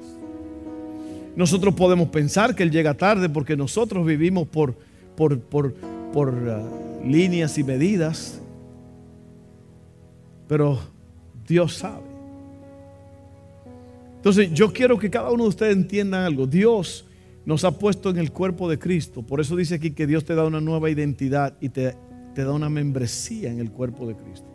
Nosotros 1.38 1.72
podemos 1.74 2.08
pensar 2.08 2.56
que 2.56 2.64
Él 2.64 2.72
llega 2.72 2.94
tarde 2.94 3.28
porque 3.28 3.56
nosotros 3.56 4.04
vivimos 4.04 4.48
por, 4.48 4.74
por, 5.14 5.38
por, 5.38 5.72
por 6.12 6.30
uh, 6.34 7.06
líneas 7.08 7.56
y 7.58 7.62
medidas, 7.62 8.40
pero 10.48 10.80
Dios 11.46 11.76
sabe. 11.76 12.02
Entonces 14.16 14.52
yo 14.52 14.72
quiero 14.72 14.98
que 14.98 15.10
cada 15.10 15.30
uno 15.30 15.44
de 15.44 15.50
ustedes 15.50 15.76
entienda 15.76 16.26
algo. 16.26 16.48
Dios 16.48 17.06
nos 17.46 17.62
ha 17.62 17.70
puesto 17.70 18.10
en 18.10 18.18
el 18.18 18.32
cuerpo 18.32 18.68
de 18.68 18.80
Cristo. 18.80 19.22
Por 19.22 19.40
eso 19.40 19.54
dice 19.54 19.76
aquí 19.76 19.92
que 19.92 20.08
Dios 20.08 20.24
te 20.24 20.34
da 20.34 20.44
una 20.44 20.60
nueva 20.60 20.90
identidad 20.90 21.56
y 21.60 21.68
te, 21.68 21.94
te 22.34 22.42
da 22.42 22.52
una 22.52 22.68
membresía 22.68 23.48
en 23.48 23.60
el 23.60 23.70
cuerpo 23.70 24.08
de 24.08 24.16
Cristo 24.16 24.48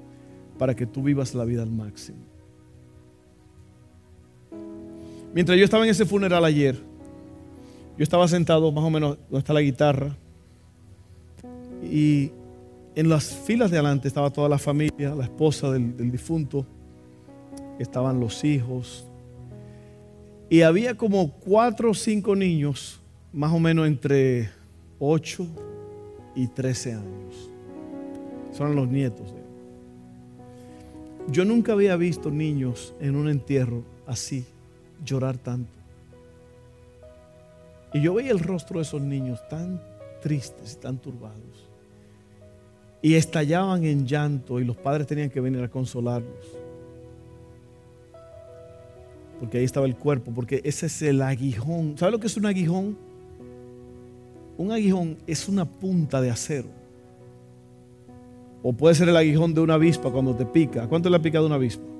para 0.59 0.75
que 0.75 0.85
tú 0.85 1.01
vivas 1.01 1.33
la 1.33 1.45
vida 1.45 1.63
al 1.63 1.71
máximo. 1.71 2.32
Mientras 5.33 5.57
yo 5.57 5.65
estaba 5.65 5.83
en 5.83 5.89
ese 5.89 6.05
funeral 6.05 6.45
ayer, 6.45 6.75
yo 7.97 8.03
estaba 8.03 8.27
sentado 8.27 8.71
más 8.71 8.83
o 8.83 8.89
menos 8.91 9.17
donde 9.29 9.39
está 9.39 9.51
la 9.51 9.61
guitarra 9.61 10.15
y 11.81 12.31
en 12.95 13.09
las 13.09 13.35
filas 13.35 13.71
de 13.71 13.77
adelante 13.77 14.07
estaba 14.07 14.29
toda 14.29 14.47
la 14.47 14.59
familia, 14.59 15.15
la 15.15 15.23
esposa 15.23 15.71
del, 15.71 16.11
difunto, 16.11 16.67
estaban 17.79 18.19
los 18.19 18.43
hijos 18.43 19.07
y 20.51 20.61
había 20.61 20.95
como 20.95 21.31
cuatro 21.31 21.89
o 21.89 21.93
cinco 21.95 22.35
niños, 22.35 23.01
más 23.31 23.51
o 23.51 23.59
menos 23.59 23.87
entre 23.87 24.51
8 24.99 25.47
y 26.35 26.47
13 26.47 26.93
años. 26.93 27.49
Son 28.51 28.75
los 28.75 28.87
nietos 28.87 29.33
de 29.33 29.39
él. 29.39 29.45
Yo 31.29 31.43
nunca 31.43 31.73
había 31.73 31.95
visto 31.95 32.29
niños 32.29 32.93
en 32.99 33.15
un 33.15 33.29
entierro 33.29 33.83
así 34.05 34.45
llorar 35.03 35.37
tanto. 35.37 35.71
Y 37.93 38.01
yo 38.01 38.13
veía 38.13 38.31
el 38.31 38.39
rostro 38.39 38.79
de 38.79 38.83
esos 38.83 39.01
niños 39.01 39.39
tan 39.49 39.81
tristes 40.21 40.73
y 40.73 40.75
tan 40.77 40.97
turbados. 40.97 41.69
Y 43.01 43.15
estallaban 43.15 43.83
en 43.83 44.07
llanto 44.07 44.59
y 44.59 44.63
los 44.63 44.77
padres 44.77 45.05
tenían 45.05 45.29
que 45.29 45.39
venir 45.39 45.61
a 45.61 45.67
consolarlos. 45.67 46.57
Porque 49.39 49.57
ahí 49.57 49.65
estaba 49.65 49.85
el 49.85 49.95
cuerpo, 49.95 50.31
porque 50.33 50.61
ese 50.63 50.85
es 50.85 51.01
el 51.01 51.21
aguijón. 51.21 51.97
¿Sabe 51.97 52.13
lo 52.13 52.19
que 52.19 52.27
es 52.27 52.37
un 52.37 52.45
aguijón? 52.45 52.97
Un 54.57 54.71
aguijón 54.71 55.17
es 55.27 55.49
una 55.49 55.65
punta 55.65 56.21
de 56.21 56.31
acero. 56.31 56.69
O 58.63 58.71
puede 58.71 58.95
ser 58.95 59.09
el 59.09 59.17
aguijón 59.17 59.53
de 59.53 59.61
una 59.61 59.73
avispa 59.73 60.09
cuando 60.09 60.33
te 60.33 60.45
pica. 60.45 60.87
¿Cuánto 60.87 61.09
le 61.09 61.17
ha 61.17 61.21
picado 61.21 61.45
una 61.45 61.55
avispa? 61.55 61.92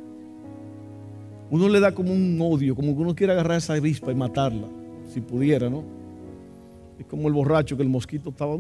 Uno 1.50 1.70
le 1.70 1.80
da 1.80 1.94
como 1.94 2.12
un 2.12 2.40
odio, 2.42 2.76
como 2.76 2.96
que 2.96 3.02
uno 3.02 3.16
quiere 3.16 3.34
agarrar 3.34 3.58
esa 3.58 3.74
avispa 3.74 4.12
y 4.12 4.16
matarla, 4.16 4.68
si 5.14 5.22
pudiera, 5.22 5.70
¿no? 5.70 5.84
Es 7.00 7.06
como 7.06 7.28
el 7.28 7.34
borracho 7.34 7.76
que 7.76 7.84
el 7.84 7.90
mosquito 7.90 8.30
estaba. 8.30 8.56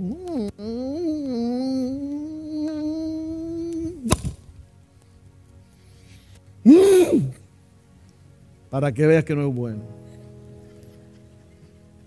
Para 8.69 8.91
que 8.91 9.05
veas 9.05 9.23
que 9.23 9.35
no 9.35 9.47
es 9.47 9.55
bueno. 9.55 9.81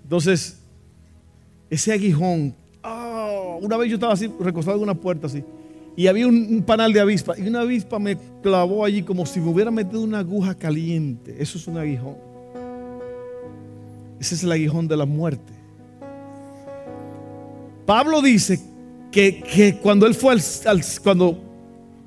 Entonces, 0.03 0.59
ese 1.71 1.93
aguijón. 1.93 2.55
ah, 2.83 3.57
una 3.61 3.77
vez 3.77 3.89
yo 3.89 3.95
estaba 3.97 4.13
así, 4.13 4.31
recostado 4.41 4.77
en 4.77 4.83
una 4.83 4.95
puerta 4.95 5.27
así. 5.27 5.43
Y 5.97 6.09
había 6.09 6.27
un, 6.29 6.63
panal 6.67 6.93
de 6.93 7.01
avispa. 7.01 7.39
Y 7.39 7.49
una 7.49 7.63
avispa 7.63 7.99
me 7.99 8.19
clavó 8.43 8.85
allí 8.85 9.03
como 9.03 9.25
si 9.25 9.41
me 9.41 9.49
hubiera 9.49 9.71
metido 9.71 10.03
una 10.03 10.19
aguja 10.19 10.55
caliente. 10.55 11.37
Eso 11.39 11.57
es 11.57 11.67
un 11.67 11.79
aguijón. 11.79 12.17
Ese 14.21 14.35
es 14.35 14.43
el 14.45 14.53
aguijón 14.53 14.87
de 14.89 14.97
la 14.97 15.07
muerte. 15.07 15.53
Pablo 17.87 18.21
dice 18.21 18.61
que, 19.13 19.41
que 19.43 19.79
cuando 19.79 20.07
él 20.07 20.15
fue 20.15 20.33
al, 20.35 20.83
cuando, 21.03 21.39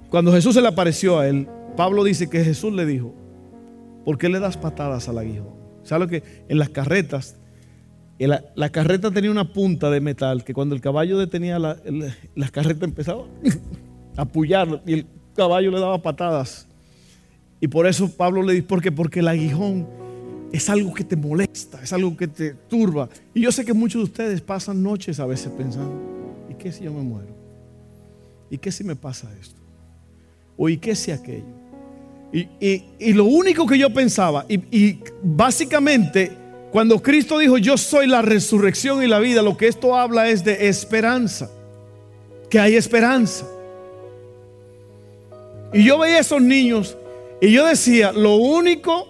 cuando 0.10 0.32
Jesús 0.34 0.54
se 0.54 0.62
le 0.62 0.68
apareció 0.68 1.20
a 1.20 1.28
él, 1.28 1.48
Pablo 1.78 2.04
dice 2.04 2.30
que 2.30 2.44
Jesús 2.44 2.74
le 2.74 2.86
dijo, 2.86 3.14
¿por 4.06 4.18
qué 4.18 4.28
le 4.30 4.40
das 4.40 4.58
patadas 4.58 5.08
al 5.08 5.18
aguijón? 5.18 5.58
¿Sabes 5.84 6.02
lo 6.02 6.08
que? 6.10 6.24
En 6.50 6.60
las 6.60 6.70
carretas, 6.70 7.38
la, 8.20 8.44
la 8.56 8.70
carreta 8.70 9.10
tenía 9.12 9.32
una 9.32 9.54
punta 9.54 9.90
de 9.90 10.02
metal 10.02 10.44
que 10.44 10.54
cuando 10.54 10.76
el 10.76 10.82
caballo 10.82 11.18
detenía 11.18 11.58
la, 11.58 11.78
el- 11.86 12.14
la 12.36 12.50
carreta 12.50 12.84
empezaba 12.86 13.24
a 14.20 14.26
pullar 14.26 14.82
y 14.86 14.94
el 14.94 15.06
caballo 15.36 15.72
le 15.72 15.80
daba 15.80 16.02
patadas. 16.02 16.68
Y 17.62 17.68
por 17.68 17.88
eso 17.88 18.10
Pablo 18.10 18.42
le 18.44 18.54
dice, 18.54 18.64
¿por 18.68 18.82
qué? 18.82 18.92
Porque 18.92 19.20
el 19.20 19.28
aguijón 19.28 19.88
es 20.52 20.70
algo 20.70 20.94
que 20.94 21.04
te 21.04 21.16
molesta, 21.16 21.82
es 21.84 21.94
algo 21.94 22.16
que 22.18 22.28
te 22.28 22.54
turba. 22.54 23.10
Y 23.34 23.42
yo 23.42 23.52
sé 23.52 23.66
que 23.66 23.74
muchos 23.74 24.00
de 24.00 24.04
ustedes 24.06 24.42
pasan 24.42 24.82
noches 24.82 25.20
a 25.20 25.26
veces 25.26 25.52
pensando, 25.58 25.94
¿y 26.50 26.54
qué 26.56 26.72
si 26.72 26.84
yo 26.86 26.94
me 26.94 27.02
muero? 27.02 27.36
¿Y 28.50 28.58
qué 28.58 28.72
si 28.72 28.84
me 28.84 28.96
pasa 28.96 29.30
esto? 29.40 29.60
¿O 30.58 30.68
y 30.70 30.78
qué 30.78 30.96
si 30.96 31.12
aquello? 31.12 31.46
Y, 32.32 32.40
y- 32.60 32.84
y 33.00 33.14
lo 33.14 33.26
único 33.26 33.66
que 33.66 33.78
yo 33.78 33.92
pensaba, 33.94 34.46
y, 34.48 34.56
y 34.76 35.00
básicamente 35.24 36.32
cuando 36.72 37.02
Cristo 37.02 37.38
dijo, 37.40 37.58
yo 37.58 37.78
soy 37.78 38.06
la 38.08 38.22
resurrección 38.22 39.04
y 39.04 39.08
la 39.08 39.20
vida, 39.20 39.42
lo 39.42 39.58
que 39.58 39.68
esto 39.68 39.96
habla 39.96 40.30
es 40.30 40.44
de 40.44 40.68
esperanza, 40.68 41.50
que 42.50 42.60
hay 42.60 42.76
esperanza. 42.76 43.46
Y 45.74 45.84
yo 45.84 46.00
veía 46.00 46.18
a 46.18 46.20
esos 46.22 46.42
niños 46.42 46.98
y 47.42 47.52
yo 47.52 47.66
decía, 47.66 48.12
lo 48.12 48.36
único, 48.36 49.08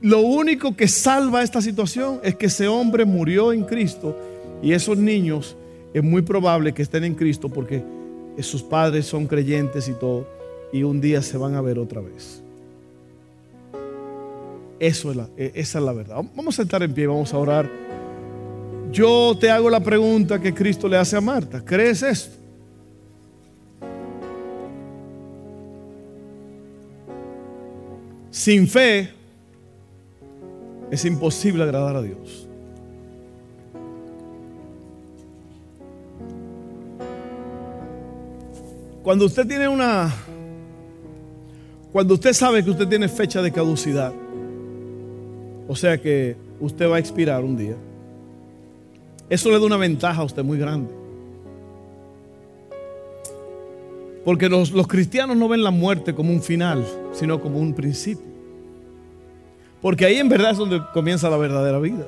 lo 0.00 0.20
único 0.20 0.76
que 0.76 0.88
salva 0.88 1.42
esta 1.42 1.62
situación 1.62 2.20
es 2.22 2.34
que 2.36 2.46
ese 2.46 2.68
hombre 2.68 3.04
murió 3.04 3.52
en 3.52 3.64
Cristo 3.64 4.16
y 4.62 4.72
esos 4.72 4.98
niños 4.98 5.56
es 5.94 6.02
muy 6.02 6.22
probable 6.22 6.72
que 6.72 6.82
estén 6.82 7.04
en 7.04 7.14
Cristo 7.14 7.48
porque 7.48 7.82
sus 8.40 8.62
padres 8.62 9.06
son 9.06 9.26
creyentes 9.26 9.88
y 9.88 9.92
todo 9.92 10.26
y 10.72 10.82
un 10.82 11.00
día 11.00 11.22
se 11.22 11.36
van 11.36 11.54
a 11.54 11.60
ver 11.60 11.78
otra 11.78 12.00
vez. 12.00 12.42
E- 15.36 15.52
esa 15.54 15.78
es 15.78 15.84
la 15.84 15.92
verdad. 15.92 16.24
Vamos 16.34 16.58
a 16.58 16.62
estar 16.62 16.82
en 16.82 16.92
pie, 16.92 17.06
vamos 17.06 17.32
a 17.34 17.38
orar. 17.38 17.70
Yo 18.90 19.36
te 19.38 19.50
hago 19.50 19.70
la 19.70 19.80
pregunta 19.80 20.40
que 20.40 20.52
Cristo 20.52 20.88
le 20.88 20.96
hace 20.96 21.16
a 21.16 21.20
Marta. 21.20 21.62
¿Crees 21.64 22.02
esto? 22.02 22.39
Sin 28.30 28.68
fe 28.68 29.10
es 30.90 31.04
imposible 31.04 31.62
agradar 31.62 31.96
a 31.96 32.02
Dios. 32.02 32.48
Cuando 39.02 39.26
usted 39.26 39.46
tiene 39.46 39.66
una... 39.66 40.12
Cuando 41.92 42.14
usted 42.14 42.32
sabe 42.32 42.62
que 42.62 42.70
usted 42.70 42.86
tiene 42.86 43.08
fecha 43.08 43.42
de 43.42 43.50
caducidad, 43.50 44.12
o 45.66 45.74
sea 45.74 46.00
que 46.00 46.36
usted 46.60 46.88
va 46.88 46.96
a 46.96 46.98
expirar 47.00 47.42
un 47.42 47.56
día, 47.56 47.74
eso 49.28 49.50
le 49.50 49.58
da 49.58 49.66
una 49.66 49.76
ventaja 49.76 50.20
a 50.20 50.24
usted 50.24 50.44
muy 50.44 50.56
grande. 50.56 50.99
Porque 54.24 54.48
los, 54.48 54.72
los 54.72 54.86
cristianos 54.86 55.36
no 55.36 55.48
ven 55.48 55.62
la 55.62 55.70
muerte 55.70 56.14
como 56.14 56.32
un 56.32 56.42
final, 56.42 56.86
sino 57.12 57.40
como 57.40 57.58
un 57.58 57.74
principio. 57.74 58.30
Porque 59.80 60.04
ahí 60.04 60.16
en 60.16 60.28
verdad 60.28 60.52
es 60.52 60.58
donde 60.58 60.80
comienza 60.92 61.30
la 61.30 61.38
verdadera 61.38 61.78
vida. 61.78 62.06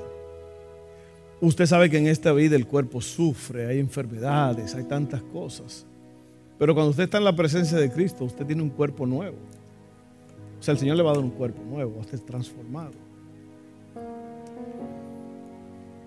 Usted 1.41 1.67
sabe 1.67 1.91
que 1.91 1.99
en 1.99 2.07
esta 2.07 2.33
vida 2.33 2.55
el 2.55 2.67
cuerpo 2.67 3.01
sufre, 3.01 3.67
hay 3.67 3.81
enfermedades, 3.81 4.75
hay 4.75 4.85
tantas 4.85 5.23
cosas. 5.23 5.87
Pero 6.59 6.75
cuando 6.75 6.91
usted 6.91 7.05
está 7.05 7.19
en 7.19 7.25
la 7.25 7.35
presencia 7.35 7.77
de 7.79 7.91
Cristo, 7.91 8.25
usted 8.25 8.47
tiene 8.47 8.63
un 8.63 8.71
cuerpo 8.71 9.07
nuevo. 9.07 9.37
O 10.61 10.63
sea, 10.63 10.73
el 10.73 10.79
Señor 10.79 10.97
le 10.97 11.03
va 11.03 11.11
a 11.11 11.15
dar 11.15 11.25
un 11.25 11.31
cuerpo 11.31 11.61
nuevo, 11.65 12.01
a 12.01 12.05
ser 12.05 12.21
transformado. 12.21 12.93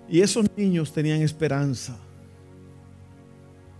Y 0.07 0.21
esos 0.21 0.45
niños 0.55 0.93
tenían 0.93 1.21
esperanza. 1.21 1.97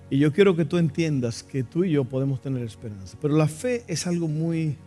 Y 0.09 0.19
yo 0.19 0.31
quiero 0.31 0.55
que 0.55 0.65
tú 0.65 0.77
entiendas 0.77 1.41
que 1.41 1.63
tú 1.63 1.83
y 1.83 1.91
yo 1.91 2.03
podemos 2.05 2.41
tener 2.41 2.63
esperanza. 2.63 3.17
Pero 3.21 3.35
la 3.35 3.47
fe 3.47 3.83
es 3.87 4.05
algo 4.05 4.27
muy 4.27 4.77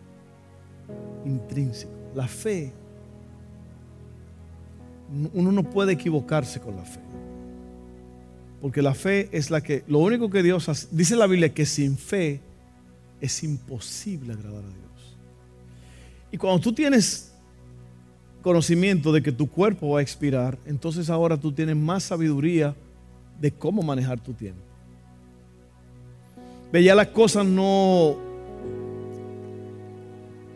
intrínseco. 1.25 1.91
La 2.15 2.27
fe, 2.27 2.71
uno 5.33 5.51
no 5.51 5.63
puede 5.63 5.93
equivocarse 5.93 6.59
con 6.59 6.75
la 6.75 6.83
fe. 6.83 7.01
Porque 8.61 8.81
la 8.81 8.93
fe 8.93 9.29
es 9.31 9.51
la 9.51 9.61
que, 9.61 9.83
lo 9.87 9.99
único 9.99 10.29
que 10.29 10.43
Dios 10.43 10.69
hace, 10.69 10.87
dice 10.91 11.15
la 11.15 11.27
Biblia 11.27 11.53
que 11.53 11.65
sin 11.65 11.97
fe 11.97 12.41
es 13.21 13.43
imposible 13.43 14.33
agradar 14.33 14.63
a 14.63 14.67
Dios. 14.67 15.17
Y 16.31 16.37
cuando 16.37 16.59
tú 16.61 16.73
tienes 16.73 17.33
conocimiento 18.41 19.11
de 19.11 19.21
que 19.21 19.31
tu 19.31 19.49
cuerpo 19.49 19.89
va 19.91 19.99
a 19.99 20.01
expirar, 20.01 20.57
entonces 20.65 21.09
ahora 21.09 21.37
tú 21.37 21.51
tienes 21.51 21.75
más 21.75 22.03
sabiduría 22.03 22.75
de 23.39 23.51
cómo 23.51 23.81
manejar 23.81 24.19
tu 24.19 24.33
tiempo. 24.33 24.68
Ve, 26.71 26.83
ya 26.83 26.95
las 26.95 27.07
cosas 27.07 27.45
no... 27.45 28.17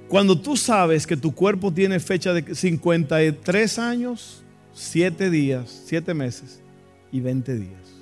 Cuando 0.07 0.39
tú 0.39 0.55
sabes 0.55 1.07
que 1.07 1.17
tu 1.17 1.33
cuerpo 1.33 1.71
tiene 1.73 1.99
fecha 1.99 2.33
de 2.33 2.53
53 2.53 3.79
años, 3.79 4.43
7 4.73 5.29
días, 5.31 5.83
7 5.85 6.13
meses 6.13 6.61
y 7.11 7.19
20 7.19 7.55
días. 7.55 7.93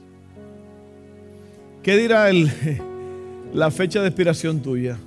¿Qué 1.82 1.96
dirá 1.96 2.30
el, 2.30 2.52
la 3.54 3.72
fecha 3.72 4.02
de 4.02 4.08
expiración 4.08 4.62
tuya? 4.62 4.98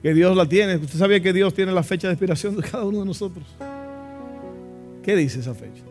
Que 0.00 0.14
Dios 0.14 0.36
la 0.36 0.46
tiene. 0.46 0.76
¿Usted 0.76 0.98
sabía 0.98 1.20
que 1.20 1.32
Dios 1.32 1.54
tiene 1.54 1.72
la 1.72 1.82
fecha 1.82 2.06
de 2.06 2.14
expiración 2.14 2.56
de 2.56 2.62
cada 2.62 2.84
uno 2.84 3.00
de 3.00 3.06
nosotros? 3.06 3.44
¿Qué 5.02 5.16
dice 5.16 5.40
esa 5.40 5.54
fecha? 5.54 5.82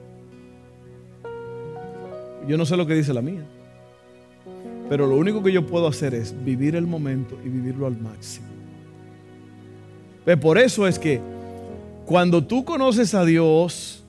Yo 2.47 2.57
no 2.57 2.65
sé 2.65 2.75
lo 2.77 2.87
que 2.87 2.95
dice 2.95 3.13
la 3.13 3.21
mía. 3.21 3.43
Pero 4.91 5.07
lo 5.07 5.15
único 5.15 5.41
que 5.41 5.53
yo 5.53 5.65
puedo 5.65 5.87
hacer 5.87 6.13
es 6.13 6.35
vivir 6.43 6.75
el 6.75 6.85
momento 6.85 7.39
y 7.45 7.47
vivirlo 7.47 7.87
al 7.87 7.97
máximo. 7.97 8.47
Por 10.41 10.57
eso 10.57 10.85
es 10.85 10.99
que 10.99 11.21
cuando 12.05 12.43
tú 12.43 12.65
conoces 12.65 13.13
a 13.13 13.23
Dios, 13.23 14.03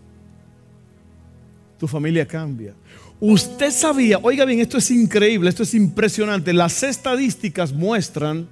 tu 1.78 1.87
familia 1.87 2.26
cambia. 2.26 2.74
Usted 3.20 3.70
sabía, 3.70 4.18
oiga 4.24 4.45
bien, 4.45 4.59
esto 4.59 4.78
es 4.78 4.91
increíble, 4.91 5.51
esto 5.51 5.62
es 5.62 5.72
impresionante. 5.72 6.53
Las 6.53 6.83
estadísticas 6.83 7.72
muestran 7.72 8.49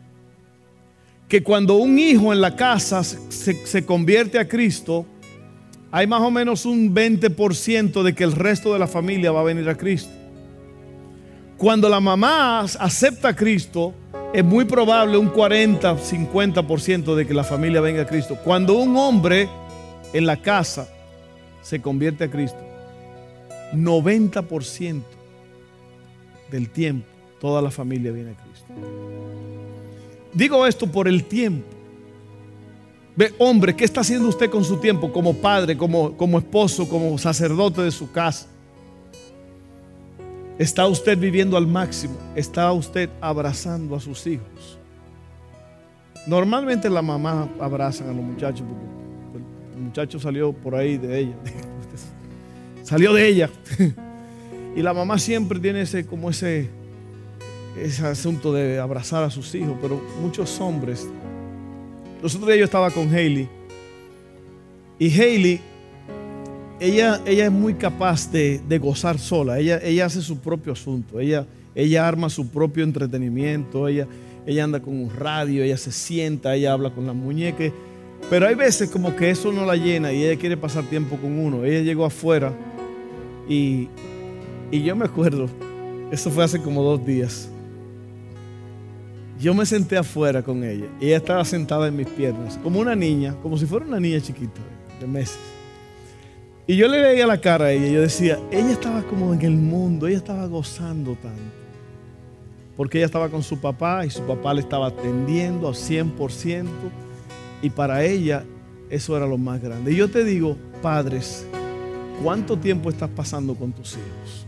que 1.26 1.43
cuando 1.43 1.78
un 1.78 1.99
hijo 1.99 2.33
en 2.33 2.41
la 2.41 2.55
casa 2.55 3.03
se, 3.03 3.66
se 3.66 3.85
convierte 3.85 4.39
a 4.39 4.47
Cristo, 4.47 5.05
hay 5.91 6.07
más 6.07 6.22
o 6.22 6.31
menos 6.31 6.64
un 6.64 6.95
20% 6.95 8.05
de 8.05 8.14
que 8.14 8.22
el 8.22 8.31
resto 8.31 8.72
de 8.72 8.78
la 8.78 8.87
familia 8.87 9.33
va 9.33 9.41
a 9.41 9.43
venir 9.43 9.68
a 9.68 9.76
Cristo. 9.76 10.20
Cuando 11.61 11.91
la 11.91 12.01
mamá 12.01 12.61
acepta 12.61 13.29
a 13.29 13.37
Cristo, 13.37 13.93
es 14.33 14.43
muy 14.43 14.65
probable 14.65 15.19
un 15.19 15.29
40, 15.29 15.95
50% 15.95 17.15
de 17.15 17.27
que 17.27 17.35
la 17.35 17.45
familia 17.45 17.83
venga 17.83 18.01
a 18.01 18.07
Cristo. 18.07 18.39
Cuando 18.43 18.79
un 18.79 18.97
hombre 18.97 19.47
en 20.15 20.25
la 20.25 20.41
casa 20.41 20.89
se 21.61 21.83
convierte 21.83 22.25
a 22.25 22.31
Cristo, 22.31 22.57
90% 23.75 25.03
del 26.51 26.71
tiempo 26.71 27.07
toda 27.39 27.61
la 27.61 27.71
familia 27.71 28.11
viene 28.11 28.31
a 28.31 28.43
Cristo. 28.43 28.67
Digo 30.33 30.67
esto 30.67 30.87
por 30.87 31.09
el 31.09 31.25
tiempo. 31.25 31.69
Ve, 33.17 33.35
hombre, 33.39 33.77
¿qué 33.77 33.85
está 33.85 34.01
haciendo 34.01 34.31
usted 34.31 34.49
con 34.49 34.65
su 34.65 34.79
tiempo 34.79 35.13
como 35.13 35.35
padre, 35.35 35.77
como, 35.77 36.17
como 36.17 36.39
esposo, 36.39 36.89
como 36.89 37.19
sacerdote 37.19 37.83
de 37.83 37.91
su 37.91 38.11
casa? 38.11 38.47
¿Está 40.61 40.87
usted 40.87 41.17
viviendo 41.17 41.57
al 41.57 41.67
máximo? 41.67 42.19
¿Está 42.37 42.71
usted 42.71 43.09
abrazando 43.23 43.97
a 43.97 44.01
sus 44.01 44.27
hijos? 44.27 44.79
Normalmente 46.27 46.91
la 46.91 47.01
mamá 47.01 47.49
abrazan 47.59 48.11
a 48.11 48.13
los 48.13 48.23
muchachos 48.23 48.67
porque 49.33 49.47
el 49.75 49.81
muchacho 49.81 50.21
salió 50.21 50.53
por 50.53 50.75
ahí 50.75 50.99
de 50.99 51.19
ella. 51.19 51.35
salió 52.83 53.15
de 53.15 53.27
ella. 53.27 53.49
y 54.77 54.83
la 54.83 54.93
mamá 54.93 55.19
siempre 55.19 55.59
tiene 55.61 55.81
ese, 55.81 56.05
como 56.05 56.29
ese, 56.29 56.69
ese 57.79 58.07
asunto 58.07 58.53
de 58.53 58.79
abrazar 58.79 59.25
a 59.25 59.31
sus 59.31 59.55
hijos, 59.55 59.79
pero 59.81 59.99
muchos 60.21 60.61
hombres. 60.61 61.09
Los 62.21 62.35
otros 62.35 62.49
días 62.49 62.59
yo 62.59 62.65
estaba 62.67 62.91
con 62.91 63.09
Hailey. 63.09 63.49
Y 64.99 65.19
Hailey, 65.19 65.63
ella, 66.81 67.20
ella 67.26 67.45
es 67.45 67.53
muy 67.53 67.74
capaz 67.74 68.33
de, 68.33 68.78
gozar 68.81 69.18
sola. 69.18 69.59
Ella, 69.59 69.78
ella 69.83 70.07
hace 70.07 70.22
su 70.22 70.39
propio 70.39 70.72
asunto. 70.72 71.20
Ella, 71.20 71.47
ella 71.74 72.09
arma 72.09 72.31
su 72.31 72.49
propio 72.49 72.85
entretenimiento. 72.85 73.87
Ella, 73.87 74.07
ella 74.47 74.64
anda 74.64 74.81
con 74.81 74.97
un 74.97 75.14
radio, 75.14 75.62
ella 75.62 75.76
se 75.76 75.93
sienta, 75.93 76.55
ella 76.55 76.72
habla 76.72 76.91
con 76.91 77.07
las 77.07 77.14
muñecas. 77.14 77.72
Pero 78.28 78.47
hay 78.47 78.55
veces 78.55 78.91
como 78.91 79.14
que 79.14 79.31
eso 79.31 79.53
no 79.53 79.64
la 79.64 79.76
llena 79.76 80.12
y 80.12 80.24
ella 80.24 80.39
quiere 80.39 80.57
pasar 80.57 80.85
tiempo 80.85 81.16
con 81.16 81.39
uno. 81.39 81.64
Ella 81.64 81.81
llegó 81.81 82.05
afuera 82.05 82.53
y, 83.49 83.89
y 84.70 84.83
yo 84.83 84.97
me 84.97 85.05
acuerdo, 85.05 85.49
eso 86.11 86.31
fue 86.31 86.45
hace 86.45 86.61
como 86.61 86.83
dos 86.83 87.05
días. 87.05 87.49
Yo 89.39 89.55
me 89.55 89.64
senté 89.64 89.97
afuera 89.97 90.43
con 90.43 90.62
ella 90.62 90.85
ella 91.01 91.16
estaba 91.16 91.45
sentada 91.47 91.89
en 91.89 91.97
mis 91.97 92.09
piernas, 92.09 92.59
como 92.62 92.78
una 92.78 92.95
niña, 92.95 93.35
como 93.43 93.57
si 93.57 93.64
fuera 93.64 93.87
una 93.87 93.99
niña 93.99 94.20
chiquita, 94.20 94.61
de 95.01 95.07
meses. 95.07 95.60
Y 96.67 96.77
yo 96.77 96.89
le 96.89 97.01
veía 97.01 97.27
la 97.27 97.41
cara 97.41 97.67
a 97.67 97.73
ella 97.73 97.87
y 97.87 97.93
yo 97.93 98.01
decía, 98.01 98.39
ella 98.51 98.71
estaba 98.71 99.03
como 99.03 99.35
en 99.35 99.43
el 99.43 99.57
mundo, 99.57 100.07
ella 100.07 100.19
estaba 100.19 100.47
gozando 100.47 101.17
tanto 101.17 101.61
porque 102.81 102.97
ella 102.97 103.05
estaba 103.05 103.29
con 103.29 103.43
su 103.43 103.61
papá 103.61 104.07
y 104.07 104.11
su 104.11 104.23
papá 104.23 104.55
le 104.55 104.63
estaba 104.63 104.87
atendiendo 104.87 105.69
al 105.69 105.75
100% 105.75 106.67
y 107.61 107.69
para 107.69 108.05
ella 108.05 108.43
eso 108.89 109.15
era 109.19 109.27
lo 109.27 109.37
más 109.37 109.61
grande. 109.61 109.93
Y 109.93 109.97
yo 109.97 110.11
te 110.11 110.25
digo, 110.25 110.57
padres, 110.81 111.47
¿cuánto 112.23 112.57
tiempo 112.57 112.89
estás 112.89 113.11
pasando 113.11 113.55
con 113.55 113.73
tus 113.73 113.93
hijos? 113.93 114.47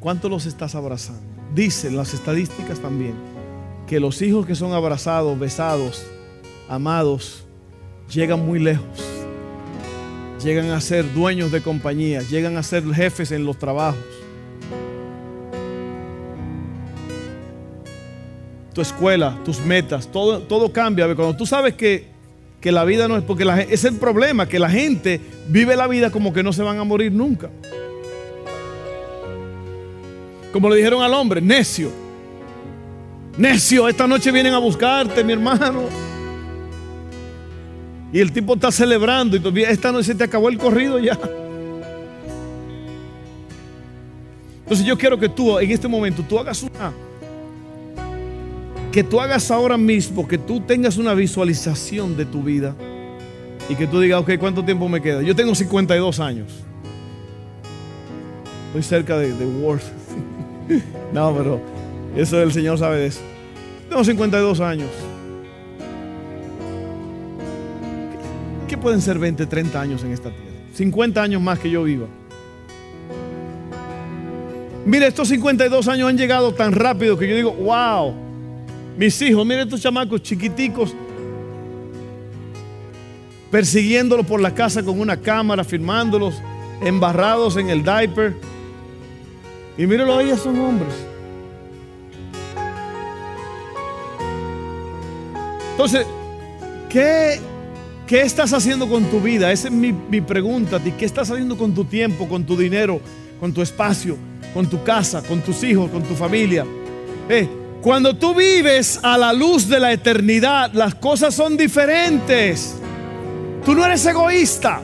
¿Cuánto 0.00 0.30
los 0.30 0.46
estás 0.46 0.74
abrazando? 0.74 1.20
Dicen 1.54 1.94
las 1.94 2.14
estadísticas 2.14 2.80
también 2.80 3.12
que 3.86 4.00
los 4.00 4.22
hijos 4.22 4.46
que 4.46 4.54
son 4.54 4.72
abrazados, 4.72 5.38
besados, 5.38 6.06
amados, 6.70 7.44
llegan 8.10 8.46
muy 8.46 8.60
lejos. 8.60 9.15
Llegan 10.42 10.70
a 10.70 10.80
ser 10.80 11.12
dueños 11.14 11.50
de 11.50 11.62
compañías, 11.62 12.30
llegan 12.30 12.56
a 12.56 12.62
ser 12.62 12.84
jefes 12.92 13.32
en 13.32 13.44
los 13.44 13.58
trabajos 13.58 14.04
tu 18.76 18.82
escuela, 18.82 19.38
tus 19.42 19.60
metas, 19.60 20.06
todo, 20.12 20.40
todo 20.40 20.70
cambia. 20.70 21.06
Cuando 21.14 21.34
tú 21.34 21.46
sabes 21.46 21.72
que, 21.72 22.14
la 22.62 22.84
vida 22.84 23.08
no 23.08 23.16
es 23.16 23.22
porque 23.22 23.46
la, 23.46 23.62
es 23.62 23.84
el 23.84 23.94
problema, 23.94 24.46
que 24.46 24.58
la 24.58 24.68
gente 24.68 25.18
vive 25.48 25.76
la 25.76 25.86
vida 25.86 26.10
como 26.10 26.34
que 26.34 26.42
no 26.42 26.52
se 26.52 26.62
van 26.62 26.78
a 26.78 26.84
morir 26.84 27.10
nunca. 27.10 27.48
Como 30.52 30.68
le 30.68 30.76
dijeron 30.76 31.02
al 31.02 31.14
hombre, 31.14 31.40
necio. 31.40 31.90
Necio, 33.38 33.88
esta 33.88 34.06
noche 34.06 34.30
vienen 34.30 34.52
a 34.52 34.58
buscarte, 34.58 35.24
mi 35.24 35.32
hermano. 35.32 35.84
Y 38.12 38.20
el 38.20 38.32
tipo 38.32 38.54
está 38.54 38.70
celebrando 38.70 39.36
y 39.36 39.40
todavía 39.40 39.70
esta 39.70 39.92
noche 39.92 40.06
se 40.06 40.14
te 40.14 40.24
acabó 40.24 40.48
el 40.48 40.58
corrido 40.58 40.98
ya. 40.98 41.18
Entonces 44.62 44.86
yo 44.86 44.96
quiero 44.96 45.18
que 45.18 45.28
tú 45.28 45.58
en 45.58 45.70
este 45.70 45.86
momento 45.88 46.22
tú 46.28 46.38
hagas 46.38 46.62
una 46.62 46.92
que 48.96 49.04
tú 49.04 49.20
hagas 49.20 49.50
ahora 49.50 49.76
mismo, 49.76 50.26
que 50.26 50.38
tú 50.38 50.58
tengas 50.60 50.96
una 50.96 51.12
visualización 51.12 52.16
de 52.16 52.24
tu 52.24 52.42
vida 52.42 52.74
y 53.68 53.74
que 53.74 53.86
tú 53.86 54.00
digas, 54.00 54.22
ok, 54.22 54.38
¿cuánto 54.40 54.64
tiempo 54.64 54.88
me 54.88 55.02
queda? 55.02 55.20
Yo 55.20 55.36
tengo 55.36 55.54
52 55.54 56.18
años. 56.18 56.48
Estoy 58.68 58.82
cerca 58.82 59.18
de, 59.18 59.34
de 59.34 59.44
Worth. 59.44 59.82
no, 61.12 61.34
pero 61.36 61.60
eso 62.16 62.42
el 62.42 62.50
Señor 62.52 62.78
sabe 62.78 63.00
de 63.00 63.06
eso. 63.08 63.20
Tengo 63.90 64.02
52 64.02 64.60
años. 64.60 64.88
¿Qué 68.68 68.76
pueden 68.76 69.00
ser 69.00 69.18
20, 69.18 69.46
30 69.46 69.80
años 69.80 70.02
en 70.02 70.12
esta 70.12 70.30
tierra? 70.30 70.56
50 70.74 71.22
años 71.22 71.40
más 71.40 71.58
que 71.58 71.70
yo 71.70 71.84
viva. 71.84 72.06
Mire, 74.84 75.06
estos 75.06 75.28
52 75.28 75.88
años 75.88 76.08
han 76.08 76.16
llegado 76.16 76.52
tan 76.52 76.72
rápido 76.72 77.18
que 77.18 77.28
yo 77.28 77.36
digo, 77.36 77.52
wow. 77.52 78.14
Mis 78.96 79.20
hijos, 79.22 79.44
miren 79.44 79.64
estos 79.64 79.80
chamacos 79.80 80.22
chiquiticos 80.22 80.94
persiguiéndolos 83.50 84.26
por 84.26 84.40
la 84.40 84.54
casa 84.54 84.82
con 84.82 85.00
una 85.00 85.16
cámara, 85.16 85.64
filmándolos, 85.64 86.42
embarrados 86.80 87.56
en 87.56 87.70
el 87.70 87.82
diaper. 87.82 88.34
Y 89.78 89.86
mírenlo 89.86 90.18
ahí, 90.18 90.36
son 90.36 90.58
hombres. 90.58 90.94
Entonces, 95.72 96.06
¿qué, 96.88 97.38
¿qué, 98.06 98.22
estás 98.22 98.52
haciendo 98.52 98.88
con 98.88 99.04
tu 99.04 99.20
vida? 99.20 99.52
Esa 99.52 99.68
es 99.68 99.74
mi, 99.74 99.92
mi 99.92 100.20
pregunta. 100.20 100.80
¿Qué 100.98 101.04
estás 101.04 101.30
haciendo 101.30 101.56
con 101.56 101.74
tu 101.74 101.84
tiempo, 101.84 102.28
con 102.28 102.44
tu 102.44 102.56
dinero, 102.56 103.00
con 103.40 103.52
tu 103.52 103.62
espacio, 103.62 104.16
con 104.54 104.66
tu 104.66 104.82
casa, 104.82 105.22
con 105.22 105.40
tus 105.40 105.62
hijos, 105.64 105.90
con 105.90 106.02
tu 106.02 106.14
familia? 106.14 106.64
Eh, 107.28 107.48
cuando 107.82 108.16
tú 108.16 108.34
vives 108.34 108.98
a 109.02 109.16
la 109.16 109.32
luz 109.32 109.68
de 109.68 109.78
la 109.78 109.92
eternidad, 109.92 110.72
las 110.72 110.94
cosas 110.94 111.34
son 111.34 111.56
diferentes. 111.56 112.74
Tú 113.64 113.74
no 113.74 113.84
eres 113.84 114.04
egoísta. 114.06 114.80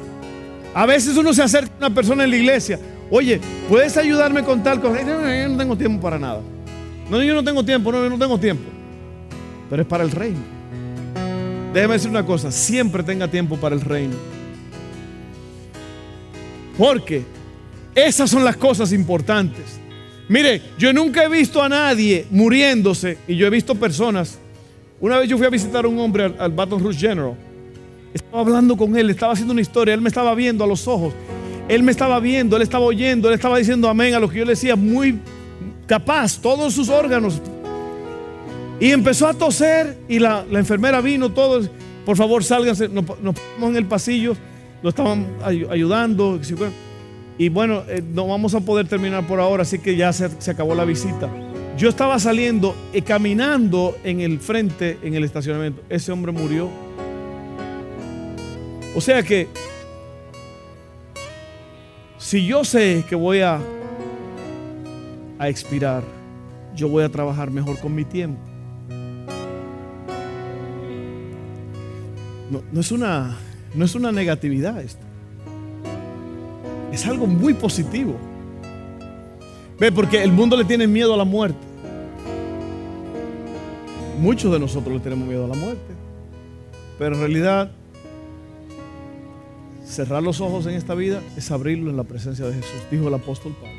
A 0.75 0.87
veces 0.87 1.17
uno 1.17 1.33
se 1.35 1.43
acerca 1.43 1.73
a 1.75 1.87
una 1.87 1.95
persona 1.95 2.25
en 2.25 2.31
la 2.31 2.37
iglesia. 2.37 2.79
Oye, 3.11 3.41
¿puedes 3.69 3.97
ayudarme 3.97 4.43
con 4.43 4.63
tal 4.63 4.81
cosa? 4.81 5.03
No, 5.03 5.21
yo 5.21 5.49
no 5.49 5.59
tengo 5.59 5.77
tiempo 5.77 6.01
para 6.01 6.19
nada. 6.19 6.41
No, 7.11 7.23
yo 7.23 7.35
no 7.35 7.45
tengo 7.45 7.65
tiempo, 7.65 7.93
no, 7.93 8.03
yo 8.03 8.09
no 8.09 8.19
tengo 8.19 8.39
tiempo. 8.39 8.65
Pero 9.69 9.83
es 9.83 9.89
para 9.89 10.05
el 10.05 10.11
reino. 10.11 10.62
Déjeme 11.73 11.95
decir 11.95 12.11
una 12.11 12.25
cosa, 12.25 12.53
siempre 12.53 13.03
tenga 13.03 13.29
tiempo 13.29 13.57
para 13.57 13.75
el 13.75 13.81
reino. 13.81 14.15
Porque 16.77 17.23
esas 17.95 18.31
son 18.31 18.45
las 18.45 18.57
cosas 18.57 18.93
importantes. 18.93 19.81
Mire, 20.29 20.63
yo 20.79 20.93
nunca 20.93 21.25
he 21.25 21.29
visto 21.29 21.63
a 21.63 21.69
nadie 21.69 22.27
muriéndose 22.31 23.19
y 23.27 23.37
yo 23.37 23.47
he 23.47 23.51
visto 23.51 23.75
personas. 23.75 24.39
Una 25.01 25.19
vez 25.19 25.29
yo 25.29 25.37
fui 25.37 25.47
a 25.47 25.51
visitar 25.51 25.85
a 25.85 25.89
un 25.89 25.99
hombre 25.99 26.35
al, 26.39 26.53
Baton 26.53 26.83
Rouge 26.83 26.99
General. 26.99 27.35
Estaba 28.15 28.41
hablando 28.41 28.77
con 28.77 28.97
él, 28.97 29.11
estaba 29.11 29.33
haciendo 29.33 29.53
una 29.53 29.63
historia, 29.63 29.95
él 29.95 30.01
me 30.01 30.09
estaba 30.09 30.35
viendo 30.35 30.65
a 30.65 30.67
los 30.67 30.87
ojos. 30.87 31.15
Él 31.69 31.83
me 31.83 31.91
estaba 31.91 32.21
viendo, 32.21 32.57
él 32.57 32.63
estaba 32.63 32.85
oyendo, 32.85 33.29
él 33.29 33.35
estaba 33.35 33.57
diciendo 33.57 33.89
amén 33.89 34.15
a 34.15 34.21
lo 34.21 34.29
que 34.29 34.39
yo 34.39 34.45
le 34.45 34.53
decía, 34.53 34.77
muy 34.77 35.19
capaz, 35.87 36.39
todos 36.39 36.75
sus 36.75 36.89
órganos. 36.89 37.41
Y 38.83 38.91
empezó 38.91 39.29
a 39.29 39.33
toser 39.33 39.97
y 40.09 40.19
la, 40.19 40.45
enfermera 40.51 41.01
vino, 41.01 41.31
todos, 41.31 41.71
por 42.05 42.17
favor, 42.17 42.43
sálganse, 42.43 42.89
nos, 42.89 43.05
nos 43.21 43.39
ponemos 43.39 43.71
en 43.71 43.77
el 43.77 43.87
pasillo, 43.87 44.35
lo 44.83 44.89
estaban 44.89 45.25
ayudando. 45.45 46.41
Y 47.39 47.49
bueno, 47.49 47.85
eh, 47.89 48.03
no 48.05 48.27
vamos 48.27 48.57
a 48.57 48.61
poder 48.61 48.89
terminar 48.89 49.25
por 49.29 49.39
ahora, 49.39 49.63
así 49.63 49.79
que 49.79 49.95
ya 49.95 50.13
se, 50.13 50.51
acabó 50.51 50.75
la 50.75 50.85
visita. 50.85 51.31
Yo 51.79 51.89
estaba 51.89 52.19
saliendo 52.19 52.75
y 52.93 53.03
caminando 53.03 53.97
en 54.03 54.21
el 54.21 54.41
frente, 54.41 54.99
en 55.05 55.15
el 55.15 55.23
estacionamiento. 55.23 55.81
Ese 55.89 56.11
hombre 56.11 56.33
murió. 56.33 56.69
O 58.97 59.01
sea 59.01 59.23
que, 59.23 59.47
si 62.19 62.45
yo 62.45 62.65
sé 62.65 63.05
que 63.09 63.15
voy 63.15 63.43
a, 63.43 63.61
a 65.39 65.49
expirar, 65.49 66.03
yo 66.75 66.89
voy 66.89 67.05
a 67.05 67.09
trabajar 67.09 67.53
mejor 67.53 67.79
con 67.79 67.95
mi 67.95 68.05
tiempo. 68.05 68.52
No, 72.53 72.63
no, 72.71 72.81
es, 72.81 72.93
una, 72.93 73.35
no 73.75 73.83
es 73.83 73.95
una 73.95 74.13
negatividad 74.13 74.79
esto. 74.83 75.01
Es 76.93 77.07
algo 77.07 77.27
muy 77.27 77.55
positivo. 77.55 78.15
Ve, 79.81 79.91
porque 79.91 80.23
el 80.23 80.33
mundo 80.33 80.55
le 80.59 80.67
tiene 80.67 80.87
miedo 80.87 81.15
a 81.15 81.17
la 81.17 81.25
muerte. 81.25 81.57
Muchos 84.21 84.53
de 84.53 84.59
nosotros 84.59 84.97
le 84.97 85.01
tenemos 85.01 85.27
miedo 85.27 85.47
a 85.47 85.49
la 85.49 85.55
muerte. 85.55 85.95
Pero 86.99 87.15
en 87.15 87.21
realidad, 87.23 87.71
cerrar 89.87 90.23
los 90.23 90.43
ojos 90.43 90.67
en 90.67 90.75
esta 90.75 90.95
vida 90.95 91.23
es 91.39 91.51
abrirlo 91.51 91.89
en 91.89 91.97
la 91.97 92.05
presencia 92.05 92.45
de 92.45 92.53
Jesús, 92.53 92.83
dijo 92.91 93.09
el 93.09 93.15
apóstol 93.15 93.55
Pablo. 93.55 93.79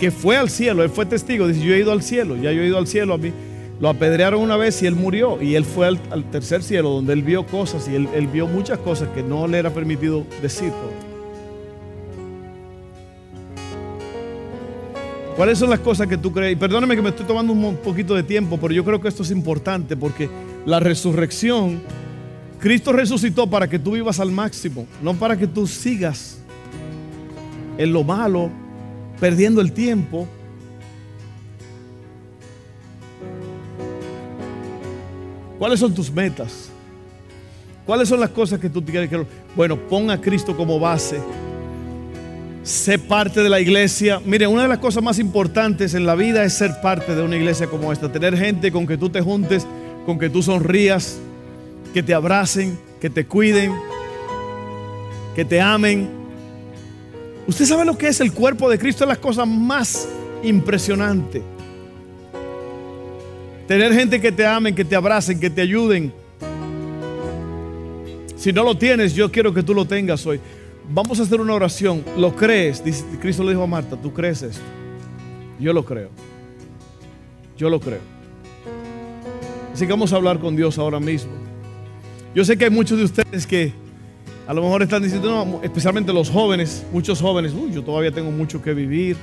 Que 0.00 0.10
fue 0.10 0.36
al 0.36 0.50
cielo, 0.50 0.82
él 0.82 0.90
fue 0.90 1.06
testigo, 1.06 1.46
dice, 1.46 1.64
yo 1.64 1.72
he 1.72 1.78
ido 1.78 1.92
al 1.92 2.02
cielo, 2.02 2.34
ya 2.34 2.50
yo 2.50 2.62
he 2.62 2.66
ido 2.66 2.78
al 2.78 2.88
cielo 2.88 3.14
a 3.14 3.18
mí. 3.18 3.32
Lo 3.80 3.88
apedrearon 3.88 4.40
una 4.40 4.56
vez 4.56 4.82
y 4.82 4.86
él 4.86 4.94
murió. 4.94 5.42
Y 5.42 5.54
él 5.56 5.64
fue 5.64 5.86
al, 5.86 6.24
tercer 6.30 6.62
cielo 6.62 6.90
donde 6.90 7.12
él 7.12 7.22
vio 7.22 7.46
cosas 7.46 7.88
y 7.88 7.94
él, 7.94 8.28
vio 8.32 8.46
muchas 8.46 8.78
cosas 8.78 9.08
que 9.14 9.22
no 9.22 9.46
le 9.46 9.58
era 9.58 9.70
permitido 9.70 10.24
decir. 10.40 10.72
¿Cuáles 15.36 15.58
son 15.58 15.70
las 15.70 15.80
cosas 15.80 16.06
que 16.06 16.18
tú 16.18 16.30
crees? 16.30 16.56
Perdóname 16.58 16.94
que 16.94 17.02
me 17.02 17.08
estoy 17.08 17.26
tomando 17.26 17.52
un 17.52 17.76
poquito 17.76 18.14
de 18.14 18.22
tiempo, 18.22 18.58
pero 18.60 18.74
yo 18.74 18.84
creo 18.84 19.00
que 19.00 19.08
esto 19.08 19.22
es 19.22 19.30
importante 19.30 19.96
porque 19.96 20.28
la 20.66 20.78
resurrección, 20.78 21.80
Cristo 22.60 22.92
resucitó 22.92 23.48
para 23.48 23.66
que 23.66 23.78
tú 23.78 23.92
vivas 23.92 24.20
al 24.20 24.30
máximo, 24.30 24.86
no 25.02 25.14
para 25.14 25.36
que 25.36 25.46
tú 25.46 25.66
sigas 25.66 26.38
en 27.78 27.92
lo 27.92 28.04
malo, 28.04 28.50
perdiendo 29.20 29.60
el 29.60 29.72
tiempo. 29.72 30.28
¿Cuáles 35.62 35.78
son 35.78 35.94
tus 35.94 36.10
metas? 36.10 36.70
¿Cuáles 37.86 38.08
son 38.08 38.18
las 38.18 38.30
cosas 38.30 38.58
que 38.58 38.68
tú 38.68 38.84
quieres 38.84 39.08
que... 39.08 39.24
Bueno, 39.54 39.76
pon 39.76 40.10
a 40.10 40.20
Cristo 40.20 40.56
como 40.56 40.80
base. 40.80 41.20
Sé 42.64 42.98
parte 42.98 43.44
de 43.44 43.48
la 43.48 43.60
iglesia. 43.60 44.20
Mire, 44.24 44.48
una 44.48 44.62
de 44.62 44.68
las 44.68 44.78
cosas 44.78 45.04
más 45.04 45.20
importantes 45.20 45.94
en 45.94 46.04
la 46.04 46.16
vida 46.16 46.42
es 46.42 46.54
ser 46.54 46.80
parte 46.82 47.14
de 47.14 47.22
una 47.22 47.36
iglesia 47.36 47.68
como 47.68 47.92
esta. 47.92 48.10
Tener 48.10 48.36
gente 48.36 48.72
con 48.72 48.88
que 48.88 48.98
tú 48.98 49.08
te 49.08 49.20
juntes, 49.20 49.64
con 50.04 50.18
que 50.18 50.28
tú 50.28 50.42
sonrías, 50.42 51.20
que 51.94 52.02
te 52.02 52.12
abracen, 52.12 52.76
que 53.00 53.08
te 53.08 53.24
cuiden, 53.24 53.72
que 55.36 55.44
te 55.44 55.60
amen. 55.60 56.10
Usted 57.46 57.66
sabe 57.66 57.84
lo 57.84 57.96
que 57.96 58.08
es 58.08 58.20
el 58.20 58.32
cuerpo 58.32 58.68
de 58.68 58.80
Cristo, 58.80 59.04
es 59.04 59.08
la 59.08 59.14
cosa 59.14 59.44
más 59.44 60.08
impresionante. 60.42 61.40
Tener 63.72 63.94
gente 63.94 64.20
que 64.20 64.30
te 64.30 64.44
amen, 64.44 64.74
que 64.74 64.84
te 64.84 64.94
abracen, 64.94 65.40
que 65.40 65.48
te 65.48 65.62
ayuden. 65.62 66.12
Si 68.36 68.52
no 68.52 68.64
lo 68.64 68.76
tienes, 68.76 69.14
yo 69.14 69.32
quiero 69.32 69.54
que 69.54 69.62
tú 69.62 69.72
lo 69.72 69.86
tengas 69.86 70.26
hoy. 70.26 70.40
Vamos 70.90 71.18
a 71.18 71.22
hacer 71.22 71.40
una 71.40 71.54
oración. 71.54 72.04
¿Lo 72.18 72.36
crees? 72.36 72.82
Cristo 73.18 73.42
le 73.42 73.52
dijo 73.52 73.62
a 73.62 73.66
Marta, 73.66 73.96
¿tú 73.96 74.12
crees 74.12 74.42
esto? 74.42 74.60
Yo 75.58 75.72
lo 75.72 75.86
creo. 75.86 76.10
Yo 77.56 77.70
lo 77.70 77.80
creo. 77.80 78.00
Así 79.72 79.86
que 79.86 79.92
vamos 79.94 80.12
a 80.12 80.16
hablar 80.16 80.38
con 80.38 80.54
Dios 80.54 80.76
ahora 80.76 81.00
mismo. 81.00 81.32
Yo 82.34 82.44
sé 82.44 82.58
que 82.58 82.66
hay 82.66 82.70
muchos 82.70 82.98
de 82.98 83.04
ustedes 83.04 83.46
que 83.46 83.72
a 84.46 84.52
lo 84.52 84.60
mejor 84.60 84.82
están 84.82 85.02
diciendo, 85.02 85.62
especialmente 85.62 86.12
los 86.12 86.28
jóvenes, 86.28 86.84
muchos 86.92 87.22
jóvenes, 87.22 87.54
uy, 87.54 87.72
yo 87.72 87.82
todavía 87.82 88.12
tengo 88.12 88.32
mucho 88.32 88.60
que 88.60 88.74
vivir. 88.74 89.16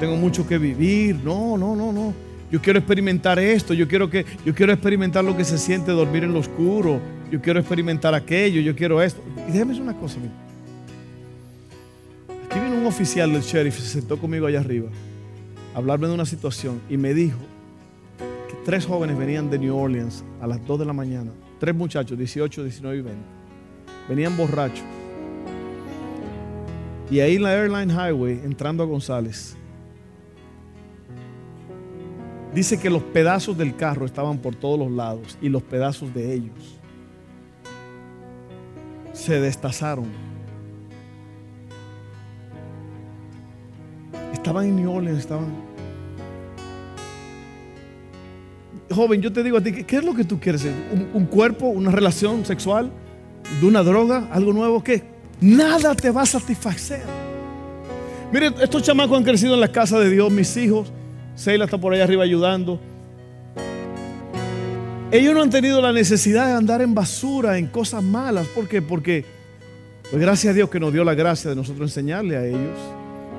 Tengo 0.00 0.16
mucho 0.16 0.46
que 0.46 0.58
vivir. 0.58 1.16
No, 1.24 1.56
no, 1.56 1.74
no, 1.74 1.92
no. 1.92 2.14
Yo 2.50 2.60
quiero 2.62 2.78
experimentar 2.78 3.38
esto. 3.38 3.74
Yo 3.74 3.86
quiero 3.86 4.08
que 4.08 4.24
yo 4.44 4.54
quiero 4.54 4.72
experimentar 4.72 5.24
lo 5.24 5.36
que 5.36 5.44
se 5.44 5.58
siente 5.58 5.92
dormir 5.92 6.24
en 6.24 6.32
lo 6.32 6.40
oscuro. 6.40 7.00
Yo 7.30 7.40
quiero 7.40 7.60
experimentar 7.60 8.14
aquello. 8.14 8.60
Yo 8.60 8.74
quiero 8.74 9.02
esto. 9.02 9.22
Y 9.48 9.52
déjame 9.52 9.70
decir 9.70 9.82
una 9.82 9.96
cosa. 9.96 10.18
Aquí 12.48 12.58
vino 12.60 12.76
un 12.76 12.86
oficial 12.86 13.32
del 13.32 13.42
sheriff, 13.42 13.78
se 13.78 14.00
sentó 14.00 14.18
conmigo 14.18 14.46
allá 14.46 14.60
arriba, 14.60 14.88
a 15.74 15.78
hablarme 15.78 16.08
de 16.08 16.14
una 16.14 16.24
situación 16.24 16.80
y 16.88 16.96
me 16.96 17.12
dijo 17.12 17.38
que 18.48 18.54
tres 18.64 18.86
jóvenes 18.86 19.18
venían 19.18 19.50
de 19.50 19.58
New 19.58 19.76
Orleans 19.76 20.24
a 20.40 20.46
las 20.46 20.66
2 20.66 20.78
de 20.78 20.86
la 20.86 20.94
mañana 20.94 21.30
Tres 21.58 21.74
muchachos, 21.74 22.16
18, 22.16 22.62
19 22.62 22.98
y 22.98 23.00
20. 23.02 23.20
Venían 24.08 24.36
borrachos. 24.36 24.84
Y 27.10 27.20
ahí 27.20 27.36
en 27.36 27.42
la 27.42 27.52
Airline 27.52 27.90
Highway, 27.90 28.40
entrando 28.44 28.82
a 28.82 28.86
González, 28.86 29.56
dice 32.58 32.76
que 32.76 32.90
los 32.90 33.04
pedazos 33.04 33.56
del 33.56 33.76
carro 33.76 34.04
estaban 34.04 34.38
por 34.38 34.56
todos 34.56 34.76
los 34.76 34.90
lados 34.90 35.38
y 35.40 35.48
los 35.48 35.62
pedazos 35.62 36.12
de 36.12 36.34
ellos 36.34 36.76
se 39.12 39.40
destazaron. 39.40 40.06
Estaban 44.32 44.66
en 44.66 44.76
New 44.76 44.90
Orleans, 44.90 45.20
estaban 45.20 45.46
joven, 48.90 49.22
yo 49.22 49.32
te 49.32 49.44
digo 49.44 49.58
a 49.58 49.60
ti, 49.60 49.84
¿qué 49.84 49.96
es 49.96 50.04
lo 50.04 50.14
que 50.14 50.24
tú 50.24 50.40
quieres? 50.40 50.66
¿Un, 51.14 51.26
cuerpo, 51.26 51.66
una 51.66 51.92
relación 51.92 52.44
sexual, 52.44 52.90
de 53.60 53.66
una 53.68 53.84
droga, 53.84 54.28
algo 54.32 54.52
nuevo? 54.52 54.82
¿Qué? 54.82 55.04
Nada 55.40 55.94
te 55.94 56.10
va 56.10 56.22
a 56.22 56.26
satisfacer. 56.26 57.04
Mire, 58.32 58.52
estos 58.60 58.82
chamacos 58.82 59.16
han 59.16 59.22
crecido 59.22 59.54
en 59.54 59.60
la 59.60 59.70
casa 59.70 60.00
de 60.00 60.10
Dios, 60.10 60.32
mis 60.32 60.56
hijos. 60.56 60.92
Seila 61.38 61.66
está 61.66 61.78
por 61.78 61.94
allá 61.94 62.02
arriba 62.02 62.24
ayudando. 62.24 62.80
Ellos 65.12 65.32
no 65.32 65.42
han 65.42 65.50
tenido 65.50 65.80
la 65.80 65.92
necesidad 65.92 66.48
de 66.48 66.54
andar 66.54 66.82
en 66.82 66.96
basura, 66.96 67.58
en 67.58 67.68
cosas 67.68 68.02
malas. 68.02 68.48
¿Por 68.48 68.66
qué? 68.66 68.82
Porque, 68.82 69.24
pues 70.10 70.20
gracias 70.20 70.50
a 70.50 70.54
Dios 70.54 70.68
que 70.68 70.80
nos 70.80 70.92
dio 70.92 71.04
la 71.04 71.14
gracia 71.14 71.48
de 71.48 71.54
nosotros 71.54 71.90
enseñarle 71.90 72.36
a 72.36 72.44
ellos. 72.44 72.76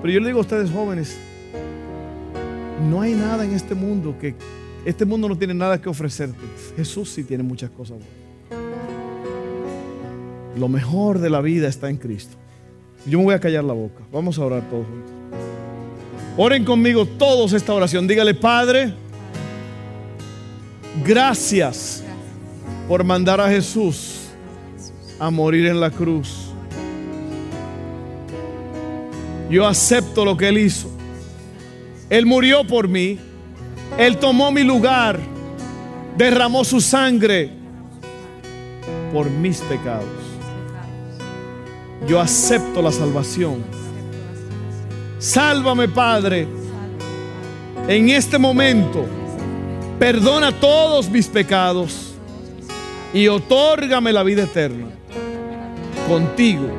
Pero 0.01 0.13
yo 0.13 0.21
le 0.21 0.27
digo 0.27 0.39
a 0.39 0.43
ustedes 0.43 0.71
jóvenes, 0.71 1.17
no 2.89 3.01
hay 3.01 3.15
nada 3.15 3.43
en 3.43 3.51
este 3.53 3.75
mundo 3.75 4.15
que 4.17 4.33
este 4.85 5.03
mundo 5.03 5.27
no 5.27 5.37
tiene 5.37 5.53
nada 5.53 5.81
que 5.81 5.89
ofrecerte. 5.89 6.39
Jesús 6.77 7.09
sí 7.09 7.25
tiene 7.25 7.43
muchas 7.43 7.69
cosas 7.69 7.97
Lo 10.57 10.69
mejor 10.69 11.19
de 11.19 11.29
la 11.29 11.41
vida 11.41 11.67
está 11.67 11.89
en 11.89 11.97
Cristo. 11.97 12.37
Yo 13.05 13.19
me 13.19 13.25
voy 13.25 13.33
a 13.33 13.41
callar 13.41 13.65
la 13.65 13.73
boca. 13.73 14.05
Vamos 14.09 14.39
a 14.39 14.45
orar 14.45 14.69
todos 14.69 14.87
juntos. 14.87 15.18
Oren 16.41 16.63
conmigo 16.63 17.05
todos 17.05 17.51
esta 17.51 17.73
oración. 17.73 18.07
Dígale, 18.07 18.33
Padre, 18.33 18.93
gracias 21.05 22.01
por 22.87 23.03
mandar 23.03 23.41
a 23.41 23.49
Jesús 23.49 24.29
a 25.19 25.29
morir 25.29 25.65
en 25.65 25.79
la 25.81 25.91
cruz. 25.91 26.45
Yo 29.49 29.67
acepto 29.67 30.23
lo 30.23 30.37
que 30.37 30.47
Él 30.47 30.59
hizo. 30.59 30.89
Él 32.09 32.25
murió 32.25 32.65
por 32.65 32.87
mí 32.87 33.19
él 33.97 34.17
tomó 34.17 34.51
mi 34.51 34.63
lugar, 34.63 35.19
derramó 36.17 36.63
su 36.63 36.79
sangre 36.79 37.51
por 39.11 39.29
mis 39.29 39.59
pecados. 39.59 40.07
Yo 42.07 42.21
acepto 42.21 42.81
la 42.81 42.91
salvación. 42.91 43.78
Sálvame, 45.19 45.89
Padre, 45.89 46.47
en 47.87 48.09
este 48.09 48.37
momento. 48.37 49.05
Perdona 49.99 50.53
todos 50.53 51.09
mis 51.09 51.27
pecados 51.27 52.13
y 53.13 53.27
otórgame 53.27 54.13
la 54.13 54.23
vida 54.23 54.43
eterna 54.43 54.87
contigo 56.07 56.69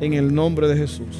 en 0.00 0.14
el 0.14 0.34
nombre 0.34 0.68
de 0.68 0.76
Jesús. 0.76 1.18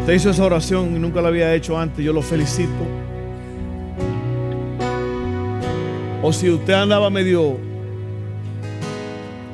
Usted 0.00 0.14
hizo 0.14 0.30
esa 0.30 0.44
oración 0.44 0.96
y 0.96 0.98
nunca 0.98 1.22
la 1.22 1.28
había 1.28 1.54
hecho 1.54 1.78
antes, 1.78 2.04
yo 2.04 2.12
lo 2.12 2.20
felicito. 2.20 2.72
O 6.22 6.32
si 6.32 6.50
usted 6.50 6.74
andaba 6.74 7.08
medio 7.08 7.56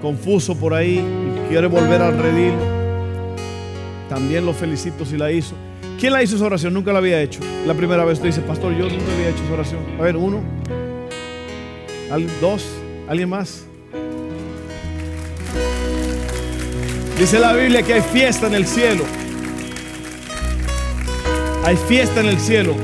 confuso 0.01 0.57
por 0.57 0.73
ahí 0.73 1.05
quiere 1.51 1.67
volver 1.67 2.01
al 2.01 2.17
redil, 2.17 2.55
también 4.09 4.47
lo 4.47 4.55
felicito 4.55 5.05
si 5.05 5.17
la 5.17 5.33
hizo. 5.33 5.57
¿Quién 5.99 6.13
la 6.13 6.23
hizo 6.23 6.37
esa 6.37 6.45
oración? 6.45 6.73
Nunca 6.73 6.93
la 6.93 6.99
había 6.99 7.21
hecho. 7.21 7.41
La 7.67 7.75
primera 7.75 8.05
vez 8.05 8.19
usted 8.19 8.29
dice, 8.29 8.41
pastor, 8.43 8.73
yo 8.73 8.89
nunca 8.89 9.13
había 9.13 9.31
hecho 9.31 9.43
esa 9.43 9.53
oración. 9.55 9.81
A 9.99 10.03
ver, 10.03 10.17
uno, 10.17 10.41
dos, 12.41 12.65
alguien 13.09 13.29
más. 13.29 13.65
Dice 17.19 17.41
la 17.41 17.53
Biblia 17.53 17.83
que 17.83 17.95
hay 17.95 18.01
fiesta 18.01 18.47
en 18.47 18.55
el 18.55 18.67
cielo. 18.67 19.03
Hay 21.65 21.77
fiesta 21.77 22.21
en 22.21 22.27
el 22.27 22.39
cielo. 22.39 22.77